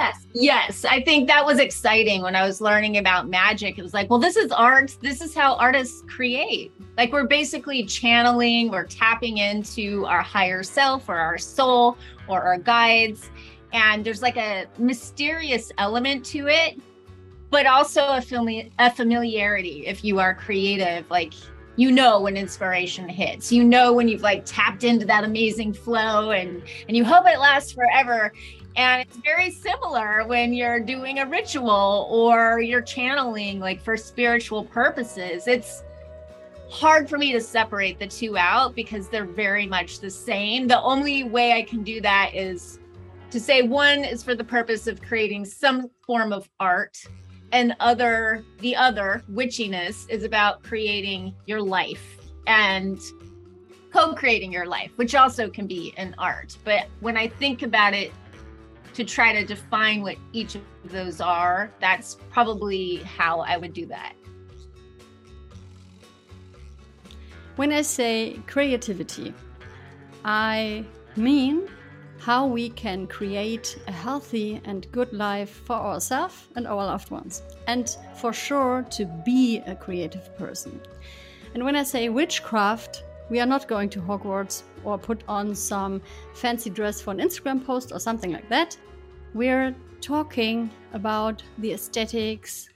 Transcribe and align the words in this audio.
Yes, 0.00 0.26
yes. 0.32 0.84
I 0.86 1.02
think 1.02 1.28
that 1.28 1.44
was 1.44 1.58
exciting 1.58 2.22
when 2.22 2.34
I 2.34 2.46
was 2.46 2.62
learning 2.62 2.96
about 2.96 3.28
magic. 3.28 3.78
It 3.78 3.82
was 3.82 3.92
like, 3.92 4.08
well, 4.08 4.18
this 4.18 4.34
is 4.34 4.50
art. 4.50 4.96
This 5.02 5.20
is 5.20 5.34
how 5.34 5.56
artists 5.56 6.02
create. 6.08 6.72
Like 6.96 7.12
we're 7.12 7.26
basically 7.26 7.84
channeling, 7.84 8.70
we're 8.70 8.86
tapping 8.86 9.36
into 9.36 10.06
our 10.06 10.22
higher 10.22 10.62
self 10.62 11.10
or 11.10 11.16
our 11.16 11.36
soul 11.36 11.98
or 12.28 12.40
our 12.40 12.56
guides. 12.56 13.30
And 13.74 14.02
there's 14.02 14.22
like 14.22 14.38
a 14.38 14.68
mysterious 14.78 15.70
element 15.76 16.24
to 16.26 16.48
it, 16.48 16.80
but 17.50 17.66
also 17.66 18.00
a, 18.00 18.20
fami- 18.20 18.70
a 18.78 18.90
familiarity 18.90 19.86
if 19.86 20.02
you 20.02 20.18
are 20.18 20.34
creative. 20.34 21.10
Like 21.10 21.34
you 21.76 21.92
know 21.92 22.20
when 22.20 22.36
inspiration 22.36 23.08
hits 23.08 23.50
you 23.52 23.62
know 23.62 23.92
when 23.92 24.08
you've 24.08 24.20
like 24.22 24.42
tapped 24.44 24.82
into 24.82 25.06
that 25.06 25.22
amazing 25.22 25.72
flow 25.72 26.32
and 26.32 26.62
and 26.88 26.96
you 26.96 27.04
hope 27.04 27.24
it 27.26 27.38
lasts 27.38 27.72
forever 27.72 28.32
and 28.76 29.02
it's 29.02 29.16
very 29.18 29.50
similar 29.50 30.24
when 30.26 30.52
you're 30.52 30.80
doing 30.80 31.18
a 31.18 31.26
ritual 31.26 32.08
or 32.10 32.60
you're 32.60 32.82
channeling 32.82 33.60
like 33.60 33.80
for 33.80 33.96
spiritual 33.96 34.64
purposes. 34.64 35.46
It's 35.46 35.82
hard 36.70 37.08
for 37.08 37.18
me 37.18 37.32
to 37.32 37.40
separate 37.40 37.98
the 37.98 38.06
two 38.06 38.38
out 38.38 38.74
because 38.74 39.08
they're 39.08 39.24
very 39.24 39.66
much 39.66 39.98
the 39.98 40.10
same. 40.10 40.68
The 40.68 40.80
only 40.80 41.24
way 41.24 41.52
I 41.52 41.62
can 41.62 41.82
do 41.82 42.00
that 42.00 42.30
is 42.34 42.78
to 43.30 43.40
say 43.40 43.62
one 43.62 44.04
is 44.04 44.22
for 44.22 44.34
the 44.34 44.44
purpose 44.44 44.86
of 44.86 45.02
creating 45.02 45.44
some 45.44 45.88
form 46.06 46.32
of 46.32 46.48
art 46.58 47.02
and 47.52 47.74
other 47.80 48.44
the 48.58 48.76
other 48.76 49.22
witchiness 49.30 50.08
is 50.08 50.24
about 50.24 50.62
creating 50.62 51.34
your 51.46 51.60
life 51.60 52.18
and 52.46 52.98
co-creating 53.92 54.52
your 54.52 54.66
life 54.66 54.92
which 54.96 55.14
also 55.14 55.48
can 55.48 55.66
be 55.66 55.92
an 55.96 56.14
art 56.18 56.56
but 56.64 56.86
when 57.00 57.16
i 57.16 57.26
think 57.26 57.62
about 57.62 57.92
it 57.92 58.12
to 58.94 59.04
try 59.04 59.32
to 59.32 59.44
define 59.44 60.02
what 60.02 60.16
each 60.32 60.54
of 60.54 60.62
those 60.84 61.20
are, 61.20 61.72
that's 61.80 62.16
probably 62.30 62.96
how 62.98 63.40
I 63.40 63.56
would 63.56 63.72
do 63.72 63.86
that. 63.86 64.14
When 67.56 67.72
I 67.72 67.82
say 67.82 68.40
creativity, 68.46 69.34
I 70.24 70.84
mean 71.16 71.68
how 72.18 72.46
we 72.46 72.68
can 72.70 73.06
create 73.06 73.78
a 73.86 73.92
healthy 73.92 74.60
and 74.64 74.90
good 74.92 75.12
life 75.12 75.62
for 75.64 75.76
ourselves 75.76 76.48
and 76.54 76.66
our 76.66 76.84
loved 76.84 77.10
ones, 77.10 77.42
and 77.66 77.96
for 78.16 78.32
sure 78.32 78.86
to 78.90 79.06
be 79.24 79.58
a 79.66 79.74
creative 79.74 80.36
person. 80.36 80.80
And 81.54 81.64
when 81.64 81.76
I 81.76 81.82
say 81.82 82.08
witchcraft, 82.08 83.04
we 83.30 83.40
are 83.40 83.46
not 83.46 83.68
going 83.68 83.88
to 83.90 84.00
Hogwarts 84.00 84.62
or 84.84 84.98
put 84.98 85.22
on 85.28 85.54
some 85.54 86.00
fancy 86.34 86.70
dress 86.70 87.00
for 87.00 87.10
an 87.10 87.18
Instagram 87.18 87.64
post 87.64 87.92
or 87.92 87.98
something 87.98 88.32
like 88.32 88.48
that 88.48 88.76
we're 89.34 89.74
talking 90.00 90.70
about 90.92 91.42
the 91.58 91.72
aesthetics 91.72 92.68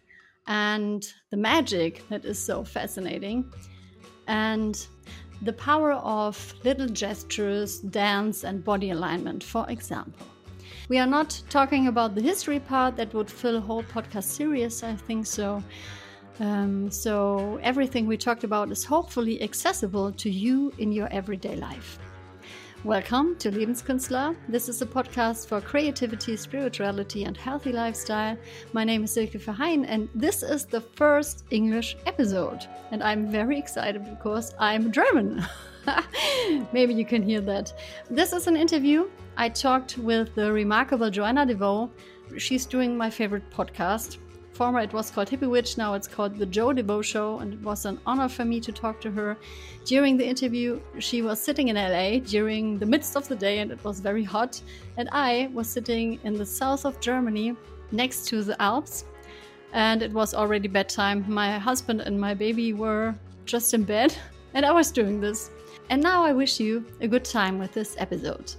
and 0.46 1.12
the 1.30 1.36
magic 1.36 2.06
that 2.08 2.24
is 2.24 2.38
so 2.38 2.62
fascinating 2.62 3.50
and 4.28 4.86
the 5.42 5.52
power 5.52 5.92
of 5.92 6.54
little 6.64 6.86
gestures, 6.86 7.80
dance, 7.80 8.44
and 8.44 8.64
body 8.64 8.90
alignment, 8.90 9.42
for 9.42 9.68
example. 9.68 10.26
We 10.88 10.98
are 10.98 11.06
not 11.06 11.42
talking 11.50 11.88
about 11.88 12.14
the 12.14 12.22
history 12.22 12.60
part 12.60 12.96
that 12.96 13.12
would 13.14 13.30
fill 13.30 13.56
a 13.56 13.60
whole 13.60 13.82
podcast 13.82 14.24
series, 14.24 14.82
I 14.82 14.94
think 14.94 15.26
so. 15.26 15.62
Um, 16.40 16.90
so, 16.90 17.60
everything 17.62 18.06
we 18.06 18.16
talked 18.16 18.42
about 18.42 18.72
is 18.72 18.84
hopefully 18.84 19.40
accessible 19.40 20.10
to 20.12 20.28
you 20.28 20.72
in 20.78 20.90
your 20.90 21.08
everyday 21.12 21.54
life. 21.54 21.98
Welcome 22.82 23.36
to 23.36 23.52
Lebenskünstler. 23.52 24.36
This 24.48 24.68
is 24.68 24.82
a 24.82 24.86
podcast 24.86 25.46
for 25.46 25.60
creativity, 25.60 26.36
spirituality, 26.36 27.24
and 27.24 27.36
healthy 27.36 27.70
lifestyle. 27.72 28.36
My 28.72 28.82
name 28.82 29.04
is 29.04 29.12
Silke 29.12 29.38
Verheyen, 29.38 29.86
and 29.88 30.08
this 30.14 30.42
is 30.42 30.66
the 30.66 30.80
first 30.80 31.44
English 31.50 31.96
episode. 32.04 32.66
And 32.90 33.02
I'm 33.02 33.30
very 33.30 33.56
excited 33.56 34.04
because 34.04 34.54
I'm 34.58 34.90
German. 34.90 35.46
Maybe 36.72 36.94
you 36.94 37.04
can 37.04 37.22
hear 37.22 37.40
that. 37.42 37.72
This 38.10 38.32
is 38.32 38.48
an 38.48 38.56
interview. 38.56 39.08
I 39.36 39.48
talked 39.48 39.98
with 39.98 40.34
the 40.34 40.52
remarkable 40.52 41.10
Joanna 41.10 41.46
DeVoe. 41.46 41.90
She's 42.38 42.66
doing 42.66 42.98
my 42.98 43.08
favorite 43.08 43.48
podcast, 43.50 44.18
Former 44.54 44.78
it 44.78 44.92
was 44.92 45.10
called 45.10 45.28
Hippie 45.28 45.50
Witch, 45.50 45.76
now 45.76 45.94
it's 45.94 46.06
called 46.06 46.38
The 46.38 46.46
Joe 46.46 46.72
DeVoe 46.72 47.02
Show, 47.02 47.40
and 47.40 47.54
it 47.54 47.60
was 47.60 47.86
an 47.86 47.98
honor 48.06 48.28
for 48.28 48.44
me 48.44 48.60
to 48.60 48.70
talk 48.70 49.00
to 49.00 49.10
her. 49.10 49.36
During 49.84 50.16
the 50.16 50.24
interview, 50.24 50.80
she 51.00 51.22
was 51.22 51.40
sitting 51.40 51.68
in 51.68 51.74
LA 51.74 52.20
during 52.20 52.78
the 52.78 52.86
midst 52.86 53.16
of 53.16 53.26
the 53.26 53.34
day 53.34 53.58
and 53.58 53.72
it 53.72 53.82
was 53.82 53.98
very 53.98 54.22
hot, 54.22 54.62
and 54.96 55.08
I 55.10 55.50
was 55.52 55.68
sitting 55.68 56.20
in 56.22 56.34
the 56.34 56.46
south 56.46 56.84
of 56.84 57.00
Germany 57.00 57.56
next 57.90 58.28
to 58.28 58.44
the 58.44 58.60
Alps, 58.62 59.06
and 59.72 60.02
it 60.02 60.12
was 60.12 60.34
already 60.34 60.68
bedtime. 60.68 61.24
My 61.26 61.58
husband 61.58 62.02
and 62.02 62.20
my 62.20 62.32
baby 62.32 62.72
were 62.74 63.16
just 63.46 63.74
in 63.74 63.82
bed, 63.82 64.16
and 64.54 64.64
I 64.64 64.70
was 64.70 64.92
doing 64.92 65.20
this. 65.20 65.50
And 65.90 66.00
now 66.00 66.24
I 66.24 66.32
wish 66.32 66.60
you 66.60 66.84
a 67.00 67.08
good 67.08 67.24
time 67.24 67.58
with 67.58 67.72
this 67.72 67.96
episode. 67.98 68.54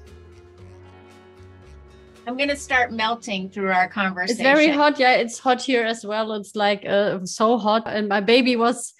I'm 2.27 2.37
gonna 2.37 2.55
start 2.55 2.91
melting 2.91 3.49
through 3.49 3.71
our 3.71 3.87
conversation. 3.87 4.41
It's 4.41 4.41
very 4.41 4.69
hot. 4.69 4.99
Yeah, 4.99 5.13
it's 5.13 5.37
hot 5.37 5.61
here 5.61 5.83
as 5.83 6.05
well. 6.05 6.33
It's 6.33 6.55
like 6.55 6.85
uh, 6.85 7.25
so 7.25 7.57
hot, 7.57 7.83
and 7.85 8.07
my 8.07 8.21
baby 8.21 8.55
was 8.55 8.93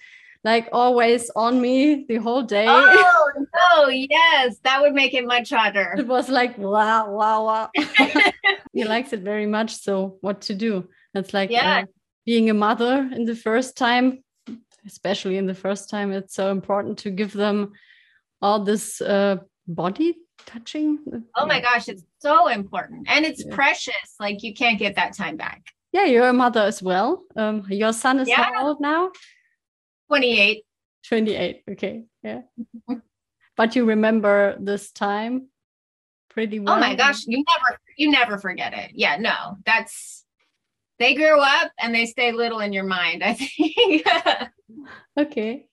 like 0.44 0.68
always 0.72 1.28
on 1.34 1.60
me 1.60 2.04
the 2.08 2.16
whole 2.16 2.42
day. 2.42 2.66
Oh 2.68 3.30
no, 3.54 3.88
yes, 3.88 4.58
that 4.62 4.80
would 4.80 4.94
make 4.94 5.12
it 5.14 5.26
much 5.26 5.50
hotter. 5.50 5.94
It 5.98 6.06
was 6.06 6.28
like 6.28 6.56
wow, 6.56 7.10
wow, 7.10 7.44
wow. 7.44 7.70
he 8.72 8.84
likes 8.84 9.12
it 9.12 9.20
very 9.20 9.46
much. 9.46 9.76
So 9.76 10.18
what 10.20 10.42
to 10.42 10.54
do? 10.54 10.88
It's 11.14 11.34
like 11.34 11.50
yeah. 11.50 11.80
Uh, 11.80 11.84
being 12.24 12.50
a 12.50 12.54
mother 12.54 13.08
in 13.12 13.24
the 13.24 13.36
first 13.36 13.76
time, 13.76 14.22
especially 14.86 15.36
in 15.36 15.46
the 15.46 15.54
first 15.54 15.90
time, 15.90 16.12
it's 16.12 16.34
so 16.34 16.50
important 16.50 16.98
to 16.98 17.10
give 17.10 17.32
them 17.32 17.72
all 18.42 18.64
this 18.64 19.00
uh, 19.00 19.36
body 19.66 20.16
touching. 20.44 20.98
Oh 21.34 21.46
my 21.46 21.60
gosh, 21.60 21.88
it's 21.88 22.04
so 22.18 22.48
important 22.48 23.06
and 23.08 23.24
it's 23.24 23.44
yeah. 23.44 23.54
precious. 23.54 24.14
Like 24.20 24.42
you 24.42 24.54
can't 24.54 24.78
get 24.78 24.96
that 24.96 25.16
time 25.16 25.36
back. 25.36 25.62
Yeah, 25.92 26.04
you're 26.04 26.28
a 26.28 26.32
mother 26.32 26.60
as 26.60 26.82
well. 26.82 27.24
Um, 27.36 27.64
your 27.70 27.92
son 27.92 28.20
is 28.20 28.28
yeah. 28.28 28.50
how 28.52 28.66
old 28.66 28.80
now? 28.80 29.10
28. 30.08 30.64
28. 31.08 31.62
Okay. 31.70 32.04
Yeah. 32.22 32.42
but 33.56 33.76
you 33.76 33.84
remember 33.84 34.56
this 34.60 34.92
time 34.92 35.48
pretty 36.28 36.60
well. 36.60 36.76
Oh 36.76 36.80
my 36.80 36.94
gosh, 36.94 37.26
you 37.26 37.38
never 37.38 37.78
you 37.96 38.10
never 38.10 38.38
forget 38.38 38.74
it. 38.74 38.90
Yeah, 38.94 39.16
no. 39.16 39.56
That's 39.64 40.24
they 40.98 41.14
grew 41.14 41.40
up 41.40 41.72
and 41.78 41.94
they 41.94 42.06
stay 42.06 42.32
little 42.32 42.60
in 42.60 42.72
your 42.72 42.84
mind, 42.84 43.22
I 43.24 43.34
think. 43.34 44.06
okay. 45.18 45.66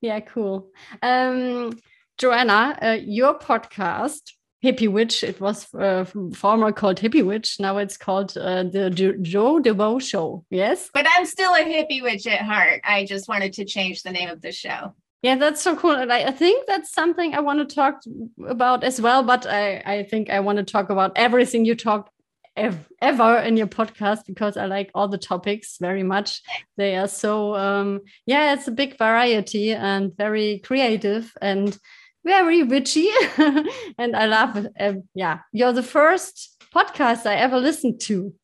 Yeah, 0.00 0.20
cool. 0.20 0.70
Um 1.02 1.72
Joanna, 2.18 2.78
uh, 2.80 2.98
your 3.02 3.38
podcast, 3.38 4.20
Hippie 4.64 4.90
Witch, 4.90 5.22
it 5.22 5.40
was 5.40 5.72
uh, 5.74 6.04
former 6.34 6.72
called 6.72 6.98
Hippie 6.98 7.24
Witch. 7.24 7.60
Now 7.60 7.76
it's 7.76 7.98
called 7.98 8.36
uh, 8.36 8.62
the 8.62 8.88
jo- 8.90 9.16
Joe 9.20 9.58
DeVoe 9.60 9.98
Show. 9.98 10.44
Yes. 10.48 10.88
But 10.94 11.06
I'm 11.10 11.26
still 11.26 11.52
a 11.52 11.58
hippie 11.58 12.02
witch 12.02 12.26
at 12.26 12.40
heart. 12.40 12.80
I 12.82 13.04
just 13.04 13.28
wanted 13.28 13.52
to 13.54 13.64
change 13.66 14.02
the 14.02 14.10
name 14.10 14.30
of 14.30 14.40
the 14.40 14.52
show. 14.52 14.94
Yeah, 15.22 15.36
that's 15.36 15.60
so 15.62 15.76
cool. 15.76 15.92
And 15.92 16.12
I, 16.12 16.24
I 16.24 16.30
think 16.30 16.66
that's 16.66 16.92
something 16.92 17.34
I 17.34 17.40
want 17.40 17.66
to 17.66 17.74
talk 17.74 18.00
about 18.46 18.84
as 18.84 19.00
well. 19.00 19.22
But 19.22 19.46
I, 19.46 19.82
I 19.84 20.02
think 20.04 20.30
I 20.30 20.40
want 20.40 20.58
to 20.58 20.64
talk 20.64 20.90
about 20.90 21.12
everything 21.16 21.64
you 21.64 21.74
talked 21.74 22.10
ev- 22.56 22.88
ever 23.02 23.38
in 23.38 23.56
your 23.56 23.66
podcast 23.66 24.26
because 24.26 24.56
I 24.56 24.66
like 24.66 24.90
all 24.94 25.08
the 25.08 25.18
topics 25.18 25.76
very 25.80 26.02
much. 26.02 26.42
They 26.76 26.96
are 26.96 27.08
so, 27.08 27.54
um, 27.54 28.00
yeah, 28.26 28.54
it's 28.54 28.68
a 28.68 28.72
big 28.72 28.96
variety 28.98 29.72
and 29.72 30.16
very 30.16 30.60
creative. 30.60 31.32
And 31.40 31.76
very 32.24 32.62
witchy. 32.62 33.08
And 33.98 34.16
i 34.16 34.26
love 34.26 34.66
uh, 34.80 34.94
yeah 35.14 35.40
you're 35.52 35.72
the 35.72 35.82
first 35.82 36.64
podcast 36.74 37.26
i 37.26 37.34
ever 37.34 37.58
listened 37.58 38.00
to. 38.02 38.34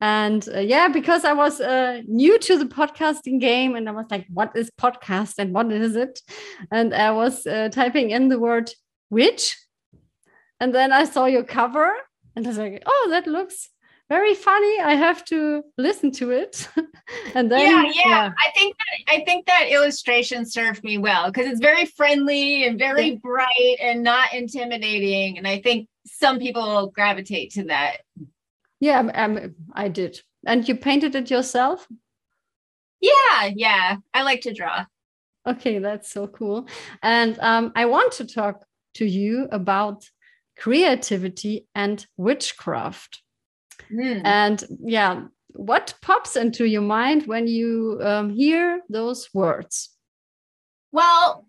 And 0.00 0.46
uh, 0.54 0.60
yeah 0.60 0.88
because 0.88 1.24
i 1.24 1.32
was 1.32 1.60
uh, 1.60 2.02
new 2.06 2.38
to 2.38 2.58
the 2.58 2.66
podcasting 2.66 3.40
game 3.40 3.74
and 3.74 3.88
i 3.88 3.92
was 3.92 4.06
like 4.10 4.26
what 4.32 4.56
is 4.56 4.70
podcast 4.80 5.34
and 5.38 5.52
what 5.52 5.72
is 5.72 5.96
it? 5.96 6.20
And 6.70 6.94
i 6.94 7.10
was 7.10 7.46
uh, 7.46 7.68
typing 7.70 8.10
in 8.10 8.28
the 8.28 8.38
word 8.38 8.70
witch. 9.10 9.56
And 10.60 10.74
then 10.74 10.92
i 10.92 11.04
saw 11.04 11.26
your 11.26 11.44
cover 11.44 11.92
and 12.36 12.46
i 12.46 12.48
was 12.48 12.58
like 12.58 12.82
oh 12.86 13.06
that 13.10 13.26
looks 13.26 13.70
very 14.08 14.34
funny. 14.34 14.80
I 14.80 14.94
have 14.94 15.24
to 15.26 15.62
listen 15.78 16.10
to 16.12 16.30
it. 16.30 16.68
and 17.34 17.50
then 17.50 17.60
yeah, 17.60 17.82
yeah, 17.84 18.02
yeah, 18.04 18.32
I 18.38 18.50
think 18.50 18.76
that 18.76 19.12
I 19.14 19.24
think 19.24 19.46
that 19.46 19.68
illustration 19.70 20.44
served 20.46 20.84
me 20.84 20.98
well 20.98 21.30
because 21.30 21.46
it's 21.46 21.60
very 21.60 21.86
friendly 21.86 22.66
and 22.66 22.78
very 22.78 23.10
yeah. 23.10 23.18
bright 23.22 23.76
and 23.80 24.02
not 24.02 24.34
intimidating. 24.34 25.38
And 25.38 25.48
I 25.48 25.60
think 25.60 25.88
some 26.06 26.38
people 26.38 26.62
will 26.62 26.88
gravitate 26.88 27.52
to 27.52 27.64
that. 27.64 27.98
Yeah, 28.80 29.00
um, 29.14 29.54
I 29.72 29.88
did. 29.88 30.20
And 30.46 30.68
you 30.68 30.76
painted 30.76 31.14
it 31.14 31.30
yourself? 31.30 31.88
Yeah, 33.00 33.50
yeah. 33.54 33.96
I 34.12 34.22
like 34.22 34.42
to 34.42 34.52
draw. 34.52 34.84
Okay, 35.46 35.78
that's 35.78 36.10
so 36.10 36.26
cool. 36.26 36.68
And 37.02 37.38
um, 37.40 37.72
I 37.74 37.86
want 37.86 38.12
to 38.14 38.26
talk 38.26 38.64
to 38.94 39.06
you 39.06 39.48
about 39.50 40.08
creativity 40.58 41.66
and 41.74 42.06
witchcraft 42.16 43.22
Mm. 43.92 44.22
And 44.24 44.64
yeah, 44.80 45.24
what 45.54 45.94
pops 46.02 46.36
into 46.36 46.64
your 46.64 46.82
mind 46.82 47.26
when 47.26 47.46
you 47.46 48.00
um, 48.02 48.30
hear 48.30 48.80
those 48.88 49.28
words? 49.32 49.90
Well, 50.92 51.46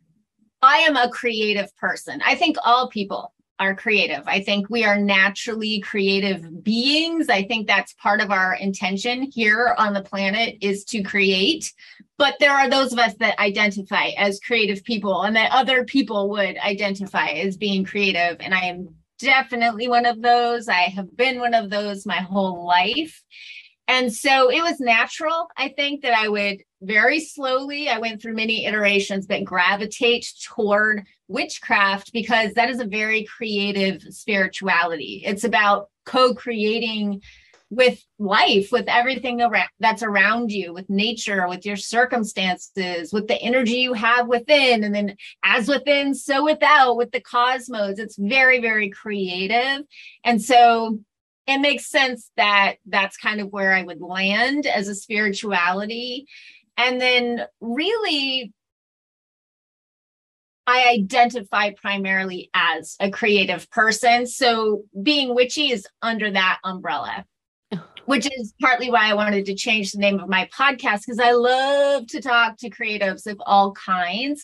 I 0.62 0.78
am 0.80 0.96
a 0.96 1.10
creative 1.10 1.76
person. 1.78 2.22
I 2.26 2.36
think 2.36 2.58
all 2.64 2.90
people 2.90 3.34
are 3.60 3.76
creative. 3.76 4.24
I 4.28 4.42
think 4.42 4.70
we 4.70 4.84
are 4.84 4.98
naturally 4.98 5.80
creative 5.80 6.64
beings. 6.64 7.30
I 7.30 7.44
think 7.44 7.68
that's 7.68 7.94
part 7.94 8.20
of 8.20 8.32
our 8.32 8.56
intention 8.56 9.24
here 9.32 9.76
on 9.78 9.94
the 9.94 10.02
planet 10.02 10.58
is 10.62 10.84
to 10.86 11.02
create. 11.02 11.72
But 12.18 12.36
there 12.40 12.52
are 12.52 12.70
those 12.70 12.92
of 12.92 13.00
us 13.00 13.14
that 13.20 13.40
identify 13.40 14.08
as 14.18 14.40
creative 14.40 14.84
people 14.84 15.22
and 15.24 15.36
that 15.36 15.52
other 15.52 15.86
people 15.86 16.30
would 16.32 16.58
identify 16.58 17.28
as 17.28 17.56
being 17.56 17.86
creative. 17.86 18.38
And 18.40 18.54
I 18.54 18.66
am 18.66 18.96
definitely 19.20 19.88
one 19.88 20.06
of 20.06 20.22
those. 20.22 20.68
I 20.68 20.84
have 20.84 21.16
been 21.16 21.40
one 21.40 21.54
of 21.54 21.70
those 21.70 22.06
my 22.06 22.18
whole 22.18 22.66
life. 22.66 23.24
And 23.88 24.12
so 24.12 24.50
it 24.50 24.62
was 24.62 24.80
natural, 24.80 25.48
I 25.58 25.70
think, 25.70 26.02
that 26.02 26.18
I 26.18 26.28
would 26.28 26.64
very 26.82 27.20
slowly, 27.20 27.88
I 27.88 28.00
went 28.00 28.22
through 28.22 28.36
many 28.36 28.66
iterations, 28.66 29.28
but 29.28 29.44
gravitate 29.44 30.28
toward 30.44 31.06
witchcraft 31.28 32.12
because 32.12 32.54
that 32.54 32.70
is 32.70 32.80
a 32.80 32.86
very 32.86 33.26
creative 33.26 34.02
spirituality. 34.02 35.22
It's 35.26 35.44
about 35.44 35.90
co 36.06 36.34
creating 36.34 37.22
with 37.70 38.04
life, 38.20 38.70
with 38.72 38.86
everything 38.88 39.42
around, 39.42 39.70
that's 39.80 40.04
around 40.04 40.52
you, 40.52 40.74
with 40.74 40.90
nature, 40.90 41.48
with 41.48 41.66
your 41.66 41.76
circumstances, 41.76 43.12
with 43.12 43.28
the 43.28 43.42
energy 43.42 43.78
you 43.78 43.94
have 43.94 44.28
within. 44.28 44.84
And 44.84 44.94
then, 44.94 45.16
as 45.44 45.68
within, 45.68 46.14
so 46.14 46.44
without, 46.44 46.96
with 46.96 47.12
the 47.12 47.22
cosmos. 47.22 48.00
It's 48.00 48.18
very, 48.18 48.62
very 48.62 48.90
creative. 48.90 49.86
And 50.24 50.42
so, 50.42 51.00
it 51.48 51.60
makes 51.60 51.88
sense 51.88 52.32
that 52.38 52.76
that's 52.88 53.18
kind 53.18 53.40
of 53.40 53.52
where 53.52 53.74
I 53.74 53.84
would 53.84 54.02
land 54.02 54.66
as 54.66 54.88
a 54.88 54.96
spirituality. 54.96 56.26
And 56.78 57.00
then, 57.00 57.46
really, 57.62 58.54
I 60.68 60.90
identify 60.90 61.72
primarily 61.72 62.50
as 62.54 62.96
a 63.00 63.12
creative 63.12 63.70
person. 63.70 64.26
So, 64.28 64.84
being 65.02 65.36
witchy 65.36 65.72
is 65.72 65.88
under 66.02 66.32
that 66.32 66.60
umbrella, 66.64 67.26
which 68.06 68.28
is 68.38 68.54
partly 68.62 68.90
why 68.90 69.10
I 69.10 69.14
wanted 69.14 69.46
to 69.46 69.56
change 69.56 69.92
the 69.92 70.00
name 70.00 70.20
of 70.20 70.30
my 70.30 70.50
podcast 70.58 71.02
because 71.06 71.20
I 71.20 71.32
love 71.32 72.08
to 72.08 72.22
talk 72.22 72.58
to 72.58 72.70
creatives 72.70 73.28
of 73.28 73.42
all 73.46 73.74
kinds 73.74 74.44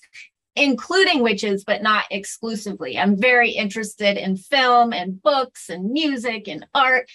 including 0.55 1.23
witches, 1.23 1.63
but 1.63 1.81
not 1.81 2.05
exclusively. 2.11 2.97
I'm 2.97 3.19
very 3.19 3.51
interested 3.51 4.17
in 4.17 4.35
film 4.35 4.93
and 4.93 5.21
books 5.21 5.69
and 5.69 5.91
music 5.91 6.47
and 6.47 6.65
art. 6.73 7.09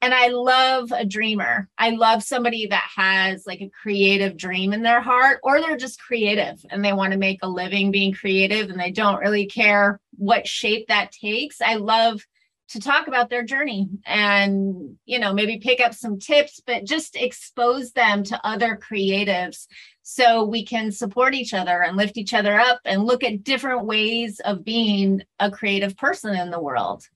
And 0.00 0.12
I 0.12 0.28
love 0.28 0.90
a 0.90 1.04
dreamer. 1.04 1.68
I 1.78 1.90
love 1.90 2.24
somebody 2.24 2.66
that 2.66 2.88
has 2.96 3.46
like 3.46 3.60
a 3.60 3.70
creative 3.70 4.36
dream 4.36 4.72
in 4.72 4.82
their 4.82 5.00
heart, 5.00 5.38
or 5.44 5.60
they're 5.60 5.76
just 5.76 6.00
creative 6.00 6.64
and 6.70 6.84
they 6.84 6.92
want 6.92 7.12
to 7.12 7.18
make 7.18 7.38
a 7.42 7.48
living 7.48 7.92
being 7.92 8.12
creative 8.12 8.68
and 8.68 8.80
they 8.80 8.90
don't 8.90 9.20
really 9.20 9.46
care 9.46 10.00
what 10.16 10.48
shape 10.48 10.88
that 10.88 11.12
takes. 11.12 11.60
I 11.60 11.76
love 11.76 12.24
to 12.72 12.80
talk 12.80 13.06
about 13.06 13.28
their 13.28 13.42
journey 13.42 13.86
and 14.06 14.96
you 15.04 15.18
know 15.18 15.32
maybe 15.32 15.58
pick 15.58 15.80
up 15.80 15.92
some 15.92 16.18
tips 16.18 16.60
but 16.66 16.84
just 16.84 17.16
expose 17.16 17.92
them 17.92 18.22
to 18.24 18.40
other 18.46 18.78
creatives 18.78 19.66
so 20.02 20.44
we 20.44 20.64
can 20.64 20.90
support 20.90 21.34
each 21.34 21.52
other 21.52 21.82
and 21.82 21.96
lift 21.96 22.16
each 22.16 22.32
other 22.32 22.58
up 22.58 22.80
and 22.86 23.04
look 23.04 23.22
at 23.22 23.44
different 23.44 23.84
ways 23.84 24.40
of 24.40 24.64
being 24.64 25.22
a 25.38 25.50
creative 25.50 25.96
person 25.98 26.34
in 26.34 26.50
the 26.50 26.60
world 26.60 27.06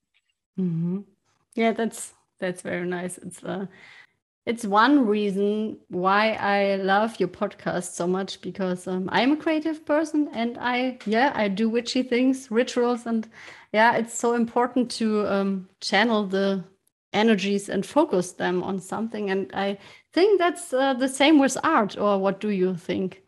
mm-hmm. 0.59 1.01
yeah 1.55 1.73
that's 1.73 2.13
that's 2.39 2.61
very 2.61 2.87
nice 2.87 3.17
it's 3.19 3.43
uh 3.43 3.67
it's 4.47 4.65
one 4.65 5.07
reason 5.07 5.77
why 5.89 6.35
I 6.35 6.77
love 6.77 7.19
your 7.19 7.29
podcast 7.29 7.95
so 7.95 8.07
much 8.07 8.41
because 8.41 8.87
um, 8.87 9.09
I'm 9.11 9.33
a 9.33 9.37
creative 9.37 9.85
person 9.85 10.29
and 10.33 10.57
I, 10.61 10.99
yeah, 11.05 11.33
I 11.35 11.49
do 11.49 11.69
witchy 11.69 12.05
things, 12.05 12.49
rituals, 12.49 13.07
and 13.07 13.29
yeah, 13.77 13.97
it's 13.97 14.19
so 14.19 14.33
important 14.33 14.91
to 14.93 15.27
um, 15.27 15.69
channel 15.83 16.27
the 16.27 16.65
energies 17.13 17.69
and 17.69 17.85
focus 17.85 18.33
them 18.33 18.63
on 18.63 18.81
something. 18.81 19.29
And 19.31 19.51
I 19.53 19.77
think 20.15 20.39
that's 20.39 20.73
uh, 20.73 20.95
the 20.95 21.09
same 21.09 21.39
with 21.39 21.59
art, 21.63 21.99
or 21.99 22.19
what 22.19 22.41
do 22.41 22.49
you 22.49 22.75
think? 22.75 23.23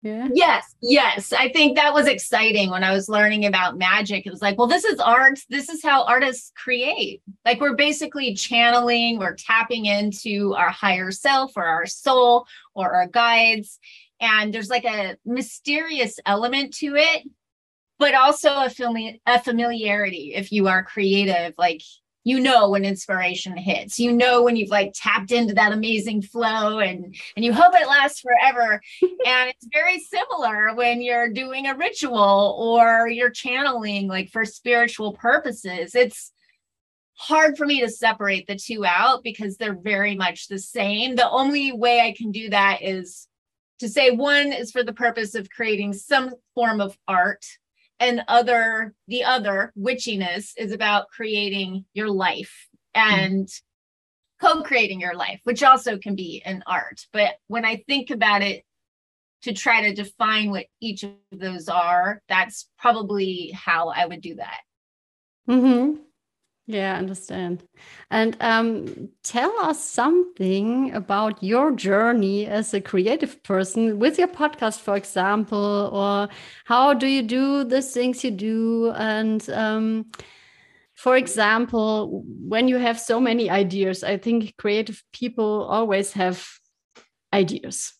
Yeah. 0.00 0.28
Yes, 0.32 0.74
yes. 0.80 1.34
I 1.34 1.50
think 1.50 1.76
that 1.76 1.92
was 1.92 2.06
exciting 2.06 2.70
when 2.70 2.82
I 2.82 2.92
was 2.94 3.10
learning 3.10 3.44
about 3.44 3.76
magic. 3.76 4.26
It 4.26 4.30
was 4.30 4.40
like, 4.40 4.56
well, 4.56 4.66
this 4.66 4.84
is 4.84 4.98
art. 5.00 5.38
This 5.50 5.68
is 5.68 5.82
how 5.82 6.04
artists 6.04 6.50
create. 6.56 7.20
Like 7.44 7.60
we're 7.60 7.76
basically 7.76 8.34
channeling, 8.34 9.18
we're 9.18 9.34
tapping 9.34 9.84
into 9.84 10.54
our 10.54 10.70
higher 10.70 11.10
self 11.10 11.52
or 11.56 11.66
our 11.66 11.84
soul 11.84 12.46
or 12.74 12.94
our 12.94 13.06
guides. 13.06 13.78
And 14.18 14.54
there's 14.54 14.70
like 14.70 14.86
a 14.86 15.18
mysterious 15.26 16.18
element 16.24 16.72
to 16.76 16.96
it, 16.96 17.28
but 18.00 18.14
also 18.14 18.48
a, 18.48 18.68
fami- 18.68 19.20
a 19.26 19.40
familiarity 19.40 20.32
if 20.34 20.50
you 20.50 20.66
are 20.66 20.82
creative. 20.82 21.54
Like 21.56 21.82
you 22.24 22.40
know 22.40 22.70
when 22.70 22.84
inspiration 22.84 23.56
hits. 23.56 23.98
You 23.98 24.12
know 24.12 24.42
when 24.42 24.56
you've 24.56 24.70
like 24.70 24.92
tapped 24.94 25.32
into 25.32 25.54
that 25.54 25.72
amazing 25.72 26.22
flow 26.22 26.80
and 26.80 27.14
and 27.36 27.44
you 27.44 27.52
hope 27.52 27.74
it 27.74 27.86
lasts 27.86 28.20
forever. 28.20 28.80
And 29.26 29.50
it's 29.50 29.68
very 29.72 30.00
similar 30.00 30.74
when 30.74 31.02
you're 31.02 31.28
doing 31.28 31.66
a 31.66 31.76
ritual 31.76 32.56
or 32.58 33.06
you're 33.06 33.30
channeling 33.30 34.08
like 34.08 34.30
for 34.30 34.46
spiritual 34.46 35.12
purposes. 35.12 35.94
It's 35.94 36.32
hard 37.14 37.58
for 37.58 37.66
me 37.66 37.82
to 37.82 37.90
separate 37.90 38.46
the 38.46 38.56
two 38.56 38.84
out 38.86 39.22
because 39.22 39.56
they're 39.56 39.78
very 39.78 40.16
much 40.16 40.48
the 40.48 40.58
same. 40.58 41.16
The 41.16 41.28
only 41.28 41.72
way 41.72 42.00
i 42.00 42.14
can 42.16 42.32
do 42.32 42.48
that 42.48 42.78
is 42.82 43.28
to 43.80 43.88
say 43.88 44.10
one 44.10 44.52
is 44.52 44.70
for 44.70 44.82
the 44.82 44.94
purpose 44.94 45.34
of 45.34 45.50
creating 45.50 45.92
some 45.92 46.34
form 46.54 46.80
of 46.80 46.96
art 47.06 47.44
and 48.00 48.22
other 48.26 48.94
the 49.06 49.22
other 49.22 49.72
witchiness 49.78 50.52
is 50.56 50.72
about 50.72 51.08
creating 51.08 51.84
your 51.92 52.08
life 52.08 52.66
and 52.94 53.46
mm-hmm. 53.46 54.46
co-creating 54.46 55.00
your 55.00 55.14
life 55.14 55.40
which 55.44 55.62
also 55.62 55.98
can 55.98 56.16
be 56.16 56.42
an 56.44 56.64
art 56.66 57.06
but 57.12 57.34
when 57.46 57.64
i 57.64 57.76
think 57.86 58.10
about 58.10 58.42
it 58.42 58.64
to 59.42 59.52
try 59.52 59.82
to 59.82 59.94
define 59.94 60.50
what 60.50 60.66
each 60.80 61.04
of 61.04 61.12
those 61.30 61.68
are 61.68 62.22
that's 62.28 62.68
probably 62.78 63.52
how 63.54 63.88
i 63.88 64.04
would 64.04 64.20
do 64.20 64.34
that 64.34 64.60
mm-hmm. 65.48 66.00
Yeah, 66.70 66.94
I 66.94 66.98
understand. 66.98 67.64
And 68.12 68.36
um, 68.40 69.08
tell 69.24 69.52
us 69.58 69.84
something 69.84 70.94
about 70.94 71.42
your 71.42 71.72
journey 71.72 72.46
as 72.46 72.72
a 72.72 72.80
creative 72.80 73.42
person 73.42 73.98
with 73.98 74.18
your 74.18 74.28
podcast, 74.28 74.78
for 74.78 74.96
example, 74.96 75.90
or 75.92 76.28
how 76.66 76.94
do 76.94 77.08
you 77.08 77.22
do 77.22 77.64
the 77.64 77.82
things 77.82 78.22
you 78.22 78.30
do? 78.30 78.92
And 78.92 79.50
um, 79.50 80.12
for 80.94 81.16
example, 81.16 82.22
when 82.24 82.68
you 82.68 82.76
have 82.76 83.00
so 83.00 83.18
many 83.18 83.50
ideas, 83.50 84.04
I 84.04 84.16
think 84.16 84.56
creative 84.56 85.02
people 85.12 85.64
always 85.64 86.12
have 86.12 86.46
ideas 87.34 87.94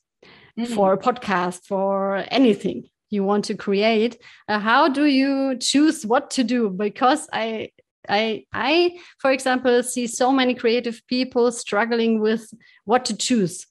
mm 0.56 0.64
-hmm. 0.64 0.74
for 0.74 0.92
a 0.92 0.96
podcast, 0.96 1.66
for 1.66 2.24
anything 2.30 2.88
you 3.08 3.26
want 3.26 3.46
to 3.46 3.54
create. 3.54 4.16
Uh, 4.48 4.60
how 4.60 4.88
do 4.88 5.04
you 5.04 5.56
choose 5.58 6.06
what 6.06 6.30
to 6.30 6.44
do? 6.44 6.70
Because 6.70 7.28
I 7.32 7.70
I, 8.08 8.44
I, 8.52 8.98
for 9.18 9.30
example, 9.30 9.82
see 9.82 10.06
so 10.06 10.32
many 10.32 10.54
creative 10.54 11.02
people 11.06 11.52
struggling 11.52 12.20
with 12.20 12.52
what 12.84 13.04
to 13.06 13.16
choose. 13.16 13.66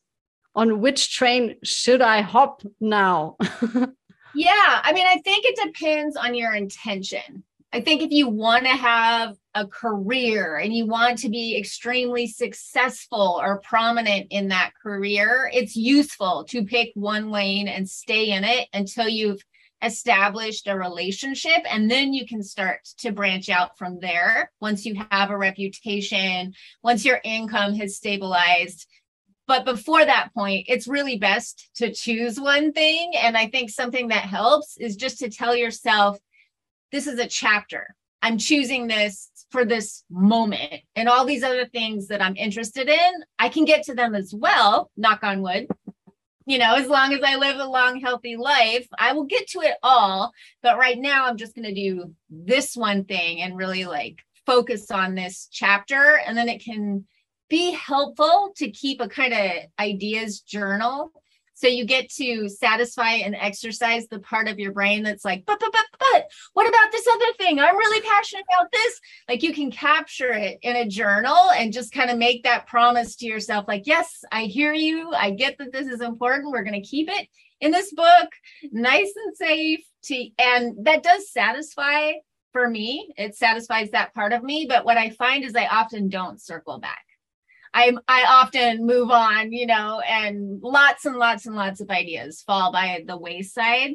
On 0.55 0.81
which 0.81 1.15
train 1.15 1.55
should 1.63 2.01
I 2.01 2.21
hop 2.21 2.63
now? 2.81 3.37
yeah, 4.35 4.81
I 4.83 4.91
mean, 4.93 5.07
I 5.07 5.19
think 5.23 5.45
it 5.45 5.59
depends 5.63 6.17
on 6.17 6.33
your 6.35 6.53
intention. 6.53 7.43
I 7.71 7.81
think 7.81 8.01
if 8.01 8.09
you 8.11 8.27
want 8.27 8.65
to 8.65 8.71
have 8.71 9.35
a 9.53 9.67
career 9.67 10.57
and 10.57 10.73
you 10.73 10.87
want 10.87 11.19
to 11.19 11.29
be 11.29 11.55
extremely 11.55 12.25
successful 12.25 13.39
or 13.41 13.61
prominent 13.61 14.27
in 14.31 14.47
that 14.47 14.71
career, 14.81 15.51
it's 15.53 15.75
useful 15.75 16.45
to 16.49 16.65
pick 16.65 16.91
one 16.95 17.29
lane 17.29 17.67
and 17.67 17.87
stay 17.87 18.31
in 18.31 18.43
it 18.43 18.67
until 18.73 19.07
you've 19.07 19.43
established 19.81 20.67
a 20.67 20.77
relationship 20.77 21.59
and 21.69 21.89
then 21.89 22.13
you 22.13 22.27
can 22.27 22.43
start 22.43 22.83
to 22.97 23.11
branch 23.11 23.49
out 23.49 23.77
from 23.77 23.99
there. 23.99 24.51
Once 24.59 24.85
you 24.85 25.01
have 25.09 25.29
a 25.29 25.37
reputation 25.37 26.53
once 26.83 27.05
your 27.05 27.19
income 27.23 27.75
has 27.75 27.95
stabilized. 27.95 28.87
But 29.47 29.65
before 29.65 30.05
that 30.05 30.33
point 30.33 30.65
it's 30.67 30.87
really 30.87 31.17
best 31.17 31.69
to 31.75 31.93
choose 31.93 32.39
one 32.39 32.73
thing. 32.73 33.13
And 33.15 33.37
i 33.37 33.47
think 33.47 33.69
something 33.69 34.09
that 34.09 34.23
helps 34.23 34.77
is 34.77 34.95
just 34.95 35.19
to 35.19 35.29
tell 35.29 35.55
yourself 35.55 36.17
this 36.91 37.07
is 37.07 37.19
a 37.19 37.27
chapter. 37.27 37.95
I'm 38.21 38.37
choosing 38.37 38.87
this 38.87 39.29
for 39.51 39.63
this 39.63 40.03
moment. 40.09 40.81
And 40.95 41.07
all 41.07 41.25
these 41.25 41.43
other 41.43 41.65
things 41.65 42.07
that 42.07 42.21
i'm 42.21 42.35
interested 42.35 42.89
in 42.89 43.11
i 43.39 43.49
can 43.49 43.65
get 43.65 43.83
to 43.83 43.95
them 43.95 44.13
as 44.13 44.33
well 44.33 44.91
knock 44.97 45.23
on 45.23 45.41
wood 45.41 45.67
you 46.49 46.57
know, 46.57 46.73
as 46.73 46.87
long 46.87 47.13
as 47.13 47.21
I 47.23 47.35
live 47.35 47.57
a 47.59 47.65
long, 47.65 47.99
healthy 47.99 48.35
life, 48.35 48.87
I 48.97 49.13
will 49.13 49.25
get 49.25 49.47
to 49.49 49.61
it 49.61 49.75
all. 49.83 50.31
But 50.63 50.79
right 50.79 50.97
now, 50.97 51.27
I'm 51.27 51.37
just 51.37 51.53
going 51.53 51.67
to 51.67 51.73
do 51.75 52.15
this 52.27 52.75
one 52.75 53.05
thing 53.05 53.43
and 53.43 53.55
really 53.55 53.85
like 53.85 54.17
focus 54.47 54.89
on 54.89 55.13
this 55.13 55.47
chapter. 55.51 56.19
And 56.25 56.35
then 56.35 56.49
it 56.49 56.63
can 56.63 57.05
be 57.51 57.69
helpful 57.73 58.51
to 58.57 58.71
keep 58.71 58.99
a 58.99 59.07
kind 59.07 59.31
of 59.31 59.51
ideas 59.79 60.39
journal 60.39 61.11
so 61.59 61.67
you 61.67 61.83
get 61.83 62.09
to 62.11 62.47
satisfy 62.47 63.15
and 63.15 63.35
exercise 63.35 64.07
the 64.07 64.19
part 64.19 64.47
of 64.47 64.59
your 64.59 64.71
brain 64.71 65.03
that's 65.03 65.25
like, 65.25 65.45
but, 65.45 65.59
but, 65.59 65.73
but, 65.73 65.85
but, 65.99 66.31
what 66.53 66.69
about 66.69 66.89
this 66.93 67.05
other 67.05 67.33
thing? 67.37 67.59
I'm 67.59 67.75
really 67.75 67.99
passionate 67.99 68.45
about 68.49 68.71
this. 68.71 69.01
Like 69.27 69.43
you 69.43 69.53
can 69.53 69.69
capture 69.69 70.31
it 70.31 70.59
in 70.61 70.77
a 70.77 70.87
journal 70.87 71.51
and 71.51 71.73
just 71.73 71.91
kind 71.91 72.09
of 72.09 72.17
make 72.17 72.43
that 72.43 72.65
promise 72.65 73.17
to 73.17 73.25
yourself, 73.25 73.65
like, 73.67 73.87
yes, 73.87 74.23
I 74.31 74.43
hear 74.43 74.71
you. 74.71 75.11
I 75.11 75.31
get 75.31 75.57
that 75.57 75.73
this 75.73 75.87
is 75.87 75.99
important. 75.99 76.53
We're 76.53 76.63
going 76.63 76.81
to 76.81 76.87
keep 76.87 77.09
it 77.09 77.27
in 77.59 77.71
this 77.71 77.93
book, 77.93 78.29
nice 78.71 79.11
and 79.25 79.35
safe. 79.35 79.81
To, 80.03 80.29
and 80.39 80.85
that 80.85 81.03
does 81.03 81.29
satisfy 81.29 82.13
for 82.53 82.69
me. 82.69 83.13
It 83.17 83.35
satisfies 83.35 83.91
that 83.91 84.13
part 84.13 84.31
of 84.31 84.43
me. 84.43 84.65
But 84.69 84.85
what 84.85 84.97
I 84.97 85.09
find 85.09 85.43
is 85.43 85.57
I 85.57 85.67
often 85.67 86.07
don't 86.07 86.41
circle 86.41 86.79
back. 86.79 87.03
I 87.73 87.93
I 88.07 88.25
often 88.27 88.85
move 88.85 89.11
on, 89.11 89.51
you 89.51 89.65
know, 89.65 90.01
and 90.01 90.61
lots 90.61 91.05
and 91.05 91.17
lots 91.17 91.45
and 91.45 91.55
lots 91.55 91.81
of 91.81 91.89
ideas 91.89 92.41
fall 92.41 92.71
by 92.71 93.03
the 93.05 93.17
wayside. 93.17 93.93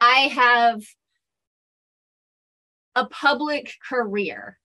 I 0.00 0.28
have 0.34 0.82
a 2.94 3.06
public 3.06 3.72
career 3.88 4.58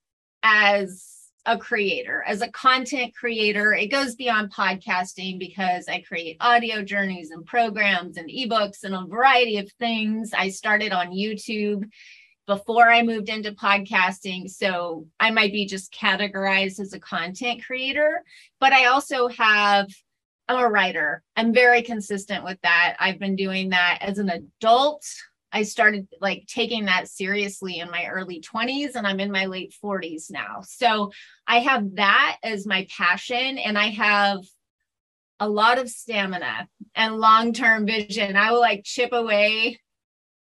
as 0.44 1.18
a 1.46 1.58
creator, 1.58 2.24
as 2.28 2.42
a 2.42 2.52
content 2.52 3.16
creator. 3.16 3.74
It 3.74 3.88
goes 3.88 4.16
beyond 4.16 4.52
podcasting 4.54 5.40
because 5.40 5.88
I 5.88 6.02
create 6.02 6.38
audio 6.42 6.84
journeys 6.84 7.32
and 7.32 7.46
programs 7.46 8.18
and 8.18 8.30
ebooks 8.30 8.84
and 8.84 8.94
a 8.94 9.06
variety 9.06 9.58
of 9.58 9.72
things. 9.74 10.32
I 10.34 10.50
started 10.50 10.92
on 10.92 11.12
YouTube 11.12 11.86
before 12.48 12.90
I 12.90 13.04
moved 13.04 13.30
into 13.30 13.52
podcasting. 13.52 14.50
So 14.50 15.06
I 15.20 15.30
might 15.32 15.52
be 15.52 15.66
just 15.66 15.94
categorized 15.94 16.80
as 16.80 16.94
a 16.94 17.00
content 17.00 17.64
creator, 17.64 18.24
but 18.60 18.74
I 18.74 18.86
also 18.86 19.28
have, 19.28 19.88
I'm 20.48 20.64
a 20.64 20.70
writer. 20.70 21.22
I'm 21.36 21.54
very 21.54 21.82
consistent 21.82 22.46
with 22.46 22.58
that. 22.64 22.96
I've 23.00 23.20
been 23.20 23.36
doing 23.36 23.70
that 23.70 24.00
as 24.02 24.18
an 24.18 24.30
adult. 24.30 25.06
I 25.52 25.64
started 25.64 26.08
like 26.22 26.46
taking 26.48 26.86
that 26.86 27.10
seriously 27.10 27.80
in 27.80 27.92
my 27.92 28.08
early 28.08 28.42
20s 28.42 28.96
and 28.96 29.06
I'm 29.06 29.20
in 29.20 29.32
my 29.32 29.46
late 29.46 29.74
40s 29.84 30.32
now. 30.32 30.62
So 30.64 31.12
I 31.46 31.60
have 31.60 31.96
that 31.96 32.38
as 32.44 32.66
my 32.66 32.88
passion 32.96 33.58
and 33.58 33.78
I 33.78 33.88
have 33.88 34.40
a 35.40 35.50
lot 35.50 35.80
of 35.80 35.90
stamina 35.90 36.68
and 36.96 37.18
long-term 37.18 37.86
vision. 37.86 38.36
I 38.36 38.52
will 38.52 38.60
like 38.60 38.84
chip 38.84 39.12
away 39.12 39.80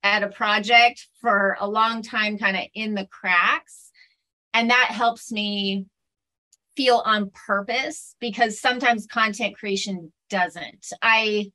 at 0.03 0.23
a 0.23 0.29
project 0.29 1.09
for 1.21 1.57
a 1.61 1.69
long 1.69 2.03
time, 2.03 2.39
kind 2.39 2.57
of 2.57 2.65
in 2.75 2.95
the 2.95 3.07
cracks. 3.07 3.91
And 4.55 4.71
that 4.71 4.89
helps 4.91 5.31
me 5.31 5.87
feel 6.77 7.03
on 7.05 7.31
purpose 7.47 8.17
because 8.21 8.61
sometimes 8.61 9.07
content 9.07 9.57
creation 9.57 10.13
doesn't. 10.29 10.87
I 11.03 11.51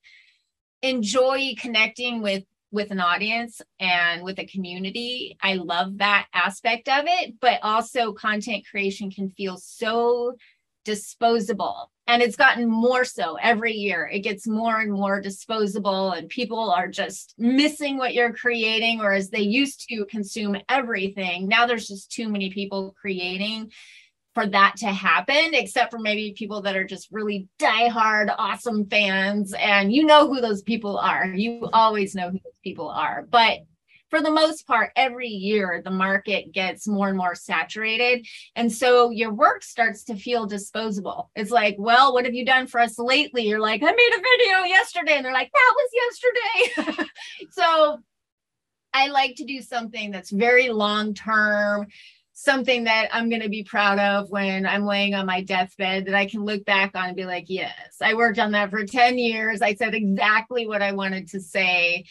enjoy 0.82 1.56
connecting 1.58 2.22
with 2.22 2.44
with 2.72 2.92
an 2.92 3.00
audience 3.00 3.62
and 3.80 4.22
with 4.24 4.38
a 4.38 4.46
community. 4.46 5.38
I 5.42 5.54
love 5.54 6.00
that 6.00 6.28
aspect 6.34 6.90
of 6.90 7.06
it, 7.08 7.36
but 7.40 7.60
also 7.64 8.12
content 8.12 8.66
creation 8.70 9.10
can 9.10 9.32
feel 9.32 9.56
so 9.56 10.36
disposable. 10.86 11.92
And 12.08 12.22
it's 12.22 12.36
gotten 12.36 12.70
more 12.70 13.04
so 13.04 13.36
every 13.42 13.74
year. 13.74 14.08
It 14.08 14.20
gets 14.20 14.48
more 14.48 14.80
and 14.80 14.94
more 14.94 15.20
disposable 15.20 16.12
and 16.12 16.30
people 16.30 16.70
are 16.72 16.88
just 16.88 17.34
missing 17.38 17.98
what 17.98 18.13
you're 18.13 18.34
creating 18.34 19.01
or 19.01 19.12
as 19.12 19.30
they 19.30 19.42
used 19.42 19.89
to 19.89 20.06
consume 20.06 20.56
everything 20.70 21.48
now 21.48 21.65
there's 21.65 21.88
just 21.88 22.12
too 22.12 22.30
many 22.30 22.50
people 22.51 22.96
creating 23.00 23.72
for 24.36 24.46
that 24.46 24.75
to 24.77 24.88
happen 24.88 25.54
except 25.54 25.89
for 25.89 25.98
maybe 25.98 26.36
people 26.38 26.62
that 26.62 26.75
are 26.75 26.84
just 26.84 27.08
really 27.10 27.48
diehard 27.58 28.36
awesome 28.38 28.86
fans. 28.88 29.54
And 29.58 29.92
you 29.92 30.06
know 30.06 30.27
who 30.27 30.42
those 30.42 30.62
people 30.62 30.98
are. 30.98 31.25
You 31.25 31.70
always 31.72 32.13
know 32.13 32.30
who 32.30 32.39
those 32.44 32.60
people 32.62 32.89
are. 32.89 33.25
But 33.32 33.60
for 34.15 34.22
the 34.22 34.31
most 34.31 34.65
part, 34.65 34.91
every 34.95 35.27
year 35.27 35.81
the 35.84 35.91
market 35.91 36.53
gets 36.53 36.88
more 36.88 37.10
and 37.10 37.17
more 37.17 37.36
saturated. 37.36 38.25
And 38.55 38.72
so 38.72 39.10
your 39.10 39.34
work 39.34 39.62
starts 39.62 40.05
to 40.05 40.15
feel 40.15 40.45
disposable. 40.45 41.31
It's 41.36 41.51
like, 41.51 41.75
well, 41.77 42.13
what 42.13 42.24
have 42.24 42.34
you 42.34 42.45
done 42.45 42.67
for 42.67 42.79
us 42.79 42.98
lately? 42.98 43.45
You're 43.45 43.60
like, 43.60 43.84
I 43.84 43.91
made 43.91 44.12
a 44.15 44.22
video 44.22 44.63
yesterday. 44.63 45.17
And 45.17 45.25
they're 45.25 45.34
like, 45.34 45.51
that 45.51 45.74
was 45.75 46.88
yesterday. 46.88 47.10
so 47.51 48.00
I 48.93 49.10
like 49.10 49.36
to 49.36 49.43
do 49.43 49.62
something 49.62 50.12
that's 50.12 50.29
very 50.29 50.69
long 50.69 51.13
term 51.13 51.88
something 52.38 52.84
that 52.84 53.07
I'm 53.13 53.29
going 53.29 53.41
to 53.41 53.50
be 53.50 53.63
proud 53.63 53.98
of 53.98 54.29
when 54.29 54.65
I'm 54.65 54.86
laying 54.86 55.15
on 55.15 55.25
my 55.25 55.41
deathbed 55.41 56.05
that 56.05 56.15
I 56.15 56.25
can 56.25 56.43
look 56.43 56.65
back 56.65 56.91
on 56.93 57.05
and 57.05 57.15
be 57.15 57.24
like, 57.24 57.45
yes, 57.48 57.95
I 58.01 58.13
worked 58.13 58.39
on 58.39 58.51
that 58.51 58.72
for 58.72 58.86
10 58.86 59.17
years. 59.17 59.62
I 59.62 59.74
said 59.74 59.95
exactly 59.95 60.67
what 60.67 60.81
I 60.81 60.91
wanted 60.91 61.29
to 61.29 61.39
say 61.39 62.03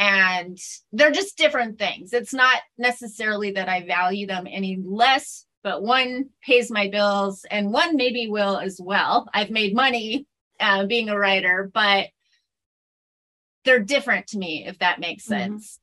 and 0.00 0.58
they're 0.92 1.10
just 1.10 1.36
different 1.36 1.78
things. 1.78 2.14
It's 2.14 2.32
not 2.32 2.58
necessarily 2.78 3.52
that 3.52 3.68
I 3.68 3.84
value 3.86 4.26
them 4.26 4.46
any 4.50 4.78
less, 4.82 5.44
but 5.62 5.82
one 5.82 6.30
pays 6.42 6.70
my 6.70 6.88
bills 6.88 7.44
and 7.50 7.70
one 7.70 7.96
maybe 7.96 8.26
will 8.26 8.56
as 8.56 8.80
well. 8.82 9.28
I've 9.34 9.50
made 9.50 9.74
money 9.74 10.26
uh, 10.58 10.86
being 10.86 11.10
a 11.10 11.18
writer, 11.18 11.70
but 11.72 12.06
they're 13.66 13.78
different 13.78 14.28
to 14.28 14.38
me, 14.38 14.64
if 14.66 14.78
that 14.78 15.00
makes 15.00 15.24
mm-hmm. 15.24 15.38
sense. 15.38 15.78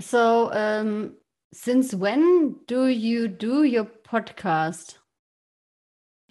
Mm-hmm. 0.00 0.04
So, 0.04 0.52
um, 0.54 1.16
since 1.52 1.92
when 1.92 2.56
do 2.66 2.88
you 2.88 3.28
do 3.28 3.62
your 3.62 3.84
podcast? 3.84 4.96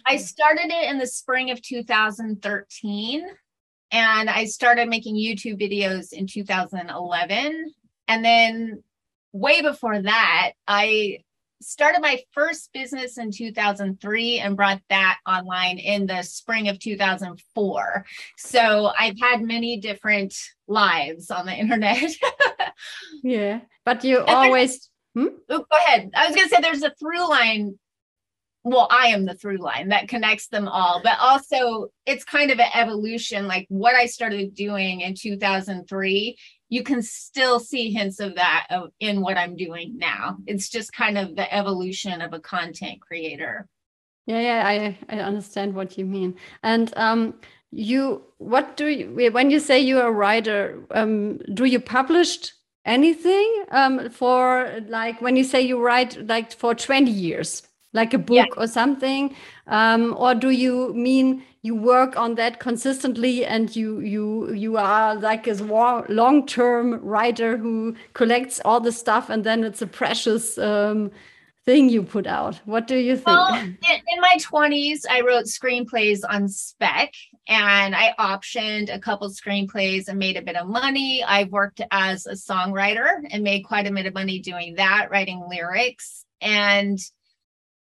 I 0.04 0.16
started 0.16 0.66
it 0.66 0.90
in 0.90 0.98
the 0.98 1.06
spring 1.06 1.52
of 1.52 1.62
2013 1.62 3.24
and 3.92 4.30
I 4.30 4.46
started 4.46 4.88
making 4.88 5.16
YouTube 5.16 5.60
videos 5.60 6.12
in 6.12 6.26
2011. 6.26 7.72
And 8.08 8.24
then 8.24 8.82
way 9.32 9.60
before 9.60 10.00
that, 10.00 10.52
I 10.66 11.18
started 11.60 12.00
my 12.00 12.20
first 12.32 12.72
business 12.72 13.18
in 13.18 13.30
2003 13.30 14.40
and 14.40 14.56
brought 14.56 14.80
that 14.88 15.18
online 15.28 15.78
in 15.78 16.06
the 16.06 16.22
spring 16.22 16.68
of 16.68 16.78
2004. 16.78 18.04
So 18.38 18.90
I've 18.98 19.20
had 19.20 19.42
many 19.42 19.78
different 19.78 20.34
lives 20.66 21.30
on 21.30 21.46
the 21.46 21.52
internet. 21.56 22.10
yeah, 23.22 23.60
but 23.84 24.04
you 24.04 24.20
and 24.20 24.30
always. 24.30 24.88
Hmm? 25.14 25.26
Oh, 25.50 25.58
go 25.70 25.78
ahead. 25.86 26.10
I 26.16 26.26
was 26.26 26.34
going 26.34 26.48
to 26.48 26.54
say 26.54 26.62
there's 26.62 26.82
a 26.82 26.94
through 26.98 27.28
line 27.28 27.78
well 28.64 28.88
i 28.90 29.08
am 29.08 29.24
the 29.24 29.34
through 29.34 29.58
line 29.58 29.88
that 29.88 30.08
connects 30.08 30.48
them 30.48 30.68
all 30.68 31.00
but 31.02 31.18
also 31.20 31.88
it's 32.06 32.24
kind 32.24 32.50
of 32.50 32.58
an 32.58 32.70
evolution 32.74 33.46
like 33.46 33.66
what 33.68 33.94
i 33.94 34.06
started 34.06 34.54
doing 34.54 35.00
in 35.00 35.14
2003 35.14 36.36
you 36.72 36.82
can 36.82 37.02
still 37.02 37.60
see 37.60 37.92
hints 37.92 38.18
of 38.18 38.34
that 38.36 38.66
in 38.98 39.20
what 39.20 39.36
i'm 39.36 39.56
doing 39.56 39.98
now. 39.98 40.38
It's 40.46 40.70
just 40.70 40.90
kind 40.94 41.18
of 41.18 41.36
the 41.36 41.54
evolution 41.54 42.22
of 42.22 42.32
a 42.32 42.40
content 42.40 42.98
creator. 42.98 43.68
Yeah 44.24 44.40
yeah 44.40 44.62
i 44.66 44.98
i 45.14 45.18
understand 45.20 45.74
what 45.74 45.98
you 45.98 46.06
mean. 46.06 46.34
And 46.62 46.90
um 46.96 47.34
you 47.70 48.22
what 48.38 48.78
do 48.78 48.86
you 48.86 49.30
when 49.32 49.50
you 49.50 49.60
say 49.60 49.80
you're 49.80 50.06
a 50.06 50.18
writer 50.22 50.82
um 50.92 51.38
do 51.52 51.66
you 51.66 51.78
published 51.78 52.54
anything 52.86 53.48
um 53.70 54.08
for 54.08 54.80
like 54.88 55.20
when 55.20 55.36
you 55.36 55.44
say 55.44 55.60
you 55.60 55.78
write 55.78 56.26
like 56.26 56.52
for 56.52 56.74
20 56.74 57.10
years 57.10 57.62
like 57.92 58.14
a 58.14 58.18
book 58.18 58.48
yeah. 58.56 58.62
or 58.62 58.66
something? 58.66 59.34
Um, 59.66 60.14
or 60.18 60.34
do 60.34 60.50
you 60.50 60.92
mean 60.94 61.44
you 61.62 61.76
work 61.76 62.16
on 62.16 62.34
that 62.34 62.58
consistently 62.58 63.44
and 63.44 63.74
you 63.76 64.00
you 64.00 64.52
you 64.52 64.76
are 64.76 65.14
like 65.14 65.46
a 65.46 65.54
long-term 66.08 67.00
writer 67.04 67.56
who 67.56 67.94
collects 68.14 68.60
all 68.64 68.80
the 68.80 68.92
stuff 68.92 69.30
and 69.30 69.44
then 69.44 69.62
it's 69.62 69.80
a 69.80 69.86
precious 69.86 70.58
um, 70.58 71.10
thing 71.64 71.88
you 71.88 72.02
put 72.02 72.26
out? 72.26 72.60
What 72.64 72.88
do 72.88 72.96
you 72.96 73.14
think? 73.14 73.26
Well, 73.26 73.54
in, 73.62 73.76
in 73.80 74.20
my 74.20 74.36
20s 74.38 75.02
i 75.08 75.20
wrote 75.20 75.44
screenplays 75.44 76.20
on 76.28 76.48
spec 76.48 77.12
and 77.46 77.94
i 77.94 78.14
optioned 78.18 78.92
a 78.92 78.98
couple 78.98 79.30
screenplays 79.30 80.08
and 80.08 80.18
made 80.18 80.36
a 80.36 80.42
bit 80.42 80.56
of 80.56 80.66
money. 80.66 81.22
I 81.22 81.44
worked 81.44 81.80
as 81.92 82.26
a 82.26 82.32
songwriter 82.32 83.22
and 83.30 83.44
made 83.44 83.62
quite 83.62 83.86
a 83.86 83.92
bit 83.92 84.06
of 84.06 84.14
money 84.14 84.40
doing 84.40 84.74
that 84.76 85.10
writing 85.10 85.44
lyrics. 85.48 86.24
And 86.40 86.98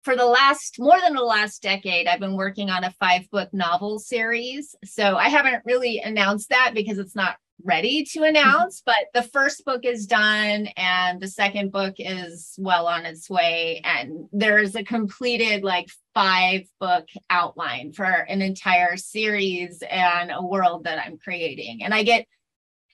for 0.03 0.15
the 0.15 0.25
last 0.25 0.77
more 0.79 0.99
than 0.99 1.13
the 1.13 1.21
last 1.21 1.61
decade, 1.61 2.07
I've 2.07 2.19
been 2.19 2.35
working 2.35 2.69
on 2.69 2.83
a 2.83 2.91
five 2.99 3.29
book 3.29 3.49
novel 3.53 3.99
series. 3.99 4.75
So 4.83 5.15
I 5.15 5.29
haven't 5.29 5.63
really 5.65 5.99
announced 5.99 6.49
that 6.49 6.71
because 6.73 6.97
it's 6.97 7.15
not 7.15 7.37
ready 7.63 8.03
to 8.03 8.19
mm-hmm. 8.19 8.35
announce, 8.35 8.81
but 8.85 9.07
the 9.13 9.23
first 9.23 9.65
book 9.65 9.85
is 9.85 10.07
done 10.07 10.67
and 10.77 11.21
the 11.21 11.27
second 11.27 11.71
book 11.71 11.95
is 11.97 12.55
well 12.57 12.87
on 12.87 13.05
its 13.05 13.29
way. 13.29 13.81
And 13.83 14.27
there's 14.31 14.75
a 14.75 14.83
completed 14.83 15.63
like 15.63 15.89
five 16.13 16.61
book 16.79 17.07
outline 17.29 17.93
for 17.93 18.05
an 18.05 18.41
entire 18.41 18.97
series 18.97 19.83
and 19.89 20.31
a 20.33 20.45
world 20.45 20.85
that 20.85 20.99
I'm 20.99 21.17
creating. 21.17 21.83
And 21.83 21.93
I 21.93 22.03
get 22.03 22.25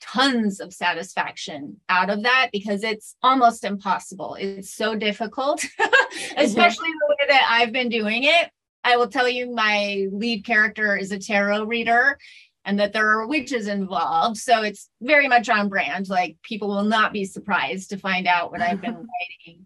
tons 0.01 0.60
of 0.60 0.74
satisfaction 0.74 1.80
out 1.89 2.10
of 2.10 2.24
that 2.24 2.50
because 2.51 2.84
it's 2.84 3.16
almost 3.22 3.63
impossible. 3.63 4.36
It's 4.39 4.74
so 4.74 4.96
difficult, 4.96 5.62
mm-hmm. 5.80 6.34
especially 6.38 6.89
the 6.89 7.08
way 7.10 7.27
that 7.27 7.48
I've 7.50 7.72
been 7.72 7.89
doing 7.89 8.24
it. 8.24 8.50
I 8.84 8.96
will 8.98 9.08
tell 9.08 9.27
you 9.27 9.54
my 9.54 10.08
lead 10.12 10.46
character 10.46 10.96
is 10.96 11.12
a 11.12 11.20
tarot 11.20 11.66
reader 11.66 12.18
and 12.63 12.80
that 12.80 12.94
there 12.94 13.10
are 13.10 13.27
witches 13.27 13.68
involved. 13.68 14.38
So 14.38 14.62
it's 14.62 14.89
very 15.01 15.27
much 15.27 15.50
on 15.50 15.70
brand. 15.70 16.10
Like 16.10 16.38
people 16.44 16.68
will 16.68 16.84
not 16.84 17.13
be 17.13 17.25
surprised 17.25 17.89
to 17.89 17.98
find 17.98 18.27
out 18.27 18.51
what 18.51 18.62
I've 18.62 18.82
been 18.82 18.94
writing. 19.46 19.66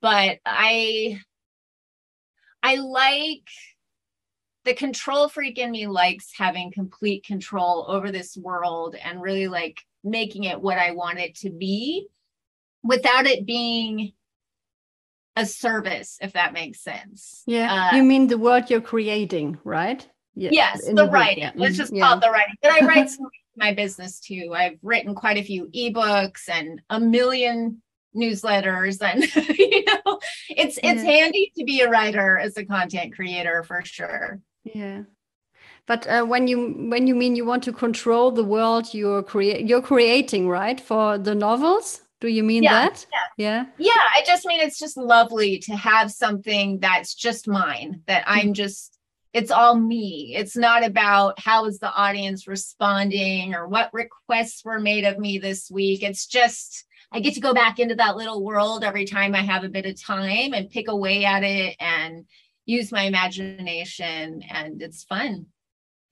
But 0.00 0.38
I 0.46 1.20
I 2.62 2.76
like 2.76 3.48
the 4.64 4.74
control 4.74 5.28
freak 5.28 5.58
in 5.58 5.70
me 5.70 5.86
likes 5.86 6.32
having 6.36 6.70
complete 6.70 7.24
control 7.24 7.86
over 7.88 8.10
this 8.10 8.36
world 8.36 8.94
and 8.94 9.22
really 9.22 9.48
like 9.48 9.80
making 10.04 10.44
it 10.44 10.60
what 10.60 10.78
I 10.78 10.92
want 10.92 11.18
it 11.18 11.34
to 11.36 11.50
be 11.50 12.08
without 12.82 13.26
it 13.26 13.46
being 13.46 14.12
a 15.36 15.46
service, 15.46 16.18
if 16.20 16.32
that 16.34 16.52
makes 16.52 16.80
sense. 16.80 17.42
Yeah. 17.46 17.90
Uh, 17.92 17.96
you 17.96 18.02
mean 18.02 18.26
the 18.26 18.38
world 18.38 18.68
you're 18.68 18.80
creating, 18.80 19.58
right? 19.64 20.06
Yeah, 20.34 20.50
yes, 20.52 20.86
the, 20.86 20.94
the 20.94 21.08
writing. 21.08 21.44
Yeah. 21.44 21.52
Let's 21.54 21.76
just 21.76 21.92
mm-hmm. 21.92 22.02
call 22.02 22.18
it 22.18 22.20
the 22.20 22.30
writing. 22.30 22.54
But 22.62 22.72
I 22.72 22.86
write 22.86 23.10
my 23.56 23.74
business 23.74 24.20
too. 24.20 24.52
I've 24.54 24.78
written 24.82 25.14
quite 25.14 25.38
a 25.38 25.42
few 25.42 25.66
ebooks 25.74 26.48
and 26.48 26.80
a 26.90 27.00
million 27.00 27.82
newsletters 28.14 29.00
and 29.02 29.22
you 29.58 29.84
know 29.84 30.18
it's 30.48 30.78
it's 30.82 31.04
yeah. 31.04 31.10
handy 31.10 31.52
to 31.56 31.64
be 31.64 31.80
a 31.80 31.88
writer 31.88 32.38
as 32.38 32.56
a 32.56 32.64
content 32.64 33.14
creator 33.14 33.62
for 33.62 33.82
sure 33.84 34.40
yeah. 34.64 35.02
But 35.86 36.06
uh, 36.06 36.24
when 36.24 36.46
you 36.46 36.88
when 36.90 37.06
you 37.06 37.14
mean 37.14 37.36
you 37.36 37.44
want 37.44 37.64
to 37.64 37.72
control 37.72 38.30
the 38.30 38.44
world 38.44 38.94
you're 38.94 39.22
create 39.22 39.66
you're 39.66 39.82
creating 39.82 40.48
right 40.48 40.80
for 40.80 41.18
the 41.18 41.34
novels? 41.34 42.02
Do 42.20 42.28
you 42.28 42.42
mean 42.42 42.62
yeah, 42.62 42.88
that? 42.88 43.06
yeah. 43.12 43.64
yeah. 43.78 43.90
Yeah 43.92 44.04
i 44.14 44.22
just 44.26 44.44
mean 44.44 44.60
it's 44.60 44.78
just 44.78 44.96
lovely 44.96 45.58
to 45.60 45.74
have 45.74 46.10
something 46.10 46.78
that's 46.78 47.14
just 47.14 47.48
mine 47.48 48.02
that 48.06 48.24
i'm 48.26 48.48
mm-hmm. 48.48 48.52
just 48.52 49.00
it's 49.32 49.50
all 49.50 49.76
me. 49.76 50.34
It's 50.36 50.56
not 50.56 50.84
about 50.84 51.38
how 51.38 51.66
is 51.66 51.78
the 51.78 51.92
audience 51.92 52.48
responding 52.48 53.54
or 53.54 53.68
what 53.68 53.92
requests 53.92 54.64
were 54.64 54.80
made 54.80 55.04
of 55.04 55.18
me 55.18 55.38
this 55.38 55.70
week. 55.70 56.02
It's 56.02 56.26
just 56.26 56.84
I 57.12 57.20
get 57.20 57.34
to 57.34 57.40
go 57.40 57.54
back 57.54 57.78
into 57.78 57.96
that 57.96 58.16
little 58.16 58.44
world 58.44 58.84
every 58.84 59.04
time 59.04 59.34
I 59.34 59.42
have 59.42 59.64
a 59.64 59.68
bit 59.68 59.86
of 59.86 60.00
time 60.00 60.52
and 60.52 60.70
pick 60.70 60.88
away 60.88 61.24
at 61.24 61.42
it 61.42 61.76
and 61.80 62.24
use 62.70 62.92
my 62.92 63.02
imagination 63.02 64.42
and 64.50 64.80
it's 64.80 65.04
fun. 65.04 65.46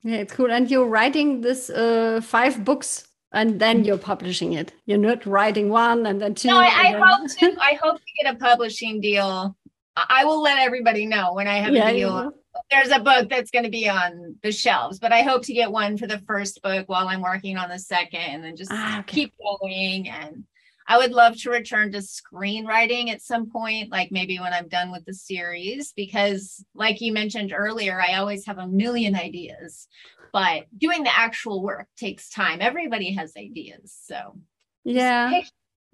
Yeah, 0.03 0.19
it's 0.19 0.33
cool. 0.33 0.51
And 0.51 0.71
you're 0.71 0.87
writing 0.87 1.41
this 1.41 1.71
uh, 1.71 2.21
five 2.23 2.65
books 2.65 3.09
and 3.33 3.61
then 3.61 3.85
you're 3.85 3.99
publishing 3.99 4.55
it. 4.55 4.73
You're 4.87 4.99
not 4.99 5.27
writing 5.27 5.69
one 5.69 6.07
and 6.07 6.21
then 6.21 6.35
two. 6.35 6.49
No, 6.49 6.59
I, 6.59 6.67
I 6.67 6.91
hope 6.99 7.31
to. 7.39 7.57
I 7.61 7.79
hope 7.83 7.99
to 7.99 8.23
get 8.23 8.35
a 8.35 8.39
publishing 8.39 9.01
deal. 9.01 9.57
I 9.97 10.25
will 10.25 10.41
let 10.41 10.59
everybody 10.59 11.07
know 11.07 11.35
when 11.35 11.49
I 11.49 11.59
have 11.59 11.75
yeah, 11.75 11.89
a 11.89 11.93
deal. 11.93 12.33
There's 12.71 12.91
a 12.91 13.01
book 13.01 13.29
that's 13.29 13.51
going 13.51 13.65
to 13.65 13.71
be 13.71 13.89
on 13.89 14.37
the 14.43 14.53
shelves, 14.53 14.99
but 14.99 15.13
I 15.13 15.23
hope 15.23 15.43
to 15.45 15.53
get 15.53 15.73
one 15.73 15.97
for 15.97 16.07
the 16.07 16.19
first 16.21 16.63
book 16.63 16.89
while 16.89 17.09
I'm 17.09 17.23
working 17.23 17.57
on 17.57 17.69
the 17.69 17.79
second, 17.79 18.21
and 18.21 18.45
then 18.45 18.57
just 18.57 18.71
ah, 18.73 19.01
okay. 19.01 19.13
keep 19.13 19.35
going 19.39 20.09
and 20.09 20.45
I 20.91 20.97
would 20.97 21.13
love 21.13 21.37
to 21.43 21.51
return 21.51 21.93
to 21.93 21.99
screenwriting 21.99 23.11
at 23.11 23.21
some 23.21 23.51
point, 23.51 23.93
like 23.93 24.11
maybe 24.11 24.41
when 24.41 24.55
I'm 24.55 24.69
done 24.69 24.91
with 24.91 25.05
the 25.05 25.13
series, 25.13 25.93
because 25.93 26.65
like 26.75 27.03
you 27.03 27.13
mentioned 27.13 27.53
earlier, 27.55 28.01
I 28.01 28.15
always 28.15 28.47
have 28.47 28.57
a 28.57 28.67
million 28.67 29.15
ideas, 29.15 29.87
but 30.33 30.65
doing 30.77 31.05
the 31.05 31.17
actual 31.17 31.63
work 31.63 31.89
takes 31.99 32.31
time. 32.31 32.63
Everybody 32.63 33.13
has 33.13 33.35
ideas. 33.37 33.95
So, 34.07 34.39
yeah, 34.85 35.43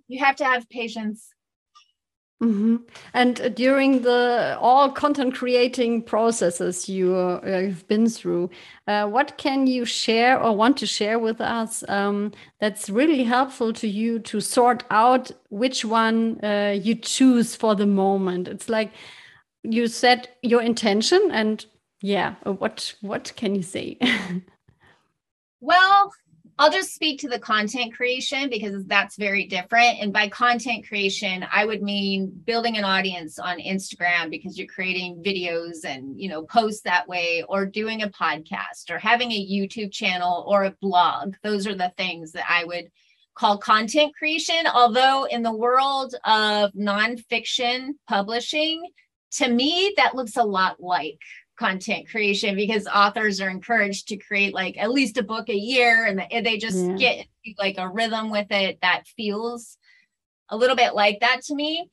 you 0.07 0.25
have 0.25 0.37
to 0.37 0.45
have 0.45 0.69
patience 0.71 1.29
Mm-hmm. 2.45 2.77
And 3.15 3.55
during 3.57 4.03
the 4.03 4.59
all 4.61 4.91
content 4.91 5.35
creating 5.35 6.03
processes 6.03 6.91
you 6.91 7.17
uh, 7.17 7.41
have 7.43 7.89
been 7.89 8.07
through, 8.07 8.51
uh, 8.87 9.07
what 9.07 9.39
can 9.39 9.67
you 9.67 9.87
share 9.87 10.39
or 10.39 10.55
want 10.55 10.77
to 10.79 10.87
share 10.87 11.18
with 11.18 11.40
us 11.40 11.83
um, 11.88 12.33
that's 12.61 12.90
really 12.90 13.25
helpful 13.25 13.73
to 13.73 13.88
you 13.88 14.18
to 14.21 14.42
sort 14.42 14.85
out 14.90 15.31
which 15.49 15.87
one 15.87 16.38
uh, 16.45 16.77
you 16.79 16.97
choose 16.97 17.57
for 17.57 17.75
the 17.75 17.87
moment? 17.87 18.47
It's 18.47 18.68
like 18.68 18.92
you 19.62 19.87
set 19.87 20.37
your 20.42 20.61
intention, 20.61 21.31
and 21.33 21.64
yeah, 22.03 22.35
what 22.45 22.95
what 23.01 23.33
can 23.37 23.55
you 23.55 23.62
say? 23.62 23.97
well, 25.61 26.12
I'll 26.57 26.71
just 26.71 26.95
speak 26.95 27.21
to 27.21 27.29
the 27.29 27.38
content 27.38 27.95
creation 27.95 28.49
because 28.49 28.85
that's 28.85 29.17
very 29.17 29.47
different. 29.47 29.99
And 30.01 30.12
by 30.12 30.29
content 30.29 30.87
creation, 30.87 31.45
I 31.53 31.64
would 31.64 31.83
mean 31.83 32.31
building 32.45 32.77
an 32.77 32.85
audience 32.85 33.40
on 33.40 33.59
Instagram 33.59 34.31
because 34.31 34.57
you're 34.57 34.69
creating 34.69 35.23
videos 35.25 35.85
and, 35.85 36.21
you 36.21 36.29
know, 36.29 36.45
posts 36.45 36.83
that 36.83 37.09
way, 37.09 37.45
or 37.49 37.67
doing 37.67 38.03
a 38.03 38.09
podcast 38.09 38.90
or 38.90 38.99
having 38.99 39.33
a 39.33 39.47
YouTube 39.47 39.90
channel 39.90 40.45
or 40.47 40.64
a 40.64 40.77
blog. 40.81 41.35
Those 41.43 41.67
are 41.67 41.75
the 41.75 41.93
things 41.97 42.33
that 42.33 42.47
I 42.49 42.64
would 42.64 42.90
call 43.35 43.59
content 43.59 44.14
creation. 44.17 44.67
Although 44.73 45.25
in 45.25 45.43
the 45.43 45.53
world 45.53 46.14
of 46.25 46.73
nonfiction 46.73 47.95
publishing, 48.09 48.81
to 49.33 49.49
me, 49.49 49.93
that 49.97 50.14
looks 50.14 50.37
a 50.37 50.45
lot 50.45 50.77
like 50.79 51.19
content 51.57 52.09
creation 52.09 52.57
because 52.57 52.87
authors 52.87 53.40
are 53.40 53.49
encouraged 53.49 54.09
to 54.09 54.17
create 54.17 54.55
like 54.55 54.77
at 54.79 54.90
least 54.90 55.19
a 55.19 55.23
book 55.23 55.49
a 55.49 55.55
year 55.55 56.07
and 56.07 56.45
they 56.45 56.59
just 56.59 56.79
yeah. 56.79 56.97
get 56.97 57.27
like 57.59 57.77
a 57.79 57.88
rhythm 57.88 58.31
with 58.31 58.51
it 58.51 58.79
that 58.83 59.07
feels 59.17 59.77
a 60.49 60.57
little 60.57 60.77
bit 60.77 60.95
like 60.95 61.21
that 61.21 61.43
to 61.43 61.55
me. 61.55 61.88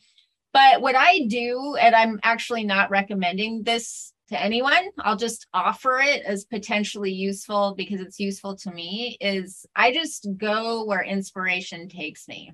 But 0.54 0.82
what 0.82 0.96
I 0.96 1.26
do, 1.28 1.76
and 1.80 1.96
I'm 1.96 2.20
actually 2.24 2.64
not 2.66 2.90
recommending 2.90 3.64
this 3.64 4.14
to 4.30 4.42
anyone, 4.42 4.90
I'll 5.00 5.16
just 5.16 5.48
offer 5.54 6.00
it 6.00 6.24
as 6.24 6.46
potentially 6.46 7.12
useful 7.12 7.74
because 7.78 8.02
it's 8.02 8.20
useful 8.20 8.56
to 8.58 8.72
me, 8.72 9.18
is 9.22 9.66
I 9.76 9.94
just 9.94 10.28
go 10.38 10.86
where 10.86 11.04
inspiration 11.04 11.88
takes 11.88 12.28
me. 12.28 12.52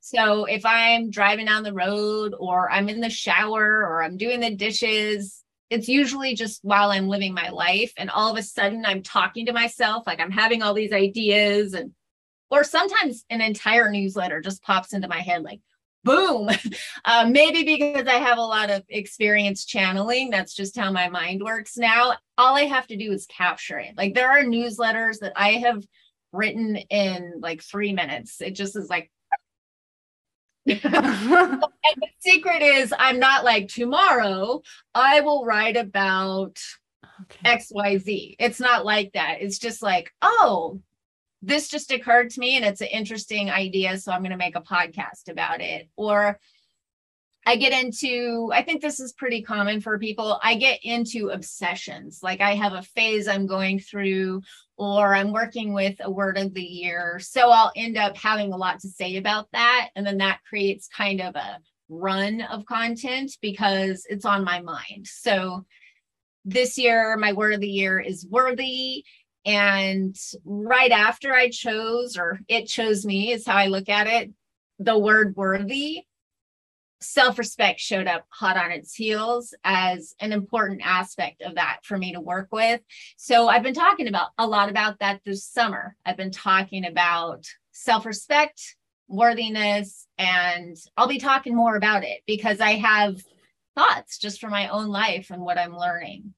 So 0.00 0.44
if 0.44 0.66
I'm 0.66 1.10
driving 1.10 1.46
down 1.46 1.62
the 1.62 1.72
road 1.72 2.34
or 2.38 2.70
I'm 2.70 2.88
in 2.88 3.00
the 3.00 3.10
shower 3.10 3.86
or 3.86 4.02
I'm 4.02 4.16
doing 4.16 4.40
the 4.40 4.54
dishes, 4.54 5.43
it's 5.74 5.88
usually 5.88 6.34
just 6.34 6.60
while 6.62 6.90
I'm 6.90 7.08
living 7.08 7.34
my 7.34 7.50
life. 7.50 7.92
And 7.96 8.10
all 8.10 8.30
of 8.30 8.38
a 8.38 8.42
sudden 8.42 8.84
I'm 8.86 9.02
talking 9.02 9.46
to 9.46 9.52
myself, 9.52 10.06
like 10.06 10.20
I'm 10.20 10.30
having 10.30 10.62
all 10.62 10.74
these 10.74 10.92
ideas 10.92 11.74
and 11.74 11.92
or 12.50 12.62
sometimes 12.62 13.24
an 13.30 13.40
entire 13.40 13.90
newsletter 13.90 14.40
just 14.40 14.62
pops 14.62 14.92
into 14.92 15.08
my 15.08 15.20
head 15.20 15.42
like 15.42 15.60
boom 16.04 16.48
uh, 17.04 17.26
maybe 17.28 17.64
because 17.64 18.06
i 18.06 18.14
have 18.14 18.38
a 18.38 18.42
lot 18.42 18.70
of 18.70 18.82
experience 18.88 19.64
channeling 19.64 20.30
that's 20.30 20.54
just 20.54 20.76
how 20.76 20.92
my 20.92 21.08
mind 21.08 21.42
works 21.42 21.76
now 21.76 22.12
all 22.38 22.54
i 22.54 22.62
have 22.62 22.86
to 22.86 22.96
do 22.96 23.10
is 23.10 23.26
capture 23.26 23.78
it 23.78 23.96
like 23.96 24.14
there 24.14 24.30
are 24.30 24.44
newsletters 24.44 25.18
that 25.20 25.32
i 25.34 25.52
have 25.52 25.82
written 26.32 26.76
in 26.76 27.32
like 27.40 27.62
three 27.62 27.92
minutes 27.92 28.40
it 28.40 28.52
just 28.52 28.76
is 28.76 28.90
like 28.90 29.10
and 30.66 30.80
the 30.80 32.08
secret 32.20 32.62
is 32.62 32.94
I'm 32.98 33.18
not 33.18 33.44
like 33.44 33.68
tomorrow 33.68 34.62
I 34.94 35.20
will 35.20 35.44
write 35.44 35.76
about 35.76 36.58
okay. 37.22 37.58
XYZ. 37.58 38.36
It's 38.38 38.60
not 38.60 38.84
like 38.84 39.12
that. 39.12 39.38
It's 39.40 39.58
just 39.58 39.82
like, 39.82 40.10
oh, 40.22 40.80
this 41.42 41.68
just 41.68 41.92
occurred 41.92 42.30
to 42.30 42.40
me 42.40 42.56
and 42.56 42.64
it's 42.64 42.80
an 42.80 42.88
interesting 42.88 43.50
idea. 43.50 43.98
So 43.98 44.10
I'm 44.10 44.22
going 44.22 44.30
to 44.30 44.36
make 44.38 44.56
a 44.56 44.62
podcast 44.62 45.28
about 45.28 45.60
it. 45.60 45.88
Or 45.96 46.40
I 47.46 47.56
get 47.56 47.72
into, 47.72 48.50
I 48.52 48.62
think 48.62 48.80
this 48.80 49.00
is 49.00 49.12
pretty 49.12 49.42
common 49.42 49.80
for 49.80 49.98
people. 49.98 50.40
I 50.42 50.54
get 50.54 50.80
into 50.82 51.28
obsessions. 51.28 52.20
Like 52.22 52.40
I 52.40 52.54
have 52.54 52.72
a 52.72 52.82
phase 52.82 53.28
I'm 53.28 53.46
going 53.46 53.80
through, 53.80 54.42
or 54.76 55.14
I'm 55.14 55.32
working 55.32 55.74
with 55.74 55.96
a 56.00 56.10
word 56.10 56.38
of 56.38 56.54
the 56.54 56.62
year. 56.62 57.20
So 57.20 57.50
I'll 57.50 57.72
end 57.76 57.98
up 57.98 58.16
having 58.16 58.52
a 58.52 58.56
lot 58.56 58.80
to 58.80 58.88
say 58.88 59.16
about 59.16 59.48
that. 59.52 59.90
And 59.94 60.06
then 60.06 60.18
that 60.18 60.40
creates 60.48 60.88
kind 60.88 61.20
of 61.20 61.36
a 61.36 61.58
run 61.90 62.40
of 62.40 62.64
content 62.64 63.36
because 63.42 64.06
it's 64.08 64.24
on 64.24 64.42
my 64.42 64.60
mind. 64.62 65.06
So 65.06 65.66
this 66.46 66.78
year, 66.78 67.16
my 67.18 67.34
word 67.34 67.54
of 67.54 67.60
the 67.60 67.68
year 67.68 68.00
is 68.00 68.26
worthy. 68.26 69.04
And 69.44 70.16
right 70.46 70.90
after 70.90 71.34
I 71.34 71.50
chose, 71.50 72.16
or 72.16 72.40
it 72.48 72.66
chose 72.66 73.04
me, 73.04 73.32
is 73.32 73.46
how 73.46 73.56
I 73.56 73.66
look 73.66 73.90
at 73.90 74.06
it, 74.06 74.30
the 74.78 74.98
word 74.98 75.36
worthy 75.36 76.04
self 77.00 77.38
respect 77.38 77.80
showed 77.80 78.06
up 78.06 78.24
hot 78.28 78.56
on 78.56 78.70
its 78.70 78.94
heels 78.94 79.54
as 79.64 80.14
an 80.20 80.32
important 80.32 80.80
aspect 80.84 81.42
of 81.42 81.56
that 81.56 81.80
for 81.82 81.98
me 81.98 82.12
to 82.12 82.20
work 82.20 82.48
with. 82.50 82.80
So 83.16 83.48
I've 83.48 83.62
been 83.62 83.74
talking 83.74 84.08
about 84.08 84.28
a 84.38 84.46
lot 84.46 84.68
about 84.68 84.98
that 85.00 85.20
this 85.24 85.44
summer. 85.44 85.96
I've 86.04 86.16
been 86.16 86.30
talking 86.30 86.86
about 86.86 87.44
self 87.72 88.06
respect, 88.06 88.76
worthiness, 89.08 90.06
and 90.18 90.76
I'll 90.96 91.08
be 91.08 91.18
talking 91.18 91.54
more 91.54 91.76
about 91.76 92.04
it 92.04 92.22
because 92.26 92.60
I 92.60 92.72
have 92.72 93.20
thoughts 93.74 94.18
just 94.18 94.40
for 94.40 94.48
my 94.48 94.68
own 94.68 94.88
life 94.88 95.30
and 95.30 95.42
what 95.42 95.58
I'm 95.58 95.76
learning. 95.76 96.34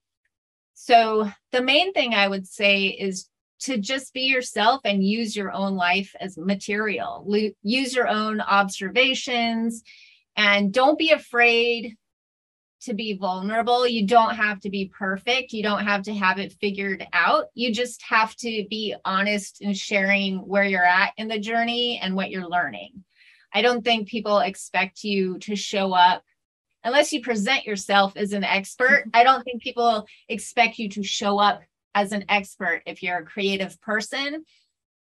So 0.74 1.30
the 1.52 1.62
main 1.62 1.92
thing 1.92 2.14
I 2.14 2.28
would 2.28 2.46
say 2.46 2.86
is 2.86 3.28
to 3.60 3.78
just 3.78 4.12
be 4.12 4.22
yourself 4.22 4.82
and 4.84 5.02
use 5.02 5.34
your 5.34 5.50
own 5.50 5.74
life 5.76 6.14
as 6.20 6.36
material. 6.36 7.26
Use 7.62 7.94
your 7.94 8.08
own 8.08 8.40
observations, 8.40 9.82
and 10.36 10.72
don't 10.72 10.98
be 10.98 11.10
afraid 11.10 11.96
to 12.82 12.94
be 12.94 13.16
vulnerable. 13.16 13.86
You 13.86 14.06
don't 14.06 14.34
have 14.34 14.60
to 14.60 14.70
be 14.70 14.92
perfect. 14.96 15.52
You 15.52 15.62
don't 15.62 15.84
have 15.84 16.02
to 16.04 16.14
have 16.14 16.38
it 16.38 16.54
figured 16.60 17.06
out. 17.12 17.46
You 17.54 17.72
just 17.72 18.02
have 18.02 18.36
to 18.36 18.66
be 18.68 18.94
honest 19.04 19.60
in 19.60 19.72
sharing 19.74 20.36
where 20.38 20.64
you're 20.64 20.84
at 20.84 21.12
in 21.16 21.28
the 21.28 21.38
journey 21.38 21.98
and 22.02 22.14
what 22.14 22.30
you're 22.30 22.48
learning. 22.48 23.04
I 23.52 23.62
don't 23.62 23.84
think 23.84 24.08
people 24.08 24.40
expect 24.40 25.02
you 25.02 25.38
to 25.40 25.56
show 25.56 25.92
up 25.92 26.22
unless 26.84 27.12
you 27.12 27.22
present 27.22 27.64
yourself 27.64 28.16
as 28.16 28.32
an 28.32 28.44
expert. 28.44 29.00
Mm-hmm. 29.00 29.10
I 29.14 29.24
don't 29.24 29.42
think 29.42 29.62
people 29.62 30.06
expect 30.28 30.78
you 30.78 30.88
to 30.90 31.02
show 31.02 31.38
up 31.38 31.62
as 31.94 32.12
an 32.12 32.26
expert 32.28 32.82
if 32.86 33.02
you're 33.02 33.18
a 33.18 33.24
creative 33.24 33.80
person. 33.80 34.44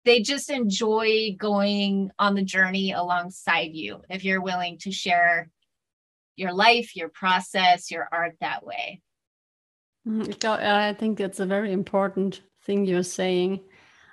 They 0.05 0.23
just 0.23 0.51
enjoy 0.51 1.37
going 1.39 2.11
on 2.19 2.35
the 2.35 2.43
journey 2.43 2.93
alongside 2.93 3.73
you 3.73 4.03
if 4.09 4.25
you're 4.25 4.41
willing 4.41 4.79
to 4.79 4.91
share 4.91 5.51
your 6.37 6.53
life, 6.53 6.97
your 6.97 7.11
process, 7.11 7.91
your 7.91 8.09
art 8.11 8.37
that 8.41 8.65
way. 8.65 9.03
Mm, 10.09 10.45
I 10.45 10.95
think 10.95 11.19
that's 11.19 11.41
a 11.41 11.47
very 11.47 11.73
important 11.73 12.41
thing 12.65 12.87
you're 12.87 13.03
saying. 13.03 13.61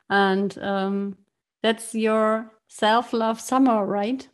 And 0.10 0.58
um, 0.62 1.18
that's 1.64 1.96
your 1.96 2.52
self 2.68 3.14
love 3.14 3.40
summer, 3.40 3.86
right? 3.86 4.28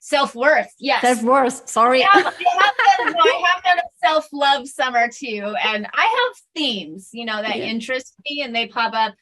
Self 0.00 0.34
worth, 0.34 0.72
yes. 0.78 1.02
Self 1.02 1.22
worth, 1.22 1.68
sorry. 1.68 2.02
I 2.02 2.06
have, 2.06 2.26
I 2.26 3.52
have 3.54 3.62
done 3.64 3.78
a 3.78 4.06
self 4.06 4.28
love 4.32 4.66
summer 4.66 5.08
too. 5.08 5.54
And 5.62 5.86
I 5.92 6.02
have 6.02 6.42
themes, 6.54 7.10
you 7.12 7.26
know, 7.26 7.42
that 7.42 7.56
yeah. 7.56 7.64
interest 7.64 8.14
me 8.24 8.42
and 8.42 8.54
they 8.54 8.66
pop 8.66 8.94
up 8.94 9.14